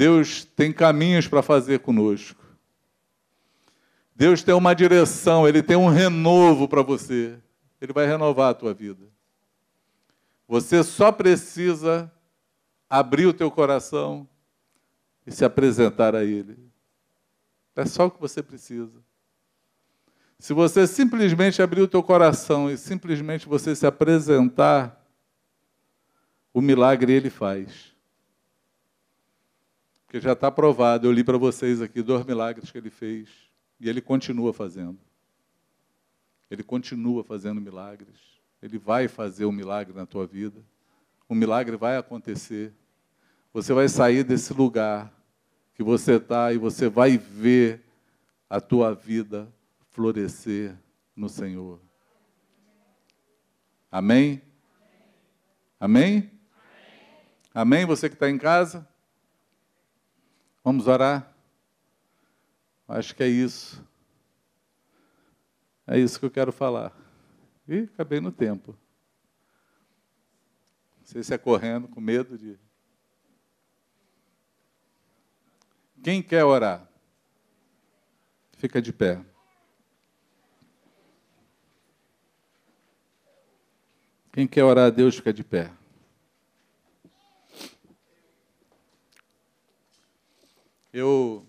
Deus 0.02 0.44
tem 0.44 0.74
caminhos 0.74 1.28
para 1.28 1.44
fazer 1.44 1.78
conosco. 1.78 2.44
Deus 4.16 4.42
tem 4.42 4.56
uma 4.56 4.74
direção, 4.74 5.48
Ele 5.48 5.62
tem 5.62 5.78
um 5.78 5.90
renovo 5.90 6.68
para 6.68 6.82
você. 6.82 7.38
Ele 7.80 7.94
vai 7.94 8.08
renovar 8.08 8.50
a 8.50 8.54
tua 8.56 8.74
vida. 8.74 9.06
Você 10.48 10.84
só 10.84 11.12
precisa 11.12 12.12
abrir 12.90 13.28
o 13.28 13.34
teu 13.34 13.52
coração 13.52 14.28
e 15.24 15.32
se 15.32 15.46
apresentar 15.46 16.16
a 16.16 16.24
Ele. 16.24 16.58
É 17.76 17.86
só 17.86 18.08
o 18.08 18.12
que 18.12 18.20
você 18.20 18.42
precisa. 18.42 19.00
Se 20.40 20.52
você 20.52 20.88
simplesmente 20.88 21.62
abrir 21.62 21.82
o 21.82 21.88
teu 21.88 22.02
coração 22.02 22.72
e 22.72 22.76
simplesmente 22.76 23.48
você 23.48 23.76
se 23.76 23.86
apresentar, 23.86 25.00
o 26.52 26.60
milagre 26.60 27.14
Ele 27.14 27.30
faz. 27.30 27.91
Porque 30.12 30.20
já 30.20 30.34
está 30.34 30.52
provado, 30.52 31.08
eu 31.08 31.12
li 31.14 31.24
para 31.24 31.38
vocês 31.38 31.82
aqui 31.82 32.02
dois 32.02 32.26
milagres 32.26 32.70
que 32.70 32.78
Ele 32.78 32.90
fez 32.90 33.30
e 33.80 33.88
Ele 33.88 34.02
continua 34.02 34.52
fazendo. 34.52 35.00
Ele 36.50 36.64
continua 36.64 37.24
fazendo 37.24 37.62
milagres. 37.62 38.20
Ele 38.62 38.78
vai 38.78 39.08
fazer 39.08 39.46
um 39.46 39.54
milagre 39.54 39.96
na 39.96 40.06
tua 40.06 40.28
vida. 40.28 40.62
O 41.30 41.34
milagre 41.34 41.78
vai 41.78 41.96
acontecer. 41.96 42.74
Você 43.54 43.72
vai 43.72 43.88
sair 43.88 44.26
desse 44.26 44.54
lugar 44.54 45.14
que 45.74 45.82
você 45.82 46.16
está 46.16 46.52
e 46.52 46.58
você 46.58 46.90
vai 46.90 47.18
ver 47.18 47.82
a 48.50 48.60
tua 48.60 48.94
vida 48.94 49.48
florescer 49.92 50.76
no 51.16 51.30
Senhor. 51.30 51.80
Amém? 53.90 54.42
Amém? 55.80 56.30
Amém? 57.54 57.86
Você 57.86 58.10
que 58.10 58.16
está 58.16 58.30
em 58.30 58.38
casa? 58.38 58.91
Vamos 60.64 60.88
orar? 60.88 61.36
Acho 62.88 63.16
que 63.16 63.24
é 63.24 63.28
isso. 63.28 63.84
É 65.88 65.98
isso 65.98 66.20
que 66.20 66.26
eu 66.26 66.32
quero 66.32 66.52
falar. 66.52 66.96
E 67.68 67.90
acabei 67.94 68.20
no 68.20 68.32
tempo. 68.32 68.78
Não 71.00 71.06
sei 71.06 71.24
se 71.24 71.34
é 71.34 71.38
correndo, 71.38 71.88
com 71.88 72.00
medo 72.00 72.38
de. 72.38 72.60
Quem 76.04 76.22
quer 76.22 76.44
orar? 76.44 76.88
Fica 78.58 78.82
de 78.82 78.94
pé. 78.94 79.24
Quem 84.32 84.48
quer 84.48 84.64
orar 84.64 84.88
a 84.88 84.90
Deus, 84.90 85.16
fica 85.16 85.34
de 85.34 85.44
pé. 85.44 85.72
Eu 90.94 91.46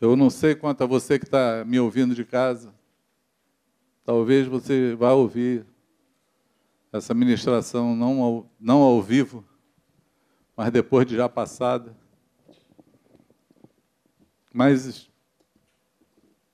Eu 0.00 0.14
não 0.14 0.30
sei 0.30 0.54
quanto 0.54 0.84
a 0.84 0.86
você 0.86 1.18
que 1.18 1.24
está 1.24 1.64
me 1.64 1.80
ouvindo 1.80 2.14
de 2.14 2.24
casa. 2.24 2.72
Talvez 4.04 4.46
você 4.46 4.94
vá 4.94 5.12
ouvir 5.12 5.66
essa 6.92 7.12
ministração 7.12 7.96
não 7.96 8.22
ao, 8.22 8.50
não 8.60 8.80
ao 8.80 9.02
vivo, 9.02 9.44
mas 10.56 10.70
depois 10.70 11.04
de 11.04 11.16
já 11.16 11.28
passada. 11.28 11.96
Mas 14.52 15.10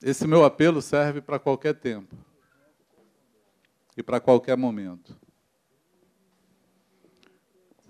esse 0.03 0.27
meu 0.27 0.43
apelo 0.43 0.81
serve 0.81 1.21
para 1.21 1.39
qualquer 1.39 1.75
tempo 1.75 2.17
e 3.95 4.03
para 4.03 4.21
qualquer 4.21 4.57
momento. 4.57 5.24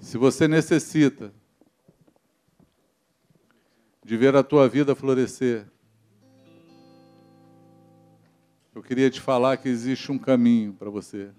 Se 0.04 0.18
você 0.18 0.46
necessita 0.46 1.32
de 4.04 4.18
ver 4.18 4.36
a 4.36 4.42
tua 4.42 4.68
vida 4.68 4.94
florescer. 4.94 5.66
Eu 8.74 8.82
queria 8.82 9.10
te 9.10 9.18
falar 9.18 9.56
que 9.56 9.66
existe 9.66 10.12
um 10.12 10.18
caminho 10.18 10.74
para 10.74 10.90
você. 10.90 11.30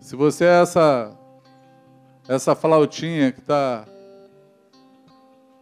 Se 0.00 0.14
você 0.14 0.44
é 0.44 0.60
essa 0.60 1.18
essa 2.28 2.54
flautinha 2.54 3.32
que 3.32 3.40
está 3.40 3.88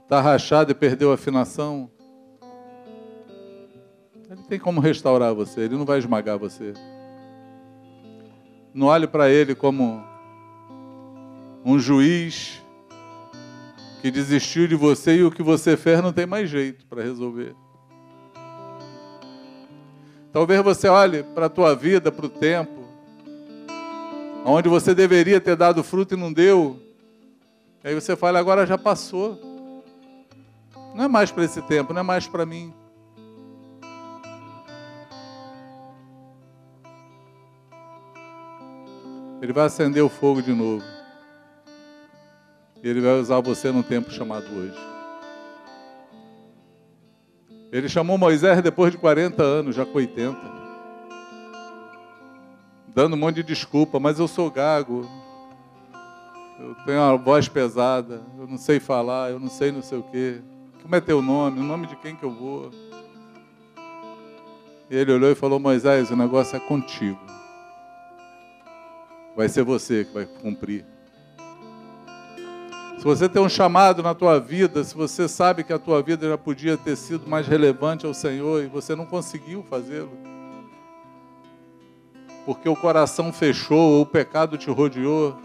tá 0.09 0.21
rachada 0.21 0.73
e 0.73 0.75
perdeu 0.75 1.13
a 1.13 1.15
afinação, 1.15 1.89
ele 4.29 4.43
tem 4.49 4.59
como 4.59 4.81
restaurar 4.81 5.33
você, 5.33 5.61
ele 5.61 5.77
não 5.77 5.87
vai 5.87 5.99
esmagar 5.99 6.37
você. 6.37 6.75
Não 8.75 8.89
olhe 8.89 9.07
para 9.07 9.31
ele 9.31 9.55
como 9.55 10.08
um 11.65 11.79
juiz 11.79 12.63
que 14.01 14.11
desistiu 14.11 14.69
de 14.69 14.75
você 14.75 15.17
e 15.17 15.25
o 15.25 15.31
que 15.31 15.43
você 15.43 15.77
fez 15.77 16.03
não 16.03 16.13
tem 16.13 16.27
mais 16.27 16.49
jeito 16.49 16.87
para 16.87 17.03
resolver. 17.03 17.55
Talvez 20.33 20.63
você 20.63 20.89
olhe 20.89 21.23
para 21.23 21.47
a 21.47 21.49
tua 21.49 21.75
vida, 21.75 22.13
para 22.13 22.27
o 22.27 22.29
tempo, 22.29 22.85
onde 24.45 24.69
você 24.69 24.95
deveria 24.95 25.41
ter 25.41 25.57
dado 25.57 25.83
fruto 25.83 26.15
e 26.15 26.17
não 26.17 26.33
deu. 26.33 26.81
Aí 27.83 27.95
você 27.95 28.15
fala, 28.15 28.39
agora 28.39 28.67
já 28.67 28.79
passou. 28.79 29.39
Não 30.95 31.05
é 31.05 31.09
mais 31.09 31.31
para 31.31 31.45
esse 31.45 31.63
tempo, 31.63 31.93
não 31.93 32.01
é 32.01 32.05
mais 32.05 32.27
para 32.27 32.45
mim. 32.47 32.73
Ele 39.41 39.53
vai 39.53 39.67
acender 39.67 40.03
o 40.03 40.09
fogo 40.09 40.43
de 40.43 40.53
novo. 40.53 40.98
Ele 42.83 43.01
vai 43.01 43.19
usar 43.21 43.41
você 43.41 43.73
num 43.73 43.83
tempo 43.83 44.11
chamado 44.11 44.47
hoje. 44.55 44.79
Ele 47.71 47.89
chamou 47.89 48.17
Moisés 48.17 48.63
depois 48.63 48.93
de 48.93 48.99
40 48.99 49.43
anos, 49.43 49.77
já 49.77 49.85
com 49.85 49.99
80. 49.99 50.39
Dando 52.95 53.15
um 53.15 53.19
monte 53.19 53.37
de 53.37 53.43
desculpa, 53.43 54.01
mas 54.01 54.19
eu 54.19 54.27
sou 54.27 54.51
gago. 54.51 55.07
Eu 56.59 56.75
tenho 56.87 56.99
uma 56.99 57.17
voz 57.17 57.49
pesada, 57.49 58.23
eu 58.39 58.47
não 58.47 58.59
sei 58.59 58.81
falar, 58.81 59.31
eu 59.31 59.39
não 59.39 59.49
sei 59.49 59.71
não 59.71 59.83
sei 59.83 59.99
o 59.99 60.03
quê. 60.03 60.41
Como 60.83 60.95
é 60.95 61.01
teu 61.01 61.21
nome? 61.21 61.61
O 61.61 61.65
nome 61.65 61.87
de 61.87 61.97
quem 61.97 62.17
que 62.17 62.25
eu 62.25 62.31
vou? 62.31 62.71
E 64.91 64.97
ele 64.97 65.13
olhou 65.13 65.31
e 65.31 65.35
falou: 65.35 65.61
Moisés, 65.61 66.11
o 66.11 66.17
negócio 66.17 66.57
é 66.57 66.61
contigo. 66.61 67.21
Vai 69.37 69.49
ser 69.49 69.63
você 69.63 70.05
que 70.05 70.15
vai 70.15 70.27
cumprir. 70.27 70.85
Se 72.99 73.05
você 73.05 73.29
tem 73.29 73.41
um 73.41 73.49
chamado 73.49 74.03
na 74.03 74.13
tua 74.13 74.41
vida, 74.41 74.83
se 74.83 74.93
você 74.93 75.29
sabe 75.29 75.63
que 75.63 75.73
a 75.73 75.79
tua 75.79 76.03
vida 76.03 76.29
já 76.29 76.37
podia 76.37 76.77
ter 76.77 76.97
sido 76.97 77.29
mais 77.29 77.47
relevante 77.47 78.05
ao 78.05 78.13
Senhor 78.13 78.65
e 78.65 78.67
você 78.67 78.97
não 78.97 79.07
conseguiu 79.07 79.63
fazê-lo, 79.63 80.11
porque 82.45 82.69
o 82.69 82.75
coração 82.75 83.33
fechou 83.33 83.79
ou 83.79 84.03
o 84.03 84.07
pecado 84.07 84.59
te 84.59 84.69
rodeou, 84.69 85.39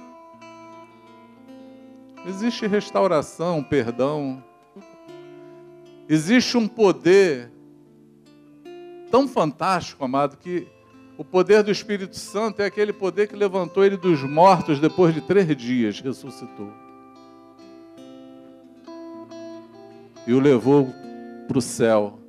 existe 2.25 2.65
restauração, 2.65 3.61
perdão, 3.61 4.43
existe 6.09 6.57
um 6.57 6.67
poder 6.67 7.51
tão 9.11 9.27
fantástico, 9.27 10.03
amado, 10.03 10.37
que 10.37 10.67
o 11.19 11.23
poder 11.23 11.61
do 11.61 11.69
Espírito 11.69 12.17
Santo 12.17 12.63
é 12.63 12.65
aquele 12.65 12.91
poder 12.91 13.27
que 13.27 13.35
levantou 13.35 13.85
ele 13.85 13.95
dos 13.95 14.23
mortos 14.23 14.79
depois 14.79 15.13
de 15.13 15.21
três 15.21 15.55
dias, 15.55 15.99
ressuscitou. 15.99 16.82
E 20.25 20.33
o 20.33 20.39
levou 20.39 20.87
para 21.47 21.57
o 21.57 21.61
céu, 21.61 22.19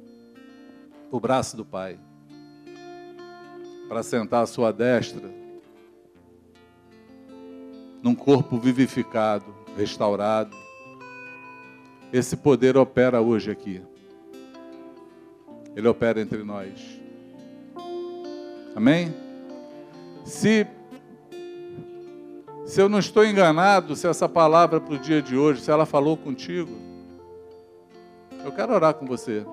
o 1.10 1.20
braço 1.20 1.56
do 1.56 1.64
Pai, 1.64 1.98
para 3.88 4.02
sentar 4.02 4.42
à 4.42 4.46
sua 4.46 4.72
destra, 4.72 5.30
num 8.02 8.14
corpo 8.14 8.58
vivificado, 8.58 9.54
restaurado. 9.76 10.56
Esse 12.12 12.36
poder 12.36 12.76
opera 12.76 13.20
hoje 13.20 13.50
aqui. 13.50 13.80
Ele 15.74 15.88
opera 15.88 16.20
entre 16.20 16.42
nós. 16.42 17.00
Amém? 18.74 19.14
Se 20.24 20.66
se 22.66 22.80
eu 22.80 22.88
não 22.88 22.98
estou 22.98 23.24
enganado, 23.24 23.94
se 23.94 24.06
essa 24.06 24.28
palavra 24.28 24.80
para 24.80 24.94
o 24.94 24.98
dia 24.98 25.20
de 25.20 25.36
hoje, 25.36 25.60
se 25.60 25.70
ela 25.70 25.84
falou 25.84 26.16
contigo, 26.16 26.83
eu 28.44 28.52
quero 28.52 28.74
orar 28.74 28.94
com 28.94 29.06
você. 29.06 29.44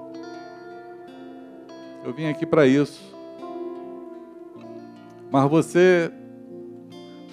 Eu 2.03 2.13
vim 2.13 2.25
aqui 2.25 2.45
para 2.45 2.67
isso. 2.67 3.01
Mas 5.31 5.49
você 5.49 6.11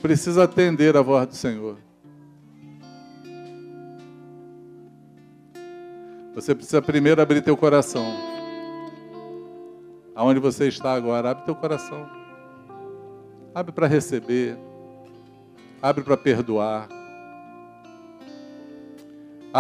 precisa 0.01 0.45
atender 0.45 0.97
a 0.97 1.03
voz 1.03 1.27
do 1.27 1.35
Senhor. 1.35 1.77
Você 6.35 6.55
precisa 6.55 6.81
primeiro 6.81 7.21
abrir 7.21 7.43
teu 7.43 7.57
coração. 7.57 8.07
Aonde 10.15 10.39
você 10.39 10.69
está 10.69 10.95
agora, 10.95 11.31
abre 11.31 11.45
teu 11.45 11.55
coração. 11.57 12.09
Abre 13.53 13.73
para 13.73 13.89
receber. 13.89 14.57
Abre 15.83 16.05
para 16.05 16.17
perdoar. 16.17 16.98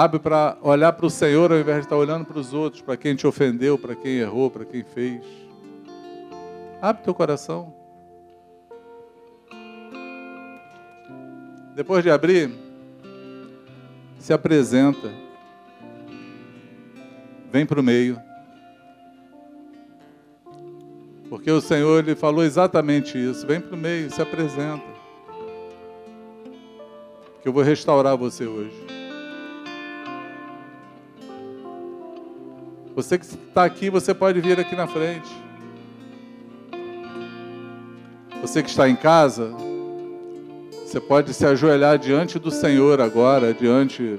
Abre 0.00 0.20
para 0.20 0.56
olhar 0.62 0.92
para 0.92 1.06
o 1.06 1.10
Senhor 1.10 1.50
ao 1.50 1.58
invés 1.58 1.78
de 1.78 1.86
estar 1.86 1.96
olhando 1.96 2.24
para 2.24 2.38
os 2.38 2.54
outros, 2.54 2.80
para 2.80 2.96
quem 2.96 3.16
te 3.16 3.26
ofendeu, 3.26 3.76
para 3.76 3.96
quem 3.96 4.18
errou, 4.18 4.48
para 4.48 4.64
quem 4.64 4.84
fez. 4.84 5.24
Abre 6.80 7.02
teu 7.02 7.12
coração. 7.12 7.74
Depois 11.74 12.04
de 12.04 12.12
abrir, 12.12 12.48
se 14.20 14.32
apresenta. 14.32 15.10
Vem 17.50 17.66
para 17.66 17.80
o 17.80 17.82
meio. 17.82 18.22
Porque 21.28 21.50
o 21.50 21.60
Senhor 21.60 22.04
ele 22.04 22.14
falou 22.14 22.44
exatamente 22.44 23.18
isso. 23.18 23.44
Vem 23.44 23.60
para 23.60 23.74
o 23.74 23.76
meio, 23.76 24.12
se 24.12 24.22
apresenta 24.22 24.86
que 27.42 27.48
eu 27.48 27.52
vou 27.52 27.64
restaurar 27.64 28.16
você 28.16 28.46
hoje. 28.46 28.87
Você 32.98 33.16
que 33.16 33.26
está 33.26 33.64
aqui, 33.64 33.88
você 33.88 34.12
pode 34.12 34.40
vir 34.40 34.58
aqui 34.58 34.74
na 34.74 34.88
frente. 34.88 35.30
Você 38.42 38.60
que 38.60 38.68
está 38.68 38.88
em 38.88 38.96
casa, 38.96 39.54
você 40.84 40.98
pode 40.98 41.32
se 41.32 41.46
ajoelhar 41.46 41.96
diante 41.96 42.40
do 42.40 42.50
Senhor 42.50 43.00
agora, 43.00 43.54
diante 43.54 44.18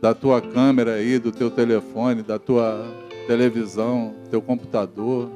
da 0.00 0.14
tua 0.14 0.40
câmera 0.40 0.94
aí, 0.94 1.18
do 1.18 1.32
teu 1.32 1.50
telefone, 1.50 2.22
da 2.22 2.38
tua 2.38 2.86
televisão, 3.26 4.14
teu 4.30 4.40
computador. 4.40 5.28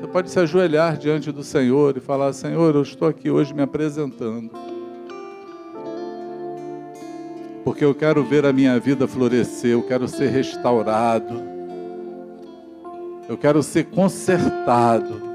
Você 0.00 0.08
pode 0.08 0.28
se 0.28 0.40
ajoelhar 0.40 0.96
diante 0.96 1.30
do 1.30 1.44
Senhor 1.44 1.96
e 1.96 2.00
falar: 2.00 2.32
Senhor, 2.32 2.74
eu 2.74 2.82
estou 2.82 3.06
aqui 3.06 3.30
hoje 3.30 3.54
me 3.54 3.62
apresentando. 3.62 4.69
Porque 7.64 7.84
eu 7.84 7.94
quero 7.94 8.24
ver 8.24 8.46
a 8.46 8.52
minha 8.52 8.78
vida 8.78 9.06
florescer, 9.06 9.72
eu 9.72 9.82
quero 9.82 10.08
ser 10.08 10.28
restaurado, 10.28 11.42
eu 13.28 13.36
quero 13.36 13.62
ser 13.62 13.84
consertado. 13.84 15.30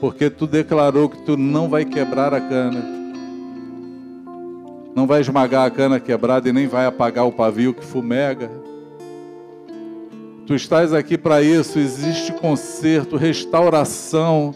Porque 0.00 0.30
tu 0.30 0.46
declarou 0.46 1.08
que 1.08 1.20
tu 1.22 1.36
não 1.36 1.68
vai 1.68 1.84
quebrar 1.84 2.32
a 2.32 2.40
cana, 2.40 2.84
não 4.94 5.06
vai 5.06 5.20
esmagar 5.20 5.66
a 5.66 5.70
cana 5.70 5.98
quebrada 5.98 6.48
e 6.48 6.52
nem 6.52 6.66
vai 6.66 6.86
apagar 6.86 7.26
o 7.26 7.32
pavio 7.32 7.74
que 7.74 7.84
fumega. 7.84 8.50
Tu 10.46 10.54
estás 10.54 10.94
aqui 10.94 11.18
para 11.18 11.42
isso. 11.42 11.78
Existe 11.78 12.32
conserto, 12.32 13.16
restauração, 13.16 14.54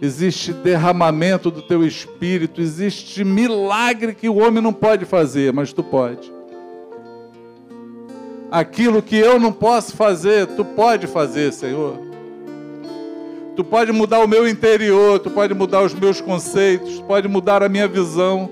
existe 0.00 0.52
derramamento 0.52 1.50
do 1.50 1.60
teu 1.60 1.84
espírito, 1.84 2.60
existe 2.60 3.22
milagre 3.22 4.14
que 4.14 4.28
o 4.28 4.36
homem 4.36 4.62
não 4.62 4.72
pode 4.72 5.04
fazer, 5.04 5.52
mas 5.52 5.72
tu 5.72 5.82
pode. 5.82 6.32
Aquilo 8.50 9.02
que 9.02 9.16
eu 9.16 9.38
não 9.38 9.52
posso 9.52 9.96
fazer, 9.96 10.46
tu 10.48 10.64
pode 10.64 11.06
fazer, 11.06 11.52
Senhor. 11.52 11.98
Tu 13.54 13.62
pode 13.62 13.92
mudar 13.92 14.20
o 14.20 14.28
meu 14.28 14.48
interior, 14.48 15.18
tu 15.18 15.30
pode 15.30 15.52
mudar 15.52 15.82
os 15.82 15.92
meus 15.92 16.20
conceitos, 16.20 16.98
tu 16.98 17.04
pode 17.04 17.28
mudar 17.28 17.62
a 17.62 17.68
minha 17.68 17.86
visão, 17.86 18.48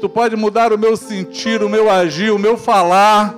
tu 0.00 0.08
pode 0.08 0.34
mudar 0.34 0.72
o 0.72 0.78
meu 0.78 0.96
sentir, 0.96 1.62
o 1.62 1.68
meu 1.68 1.90
agir, 1.90 2.30
o 2.32 2.38
meu 2.38 2.56
falar. 2.56 3.36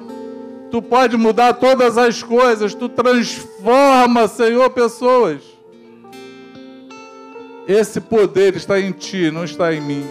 Tu 0.70 0.80
pode 0.80 1.16
mudar 1.16 1.54
todas 1.54 1.98
as 1.98 2.22
coisas, 2.22 2.74
tu 2.74 2.88
transforma, 2.88 4.28
Senhor, 4.28 4.70
pessoas. 4.70 5.57
Esse 7.68 8.00
poder 8.00 8.56
está 8.56 8.80
em 8.80 8.90
ti, 8.90 9.30
não 9.30 9.44
está 9.44 9.72
em 9.72 9.80
mim. 9.80 10.04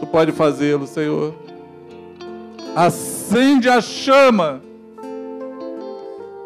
Tu 0.00 0.06
pode 0.08 0.32
fazê-lo, 0.32 0.86
Senhor. 0.86 1.32
Acende 2.74 3.68
a 3.68 3.80
chama. 3.80 4.60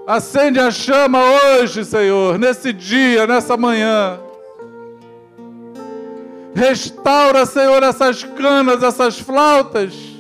Acende 0.06 0.60
a 0.60 0.70
chama 0.70 1.18
hoje, 1.18 1.84
Senhor, 1.84 2.38
nesse 2.38 2.72
dia, 2.72 3.26
nessa 3.26 3.56
manhã. 3.56 4.20
Restaura, 6.54 7.46
Senhor, 7.46 7.82
essas 7.82 8.22
canas, 8.22 8.82
essas 8.82 9.18
flautas 9.18 10.10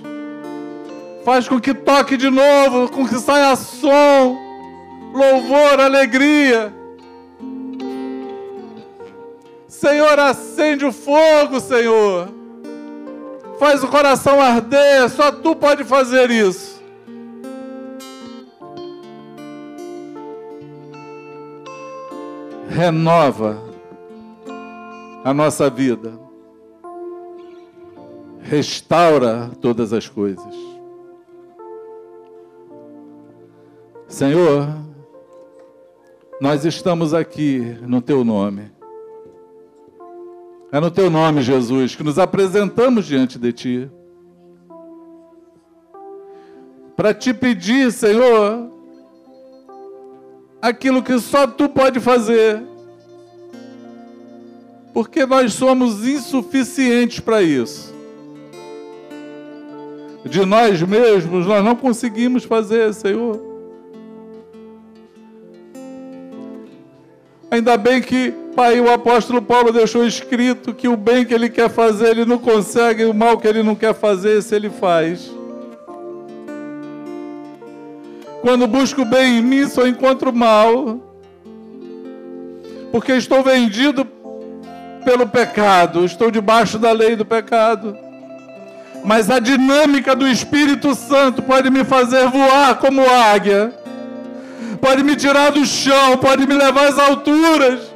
Faz 1.24 1.46
com 1.46 1.60
que 1.60 1.74
toque 1.74 2.16
de 2.16 2.30
novo, 2.30 2.90
com 2.90 3.06
que 3.06 3.16
saia 3.18 3.54
som, 3.54 4.38
louvor, 5.12 5.78
alegria. 5.78 6.72
Senhor, 9.80 10.18
acende 10.18 10.84
o 10.84 10.92
fogo, 10.92 11.58
Senhor. 11.58 12.28
Faz 13.58 13.82
o 13.82 13.88
coração 13.88 14.38
arder, 14.38 15.08
só 15.08 15.32
tu 15.32 15.56
pode 15.56 15.84
fazer 15.84 16.30
isso. 16.30 16.82
Renova 22.68 23.58
a 25.24 25.32
nossa 25.32 25.70
vida. 25.70 26.12
Restaura 28.42 29.50
todas 29.62 29.94
as 29.94 30.06
coisas. 30.06 30.54
Senhor, 34.06 34.68
nós 36.38 36.66
estamos 36.66 37.14
aqui 37.14 37.78
no 37.80 38.02
Teu 38.02 38.22
nome. 38.24 38.78
É 40.72 40.78
no 40.78 40.90
Teu 40.90 41.10
nome, 41.10 41.42
Jesus, 41.42 41.96
que 41.96 42.02
nos 42.04 42.18
apresentamos 42.18 43.04
diante 43.04 43.38
de 43.38 43.52
Ti. 43.52 43.90
Para 46.94 47.12
te 47.12 47.34
pedir, 47.34 47.90
Senhor, 47.90 48.70
aquilo 50.62 51.02
que 51.02 51.18
só 51.18 51.46
Tu 51.46 51.68
pode 51.68 51.98
fazer. 51.98 52.62
Porque 54.92 55.26
nós 55.26 55.54
somos 55.54 56.06
insuficientes 56.06 57.18
para 57.18 57.42
isso. 57.42 57.92
De 60.24 60.44
nós 60.44 60.80
mesmos, 60.82 61.46
nós 61.46 61.64
não 61.64 61.74
conseguimos 61.74 62.44
fazer, 62.44 62.92
Senhor. 62.94 63.40
Ainda 67.50 67.76
bem 67.76 68.00
que, 68.00 68.32
Pai, 68.54 68.80
o 68.80 68.92
apóstolo 68.92 69.40
Paulo 69.40 69.72
deixou 69.72 70.04
escrito 70.04 70.74
que 70.74 70.88
o 70.88 70.96
bem 70.96 71.24
que 71.24 71.32
ele 71.32 71.48
quer 71.48 71.70
fazer, 71.70 72.10
ele 72.10 72.24
não 72.24 72.38
consegue, 72.38 73.04
o 73.04 73.14
mal 73.14 73.38
que 73.38 73.46
ele 73.46 73.62
não 73.62 73.74
quer 73.74 73.94
fazer, 73.94 74.42
se 74.42 74.54
ele 74.54 74.68
faz. 74.68 75.30
Quando 78.42 78.66
busco 78.66 79.04
bem 79.04 79.38
em 79.38 79.42
mim, 79.42 79.68
só 79.68 79.86
encontro 79.86 80.32
mal. 80.32 80.98
Porque 82.90 83.12
estou 83.12 83.42
vendido 83.42 84.06
pelo 85.04 85.26
pecado, 85.26 86.04
estou 86.04 86.30
debaixo 86.30 86.78
da 86.78 86.90
lei 86.92 87.14
do 87.14 87.24
pecado. 87.24 87.96
Mas 89.04 89.30
a 89.30 89.38
dinâmica 89.38 90.14
do 90.14 90.26
Espírito 90.26 90.94
Santo 90.94 91.42
pode 91.42 91.70
me 91.70 91.84
fazer 91.84 92.28
voar 92.28 92.78
como 92.78 93.02
águia 93.08 93.72
pode 94.80 95.02
me 95.02 95.14
tirar 95.14 95.50
do 95.50 95.64
chão, 95.64 96.16
pode 96.16 96.46
me 96.46 96.54
levar 96.54 96.88
às 96.88 96.98
alturas. 96.98 97.89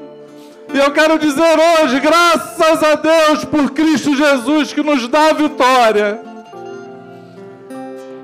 E 0.75 0.77
eu 0.77 0.91
quero 0.91 1.21
dizer 1.21 1.57
hoje, 1.57 2.01
graças 2.01 2.83
a 2.83 2.97
Deus 2.97 3.45
por 3.45 3.71
Cristo 3.71 4.17
Jesus 4.17 4.73
que 4.73 4.83
nos 4.83 5.07
dá 5.07 5.29
a 5.29 5.33
vitória. 5.33 6.21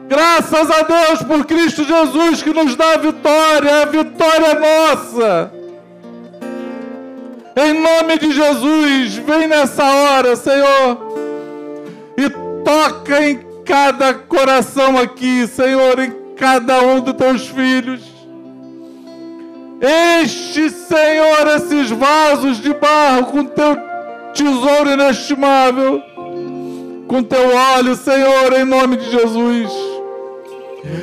Graças 0.09 0.69
a 0.69 0.83
Deus 0.83 1.23
por 1.23 1.47
Cristo 1.47 1.85
Jesus 1.85 2.43
que 2.43 2.53
nos 2.53 2.75
dá 2.75 2.95
a 2.95 2.97
vitória, 2.97 3.83
a 3.83 3.85
vitória 3.85 4.47
é 4.47 4.89
nossa. 4.89 5.53
Em 7.55 7.73
nome 7.73 8.19
de 8.19 8.33
Jesus, 8.33 9.15
vem 9.15 9.47
nessa 9.47 9.85
hora, 9.85 10.35
Senhor, 10.35 10.99
e 12.17 12.29
toca 12.65 13.29
em 13.29 13.47
cada 13.65 14.13
coração 14.13 14.99
aqui, 14.99 15.47
Senhor, 15.47 16.01
em 16.01 16.35
cada 16.37 16.83
um 16.83 16.99
dos 16.99 17.15
teus 17.15 17.47
filhos. 17.47 18.10
Enche, 19.83 20.69
Senhor, 20.71 21.49
esses 21.57 21.91
vasos 21.91 22.61
de 22.61 22.75
barro 22.75 23.27
com 23.27 23.45
teu 23.45 23.77
tesouro 24.35 24.91
inestimável, 24.91 26.03
com 27.09 27.23
teu 27.23 27.55
óleo, 27.77 27.97
Senhor, 27.97 28.53
em 28.53 28.65
nome 28.65 28.97
de 28.97 29.11
Jesus. 29.11 29.71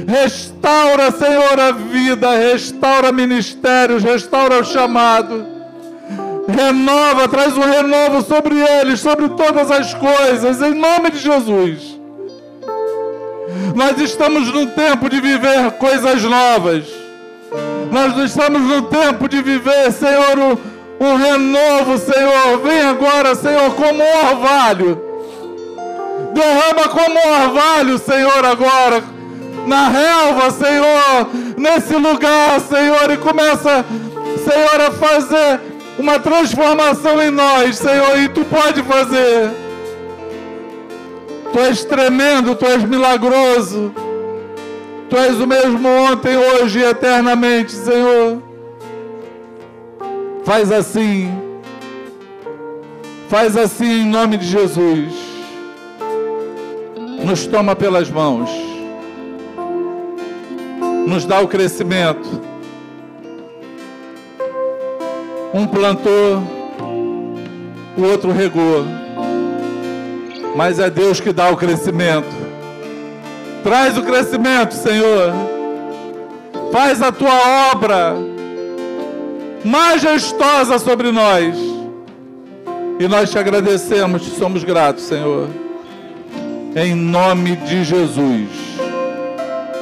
Restaura, 0.07 1.11
Senhor, 1.11 1.59
a 1.59 1.71
vida, 1.71 2.32
restaura 2.32 3.11
ministérios, 3.11 4.03
restaura 4.03 4.59
o 4.59 4.63
chamado 4.63 5.57
renova, 6.47 7.28
traz 7.28 7.57
um 7.57 7.61
renovo 7.61 8.23
sobre 8.23 8.57
eles, 8.57 9.01
sobre 9.01 9.30
todas 9.30 9.69
as 9.69 9.93
coisas, 9.93 10.61
em 10.61 10.73
nome 10.73 11.11
de 11.11 11.19
Jesus. 11.19 11.99
Nós 13.75 13.99
estamos 13.99 14.51
num 14.51 14.67
tempo 14.67 15.09
de 15.09 15.19
viver 15.19 15.71
coisas 15.73 16.23
novas. 16.23 17.07
Nós 17.91 18.17
estamos 18.17 18.61
no 18.61 18.83
tempo 18.83 19.27
de 19.29 19.41
viver, 19.41 19.91
Senhor, 19.91 20.38
um, 20.38 21.05
um 21.05 21.15
renovo, 21.15 21.97
Senhor. 21.97 22.59
Vem 22.63 22.81
agora, 22.81 23.35
Senhor, 23.35 23.73
como 23.75 24.03
um 24.03 24.29
orvalho. 24.29 25.01
Derrama 26.33 26.89
como 26.89 27.19
um 27.19 27.43
orvalho, 27.43 27.97
Senhor, 27.97 28.45
agora. 28.45 29.03
Na 29.65 29.89
relva, 29.89 30.51
Senhor, 30.51 31.29
nesse 31.57 31.93
lugar, 31.95 32.59
Senhor, 32.61 33.11
e 33.11 33.17
começa, 33.17 33.85
Senhor, 34.43 34.81
a 34.81 34.91
fazer 34.91 35.61
uma 35.97 36.19
transformação 36.19 37.21
em 37.21 37.31
nós, 37.31 37.77
Senhor, 37.77 38.19
e 38.19 38.29
tu 38.29 38.45
pode 38.45 38.81
fazer. 38.83 39.51
Tu 41.51 41.59
és 41.59 41.83
tremendo, 41.83 42.55
tu 42.55 42.65
és 42.65 42.83
milagroso. 42.83 43.93
Tu 45.10 45.18
és 45.18 45.39
o 45.39 45.47
mesmo 45.47 45.88
ontem, 45.88 46.36
hoje 46.36 46.80
e 46.80 46.84
eternamente, 46.84 47.72
Senhor. 47.72 48.41
Faz 50.43 50.72
assim. 50.72 51.32
Faz 53.30 53.58
assim 53.58 54.01
em 54.01 54.05
nome 54.05 54.38
de 54.38 54.45
Jesus. 54.45 55.14
Nos 57.24 57.45
toma 57.45 57.76
pelas 57.76 58.10
mãos. 58.10 58.49
Nos 61.05 61.26
dá 61.26 61.39
o 61.41 61.47
crescimento 61.47 62.47
um 65.58 65.66
plantou, 65.66 66.43
o 67.97 68.03
outro 68.03 68.32
regou. 68.32 68.86
Mas 70.55 70.80
é 70.80 70.89
Deus 70.89 71.20
que 71.20 71.34
dá 71.34 71.49
o 71.49 71.58
crescimento. 71.58 72.36
Traz 73.64 73.97
o 73.97 74.03
crescimento, 74.03 74.74
Senhor. 74.74 75.34
Faz 76.72 77.01
a 77.01 77.12
tua 77.12 77.72
obra 77.74 78.16
majestosa 79.64 80.80
sobre 80.80 81.12
nós. 81.12 81.55
E 82.99 83.08
nós 83.08 83.30
te 83.30 83.38
agradecemos, 83.38 84.24
te 84.24 84.32
somos 84.32 84.64
gratos, 84.64 85.03
Senhor. 85.03 85.47
Em 86.76 86.95
nome 86.95 87.55
de 87.55 87.84
Jesus. 87.84 88.49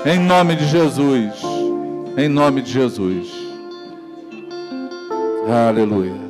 Em 0.05 0.19
nome 0.19 0.55
de 0.55 0.67
Jesus. 0.67 1.34
Em 2.17 2.30
nome 2.30 2.61
de 2.61 2.71
Jesus. 2.71 3.28
Aleluia. 5.47 6.24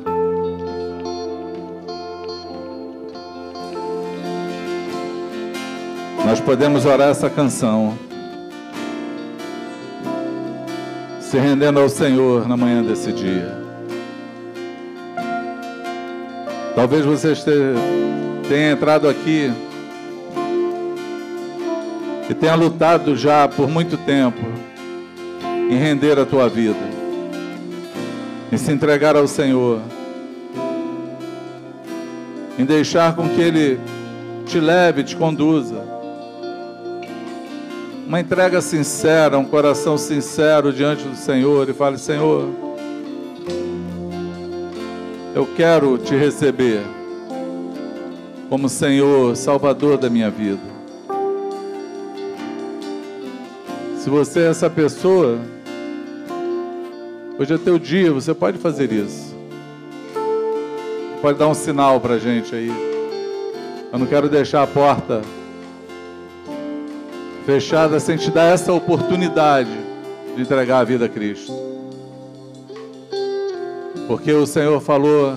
Nós 6.26 6.40
podemos 6.40 6.84
orar 6.84 7.10
essa 7.10 7.30
canção, 7.30 7.96
se 11.20 11.38
rendendo 11.38 11.78
ao 11.78 11.88
Senhor 11.88 12.48
na 12.48 12.56
manhã 12.56 12.82
desse 12.82 13.12
dia. 13.12 13.56
Talvez 16.74 17.04
você 17.04 17.32
tenha 18.48 18.72
entrado 18.72 19.08
aqui 19.08 19.52
e 22.28 22.34
tenha 22.34 22.56
lutado 22.56 23.14
já 23.14 23.46
por 23.46 23.68
muito 23.68 23.96
tempo 23.96 24.42
em 25.70 25.76
render 25.76 26.18
a 26.18 26.26
tua 26.26 26.48
vida 26.48 26.96
em 28.50 28.56
se 28.56 28.72
entregar 28.72 29.14
ao 29.14 29.28
Senhor, 29.28 29.80
em 32.58 32.64
deixar 32.64 33.14
com 33.14 33.28
que 33.28 33.40
Ele 33.40 33.78
te 34.44 34.58
leve, 34.58 35.04
te 35.04 35.14
conduza. 35.14 35.95
Uma 38.06 38.20
entrega 38.20 38.60
sincera, 38.60 39.36
um 39.36 39.44
coração 39.44 39.98
sincero 39.98 40.72
diante 40.72 41.02
do 41.02 41.16
Senhor 41.16 41.68
e 41.68 41.72
fale: 41.72 41.98
Senhor, 41.98 42.48
eu 45.34 45.46
quero 45.56 45.98
te 45.98 46.14
receber 46.14 46.82
como 48.48 48.68
Senhor, 48.68 49.36
Salvador 49.36 49.98
da 49.98 50.08
minha 50.08 50.30
vida. 50.30 50.76
Se 53.98 54.08
você 54.08 54.40
é 54.40 54.50
essa 54.50 54.70
pessoa, 54.70 55.38
Hoje 57.38 57.52
é 57.52 57.58
teu 57.58 57.78
dia, 57.78 58.10
você 58.10 58.32
pode 58.32 58.56
fazer 58.56 58.90
isso. 58.90 59.36
Pode 61.20 61.38
dar 61.38 61.48
um 61.48 61.52
sinal 61.52 62.00
para 62.00 62.14
a 62.14 62.18
gente 62.18 62.54
aí. 62.54 62.72
Eu 63.92 63.98
não 63.98 64.06
quero 64.06 64.26
deixar 64.26 64.62
a 64.62 64.66
porta 64.66 65.20
fechada 67.46 67.98
sem 67.98 68.18
te 68.18 68.30
dar 68.30 68.52
essa 68.52 68.72
oportunidade 68.72 69.70
de 70.34 70.42
entregar 70.42 70.80
a 70.80 70.84
vida 70.84 71.06
a 71.06 71.08
Cristo. 71.08 71.52
Porque 74.06 74.32
o 74.32 74.46
Senhor 74.46 74.78
falou 74.80 75.34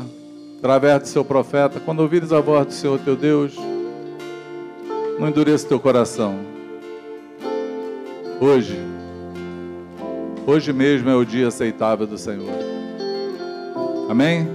através 0.57 1.03
do 1.03 1.07
seu 1.07 1.23
profeta: 1.23 1.79
quando 1.79 2.01
ouvires 2.01 2.33
a 2.33 2.41
voz 2.41 2.65
do 2.65 2.73
Senhor 2.73 2.99
teu 2.99 3.15
Deus, 3.15 3.55
não 5.17 5.29
endureça 5.29 5.67
teu 5.67 5.79
coração. 5.79 6.37
Hoje, 8.41 8.77
Hoje 10.49 10.73
mesmo 10.73 11.07
é 11.11 11.15
o 11.15 11.23
dia 11.23 11.47
aceitável 11.47 12.07
do 12.07 12.17
Senhor. 12.17 12.49
Amém? 14.09 14.49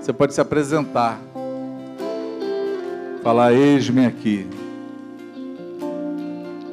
Você 0.00 0.14
pode 0.14 0.32
se 0.32 0.40
apresentar. 0.40 1.20
Falar: 3.22 3.52
Eis-me 3.52 4.06
aqui. 4.06 4.46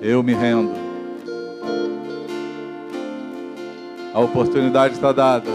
Eu 0.08 0.22
me 0.22 0.36
rendo. 0.36 0.72
A 4.14 4.20
oportunidade 4.20 4.94
está 4.94 5.12
dada. 5.12 5.50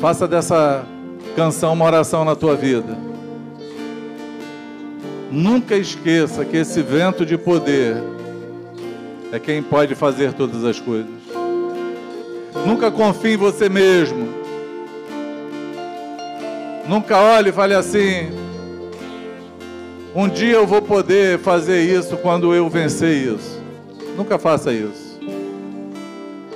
Faça 0.00 0.28
dessa 0.28 0.86
canção 1.34 1.72
uma 1.72 1.84
oração 1.84 2.24
na 2.24 2.36
tua 2.36 2.54
vida. 2.54 2.96
Nunca 5.32 5.74
esqueça 5.74 6.44
que 6.44 6.58
esse 6.58 6.80
vento 6.80 7.26
de 7.26 7.36
poder 7.36 7.96
é 9.32 9.40
quem 9.40 9.60
pode 9.60 9.96
fazer 9.96 10.32
todas 10.32 10.62
as 10.64 10.78
coisas. 10.78 11.10
Nunca 12.64 12.88
confie 12.88 13.32
em 13.32 13.36
você 13.36 13.68
mesmo. 13.68 14.28
Nunca 16.88 17.18
olhe 17.18 17.48
e 17.48 17.52
fale 17.52 17.74
assim: 17.74 18.37
um 20.18 20.28
dia 20.28 20.54
eu 20.54 20.66
vou 20.66 20.82
poder 20.82 21.38
fazer 21.38 21.82
isso 21.82 22.16
quando 22.16 22.54
eu 22.54 22.68
vencer 22.68 23.34
isso. 23.34 23.62
Nunca 24.16 24.38
faça 24.38 24.72
isso. 24.72 25.18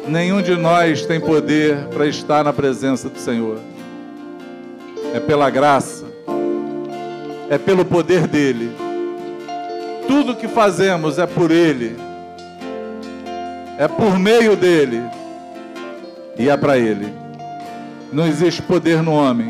Nenhum 0.08 0.42
de 0.42 0.56
nós 0.56 1.06
tem 1.06 1.20
poder 1.20 1.86
para 1.86 2.06
estar 2.06 2.42
na 2.42 2.52
presença 2.52 3.08
do 3.08 3.18
Senhor. 3.18 3.58
É 5.14 5.20
pela 5.20 5.48
graça, 5.48 6.04
é 7.48 7.56
pelo 7.56 7.84
poder 7.84 8.26
dEle. 8.26 8.70
Tudo 10.08 10.34
que 10.34 10.48
fazemos 10.48 11.18
é 11.18 11.26
por 11.26 11.50
Ele 11.50 11.94
é 13.78 13.88
por 13.88 14.18
meio 14.18 14.54
dele 14.54 15.02
e 16.38 16.48
é 16.48 16.56
para 16.56 16.78
ele. 16.78 17.12
Não 18.12 18.26
existe 18.26 18.62
poder 18.62 19.02
no 19.02 19.12
homem 19.12 19.48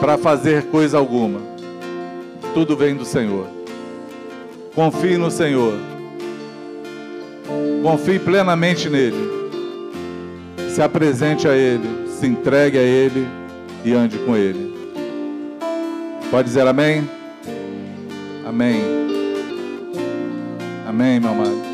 para 0.00 0.18
fazer 0.18 0.64
coisa 0.64 0.98
alguma. 0.98 1.51
Tudo 2.54 2.76
vem 2.76 2.94
do 2.94 3.04
Senhor. 3.04 3.46
Confie 4.74 5.16
no 5.16 5.30
Senhor. 5.30 5.74
Confie 7.82 8.18
plenamente 8.18 8.88
nele. 8.88 9.32
Se 10.68 10.80
apresente 10.82 11.48
a 11.48 11.54
ele, 11.54 12.08
se 12.08 12.26
entregue 12.26 12.78
a 12.78 12.82
ele 12.82 13.26
e 13.84 13.92
ande 13.92 14.18
com 14.18 14.36
ele. 14.36 14.72
Pode 16.30 16.48
dizer 16.48 16.66
amém? 16.66 17.08
Amém. 18.46 18.80
Amém, 20.86 21.20
meu 21.20 21.30
amado. 21.30 21.71